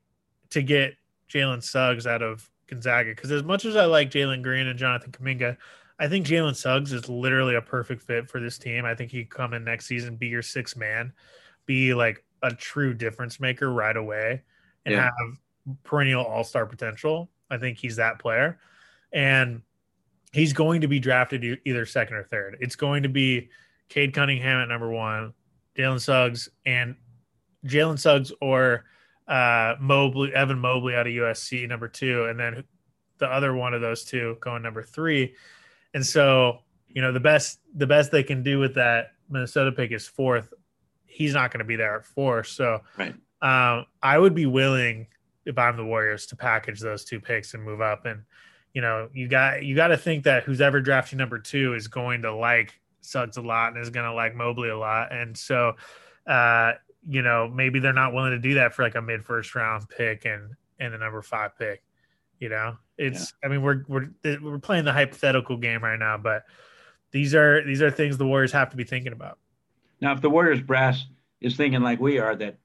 to 0.51 0.63
get 0.63 0.95
Jalen 1.29 1.63
Suggs 1.63 2.07
out 2.07 2.23
of 2.23 2.51
Gonzaga. 2.67 3.11
Because 3.11 3.31
as 3.31 3.45
much 3.45 3.65
as 3.65 3.77
I 3.77 3.85
like 3.85 4.11
Jalen 4.11 4.43
Green 4.43 4.67
and 4.67 4.79
Jonathan 4.79 5.13
Kuminga, 5.13 5.57
I 6.01 6.09
think 6.09 6.27
Jalen 6.27 6.57
Suggs 6.57 6.95
is 6.95 7.11
literally 7.11 7.57
a 7.57 7.63
perfect 7.63 8.03
fit 8.03 8.31
for 8.31 8.41
this 8.41 8.57
team. 8.57 8.87
I 8.87 8.95
think 8.95 9.11
he 9.11 9.25
could 9.25 9.37
come 9.37 9.53
in 9.53 9.63
next 9.63 9.87
season, 9.87 10.17
be 10.17 10.29
your 10.29 10.41
sixth 10.41 10.77
man, 10.77 11.13
be 11.67 11.93
like 11.93 12.25
a 12.43 12.51
true 12.51 12.95
difference 12.95 13.39
maker 13.39 13.71
right 13.71 13.97
away, 13.97 14.43
and 14.87 14.95
yeah. 14.95 15.03
have 15.03 15.77
perennial 15.85 16.25
all 16.25 16.43
star 16.43 16.65
potential. 16.65 17.29
I 17.51 17.59
think 17.59 17.77
he's 17.77 17.97
that 17.97 18.19
player. 18.19 18.59
And 19.13 19.61
he's 20.33 20.55
going 20.55 20.81
to 20.81 20.89
be 20.89 21.01
drafted 21.01 21.61
either 21.67 21.85
second 21.85 22.17
or 22.17 22.25
third. 22.25 22.57
It's 22.61 22.77
going 22.77 23.03
to 23.03 23.11
be 23.11 23.51
Cade 23.91 24.15
Cunningham 24.15 24.63
at 24.63 24.69
number 24.69 24.89
one, 24.89 25.35
Jalen 25.77 26.01
Suggs 26.01 26.49
and 26.65 26.97
Jalen 27.67 27.99
Suggs 27.99 28.33
or 28.41 28.87
uh, 29.29 29.75
Mobley, 29.79 30.33
Evan 30.35 30.59
Mobley 30.59 30.95
out 30.95 31.07
of 31.07 31.13
USC, 31.13 31.69
number 31.69 31.89
two, 31.89 32.25
and 32.25 32.41
then 32.41 32.65
the 33.19 33.27
other 33.27 33.55
one 33.55 33.75
of 33.75 33.83
those 33.83 34.05
two 34.05 34.39
going 34.41 34.63
number 34.63 34.83
three. 34.83 35.35
And 35.95 36.05
so, 36.05 36.59
you 36.89 37.03
know, 37.03 37.13
the 37.13 37.21
best 37.21 37.61
the 37.75 37.87
best 37.87 38.11
they 38.11 38.23
can 38.23 38.43
do 38.43 38.59
with 38.59 38.75
that 38.75 39.13
Minnesota 39.29 39.73
pick 39.73 39.93
is 39.93 40.07
fourth. 40.07 40.53
He's 41.07 41.35
not 41.35 41.51
going 41.51 41.59
to 41.59 41.65
be 41.65 41.77
there 41.77 41.97
at 41.97 42.05
four. 42.05 42.45
So, 42.45 42.81
right. 42.97 43.15
um, 43.43 43.87
I 44.03 44.19
would 44.19 44.35
be 44.35 44.47
willing 44.47 45.07
if 45.45 45.59
I'm 45.59 45.77
the 45.77 45.85
Warriors 45.85 46.27
to 46.27 46.37
package 46.37 46.81
those 46.81 47.05
two 47.05 47.21
picks 47.21 47.55
and 47.55 47.63
move 47.63 47.81
up. 47.81 48.07
And 48.07 48.23
you 48.75 48.81
know, 48.81 49.09
you 49.13 49.29
got 49.29 49.65
you 49.65 49.75
got 49.75 49.89
to 49.89 49.97
think 49.97 50.25
that 50.25 50.45
who's 50.45 50.61
ever 50.61 50.81
drafting 50.81 51.19
number 51.19 51.39
two 51.39 51.75
is 51.75 51.89
going 51.89 52.23
to 52.23 52.35
like 52.35 52.81
Suggs 53.01 53.37
a 53.37 53.43
lot 53.43 53.73
and 53.73 53.83
is 53.83 53.91
going 53.91 54.07
to 54.07 54.15
like 54.15 54.35
Mobley 54.35 54.69
a 54.69 54.79
lot. 54.79 55.13
And 55.13 55.37
so, 55.37 55.75
uh, 56.27 56.73
you 57.09 57.23
know, 57.23 57.49
maybe 57.49 57.81
they're 57.81 57.93
not 57.93 58.13
willing 58.13 58.33
to 58.33 58.39
do 58.39 58.55
that 58.55 58.75
for 58.75 58.83
like 58.83 58.95
a 58.95 59.03
mid 59.03 59.25
first 59.25 59.55
round 59.55 59.89
pick 59.89 60.25
and 60.25 60.55
and 60.79 60.95
the 60.95 60.99
number 60.99 61.23
five 61.23 61.59
pick. 61.59 61.83
You 62.41 62.49
know, 62.49 62.79
it's 62.99 63.33
yeah. 63.43 63.49
I 63.49 63.53
mean 63.53 63.63
we're 63.63 63.85
we're 63.87 64.09
we're 64.43 64.59
playing 64.59 64.85
the 64.85 64.93
hypothetical 64.93 65.57
game 65.57 65.85
right 65.85 65.99
now, 65.99 66.19
but 66.19 66.45
these 67.13 67.35
are 67.35 67.65
these 67.65 67.83
are 67.83 67.91
things 67.91 68.19
the 68.19 68.27
Warriors 68.27 68.53
have 68.53 68.71
to 68.71 68.77
be 68.77 68.85
thinking 68.85 69.13
about. 69.13 69.39
Now, 70.01 70.13
if 70.13 70.21
the 70.21 70.31
Warriors 70.31 70.61
brass 70.61 71.07
is 71.41 71.57
thinking 71.57 71.83
like 71.83 72.01
we 72.01 72.19
are 72.19 72.35
that 72.35 72.59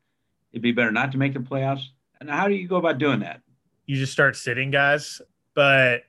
it'd 0.54 0.62
be 0.62 0.72
better 0.72 0.92
not 0.92 1.12
to 1.12 1.18
make 1.18 1.34
the 1.34 1.40
playoffs, 1.40 1.84
and 2.20 2.30
how 2.30 2.48
do 2.48 2.56
you 2.56 2.68
go 2.68 2.78
about 2.78 2.98
doing 2.98 3.20
that? 3.20 3.42
You 3.86 3.98
just 3.98 4.14
start 4.14 4.36
sitting 4.36 4.72
guys, 4.72 5.22
but 5.54 6.04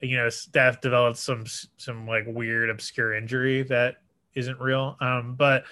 you 0.00 0.16
know, 0.16 0.28
Steph 0.28 0.80
developed 0.80 1.18
some 1.18 1.44
some 1.76 2.06
like 2.06 2.24
weird 2.26 2.70
obscure 2.70 3.14
injury 3.14 3.62
that 3.64 3.96
isn't 4.34 4.60
real. 4.60 4.96
Um, 5.00 5.34
but 5.36 5.64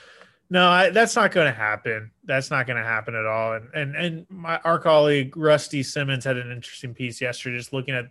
no, 0.48 0.68
I, 0.68 0.90
that's 0.90 1.16
not 1.16 1.32
going 1.32 1.46
to 1.46 1.56
happen. 1.56 2.10
That's 2.24 2.50
not 2.50 2.66
going 2.66 2.76
to 2.76 2.84
happen 2.84 3.14
at 3.14 3.26
all. 3.26 3.54
And 3.54 3.68
and 3.74 3.96
and 3.96 4.26
my 4.28 4.58
our 4.64 4.78
colleague 4.78 5.36
Rusty 5.36 5.82
Simmons 5.82 6.24
had 6.24 6.36
an 6.36 6.52
interesting 6.52 6.94
piece 6.94 7.20
yesterday, 7.20 7.56
just 7.56 7.72
looking 7.72 7.94
at 7.94 8.06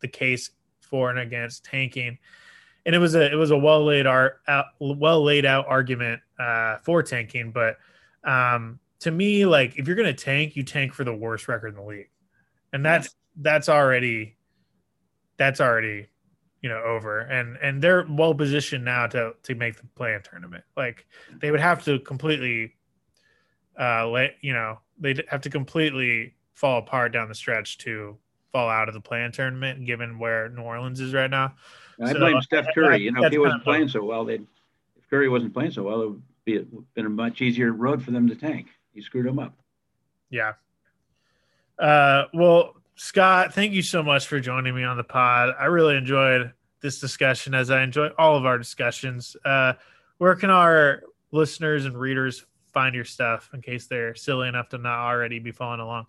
the 0.00 0.08
case 0.08 0.50
for 0.80 1.10
and 1.10 1.18
against 1.18 1.64
tanking, 1.64 2.18
and 2.84 2.94
it 2.94 2.98
was 2.98 3.14
a 3.14 3.30
it 3.30 3.36
was 3.36 3.52
a 3.52 3.56
well 3.56 3.84
laid 3.84 4.06
art 4.06 4.40
out, 4.48 4.66
well 4.80 5.22
laid 5.22 5.44
out 5.44 5.66
argument 5.68 6.20
uh, 6.38 6.78
for 6.78 7.02
tanking. 7.02 7.52
But 7.52 7.76
um, 8.24 8.80
to 9.00 9.10
me, 9.10 9.46
like 9.46 9.78
if 9.78 9.86
you're 9.86 9.96
going 9.96 10.14
to 10.14 10.24
tank, 10.24 10.56
you 10.56 10.64
tank 10.64 10.92
for 10.92 11.04
the 11.04 11.14
worst 11.14 11.46
record 11.46 11.68
in 11.68 11.74
the 11.76 11.82
league, 11.82 12.10
and 12.72 12.84
that's 12.84 13.14
that's 13.36 13.68
already 13.68 14.36
that's 15.36 15.60
already 15.60 16.08
you 16.62 16.68
know 16.68 16.82
over. 16.82 17.20
And 17.20 17.56
and 17.62 17.82
they're 17.82 18.06
well 18.08 18.34
positioned 18.34 18.84
now 18.84 19.06
to 19.08 19.34
to 19.42 19.54
make 19.54 19.76
the 19.76 19.86
play-in 19.94 20.22
tournament. 20.22 20.64
Like 20.76 21.06
they 21.40 21.50
would 21.50 21.60
have 21.60 21.84
to 21.84 21.98
completely 22.00 22.74
uh 23.78 24.08
let 24.08 24.36
you 24.40 24.52
know 24.52 24.78
they'd 24.98 25.24
have 25.28 25.40
to 25.42 25.50
completely 25.50 26.34
fall 26.54 26.78
apart 26.78 27.12
down 27.12 27.28
the 27.28 27.34
stretch 27.34 27.78
to 27.78 28.16
fall 28.50 28.68
out 28.68 28.88
of 28.88 28.94
the 28.94 29.00
play-in 29.00 29.30
tournament 29.30 29.84
given 29.86 30.18
where 30.18 30.48
new 30.48 30.62
orleans 30.62 31.00
is 31.00 31.14
right 31.14 31.30
now. 31.30 31.54
I 32.02 32.12
so, 32.12 32.18
blame 32.18 32.40
steph 32.42 32.66
curry. 32.74 33.02
you 33.02 33.12
know 33.12 33.24
if 33.24 33.32
he 33.32 33.38
wasn't 33.38 33.64
playing 33.64 33.88
so 33.88 34.04
well 34.04 34.24
they'd 34.24 34.46
if 34.96 35.08
curry 35.08 35.28
wasn't 35.28 35.54
playing 35.54 35.72
so 35.72 35.82
well 35.84 36.02
it 36.02 36.08
would 36.10 36.22
be 36.44 36.56
a, 36.56 36.64
been 36.94 37.06
a 37.06 37.10
much 37.10 37.40
easier 37.40 37.72
road 37.72 38.02
for 38.02 38.10
them 38.10 38.26
to 38.28 38.34
tank. 38.34 38.68
He 38.94 39.02
screwed 39.02 39.26
them 39.26 39.38
up. 39.38 39.54
Yeah. 40.30 40.54
Uh 41.78 42.24
well 42.34 42.74
Scott, 42.98 43.54
thank 43.54 43.72
you 43.72 43.82
so 43.82 44.02
much 44.02 44.26
for 44.26 44.40
joining 44.40 44.74
me 44.74 44.82
on 44.82 44.96
the 44.96 45.04
pod. 45.04 45.54
I 45.56 45.66
really 45.66 45.96
enjoyed 45.96 46.52
this 46.80 46.98
discussion 46.98 47.54
as 47.54 47.70
I 47.70 47.84
enjoy 47.84 48.08
all 48.18 48.36
of 48.36 48.44
our 48.44 48.58
discussions. 48.58 49.36
Uh, 49.44 49.74
where 50.18 50.34
can 50.34 50.50
our 50.50 51.04
listeners 51.30 51.84
and 51.84 51.96
readers 51.96 52.44
find 52.72 52.96
your 52.96 53.04
stuff 53.04 53.50
in 53.54 53.62
case 53.62 53.86
they're 53.86 54.16
silly 54.16 54.48
enough 54.48 54.70
to 54.70 54.78
not 54.78 54.98
already 54.98 55.38
be 55.38 55.52
following 55.52 55.78
along? 55.78 56.06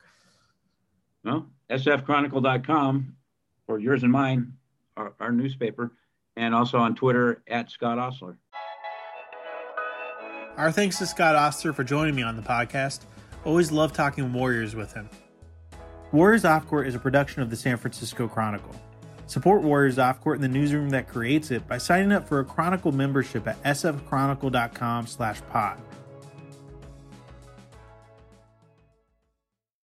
Well, 1.23 1.45
sfchronicle.com 1.69 3.15
for 3.67 3.77
yours 3.77 4.01
and 4.01 4.11
mine, 4.11 4.53
our, 4.97 5.13
our 5.19 5.31
newspaper, 5.31 5.91
and 6.37 6.55
also 6.55 6.79
on 6.79 6.95
Twitter 6.95 7.43
at 7.47 7.69
Scott 7.69 7.99
Ostler. 7.99 8.35
Our 10.57 10.71
thanks 10.71 10.97
to 10.97 11.05
Scott 11.05 11.35
Ostler 11.35 11.71
for 11.71 11.83
joining 11.83 12.15
me 12.15 12.23
on 12.23 12.35
the 12.35 12.41
podcast. 12.41 13.01
Always 13.45 13.71
love 13.71 13.93
talking 13.93 14.33
Warriors 14.33 14.75
with 14.75 14.91
him. 14.91 15.07
Warriors 16.11 16.43
Off 16.43 16.67
Court 16.67 16.87
is 16.87 16.95
a 16.95 16.99
production 16.99 17.43
of 17.43 17.51
the 17.51 17.55
San 17.55 17.77
Francisco 17.77 18.27
Chronicle. 18.27 18.73
Support 19.27 19.61
Warriors 19.61 19.99
Off 19.99 20.19
Court 20.21 20.37
in 20.37 20.41
the 20.41 20.47
newsroom 20.47 20.89
that 20.89 21.07
creates 21.07 21.51
it 21.51 21.67
by 21.67 21.77
signing 21.77 22.11
up 22.11 22.27
for 22.27 22.39
a 22.39 22.45
Chronicle 22.45 22.91
membership 22.91 23.47
at 23.47 23.61
sfchronicle.com/pod. 23.61 25.77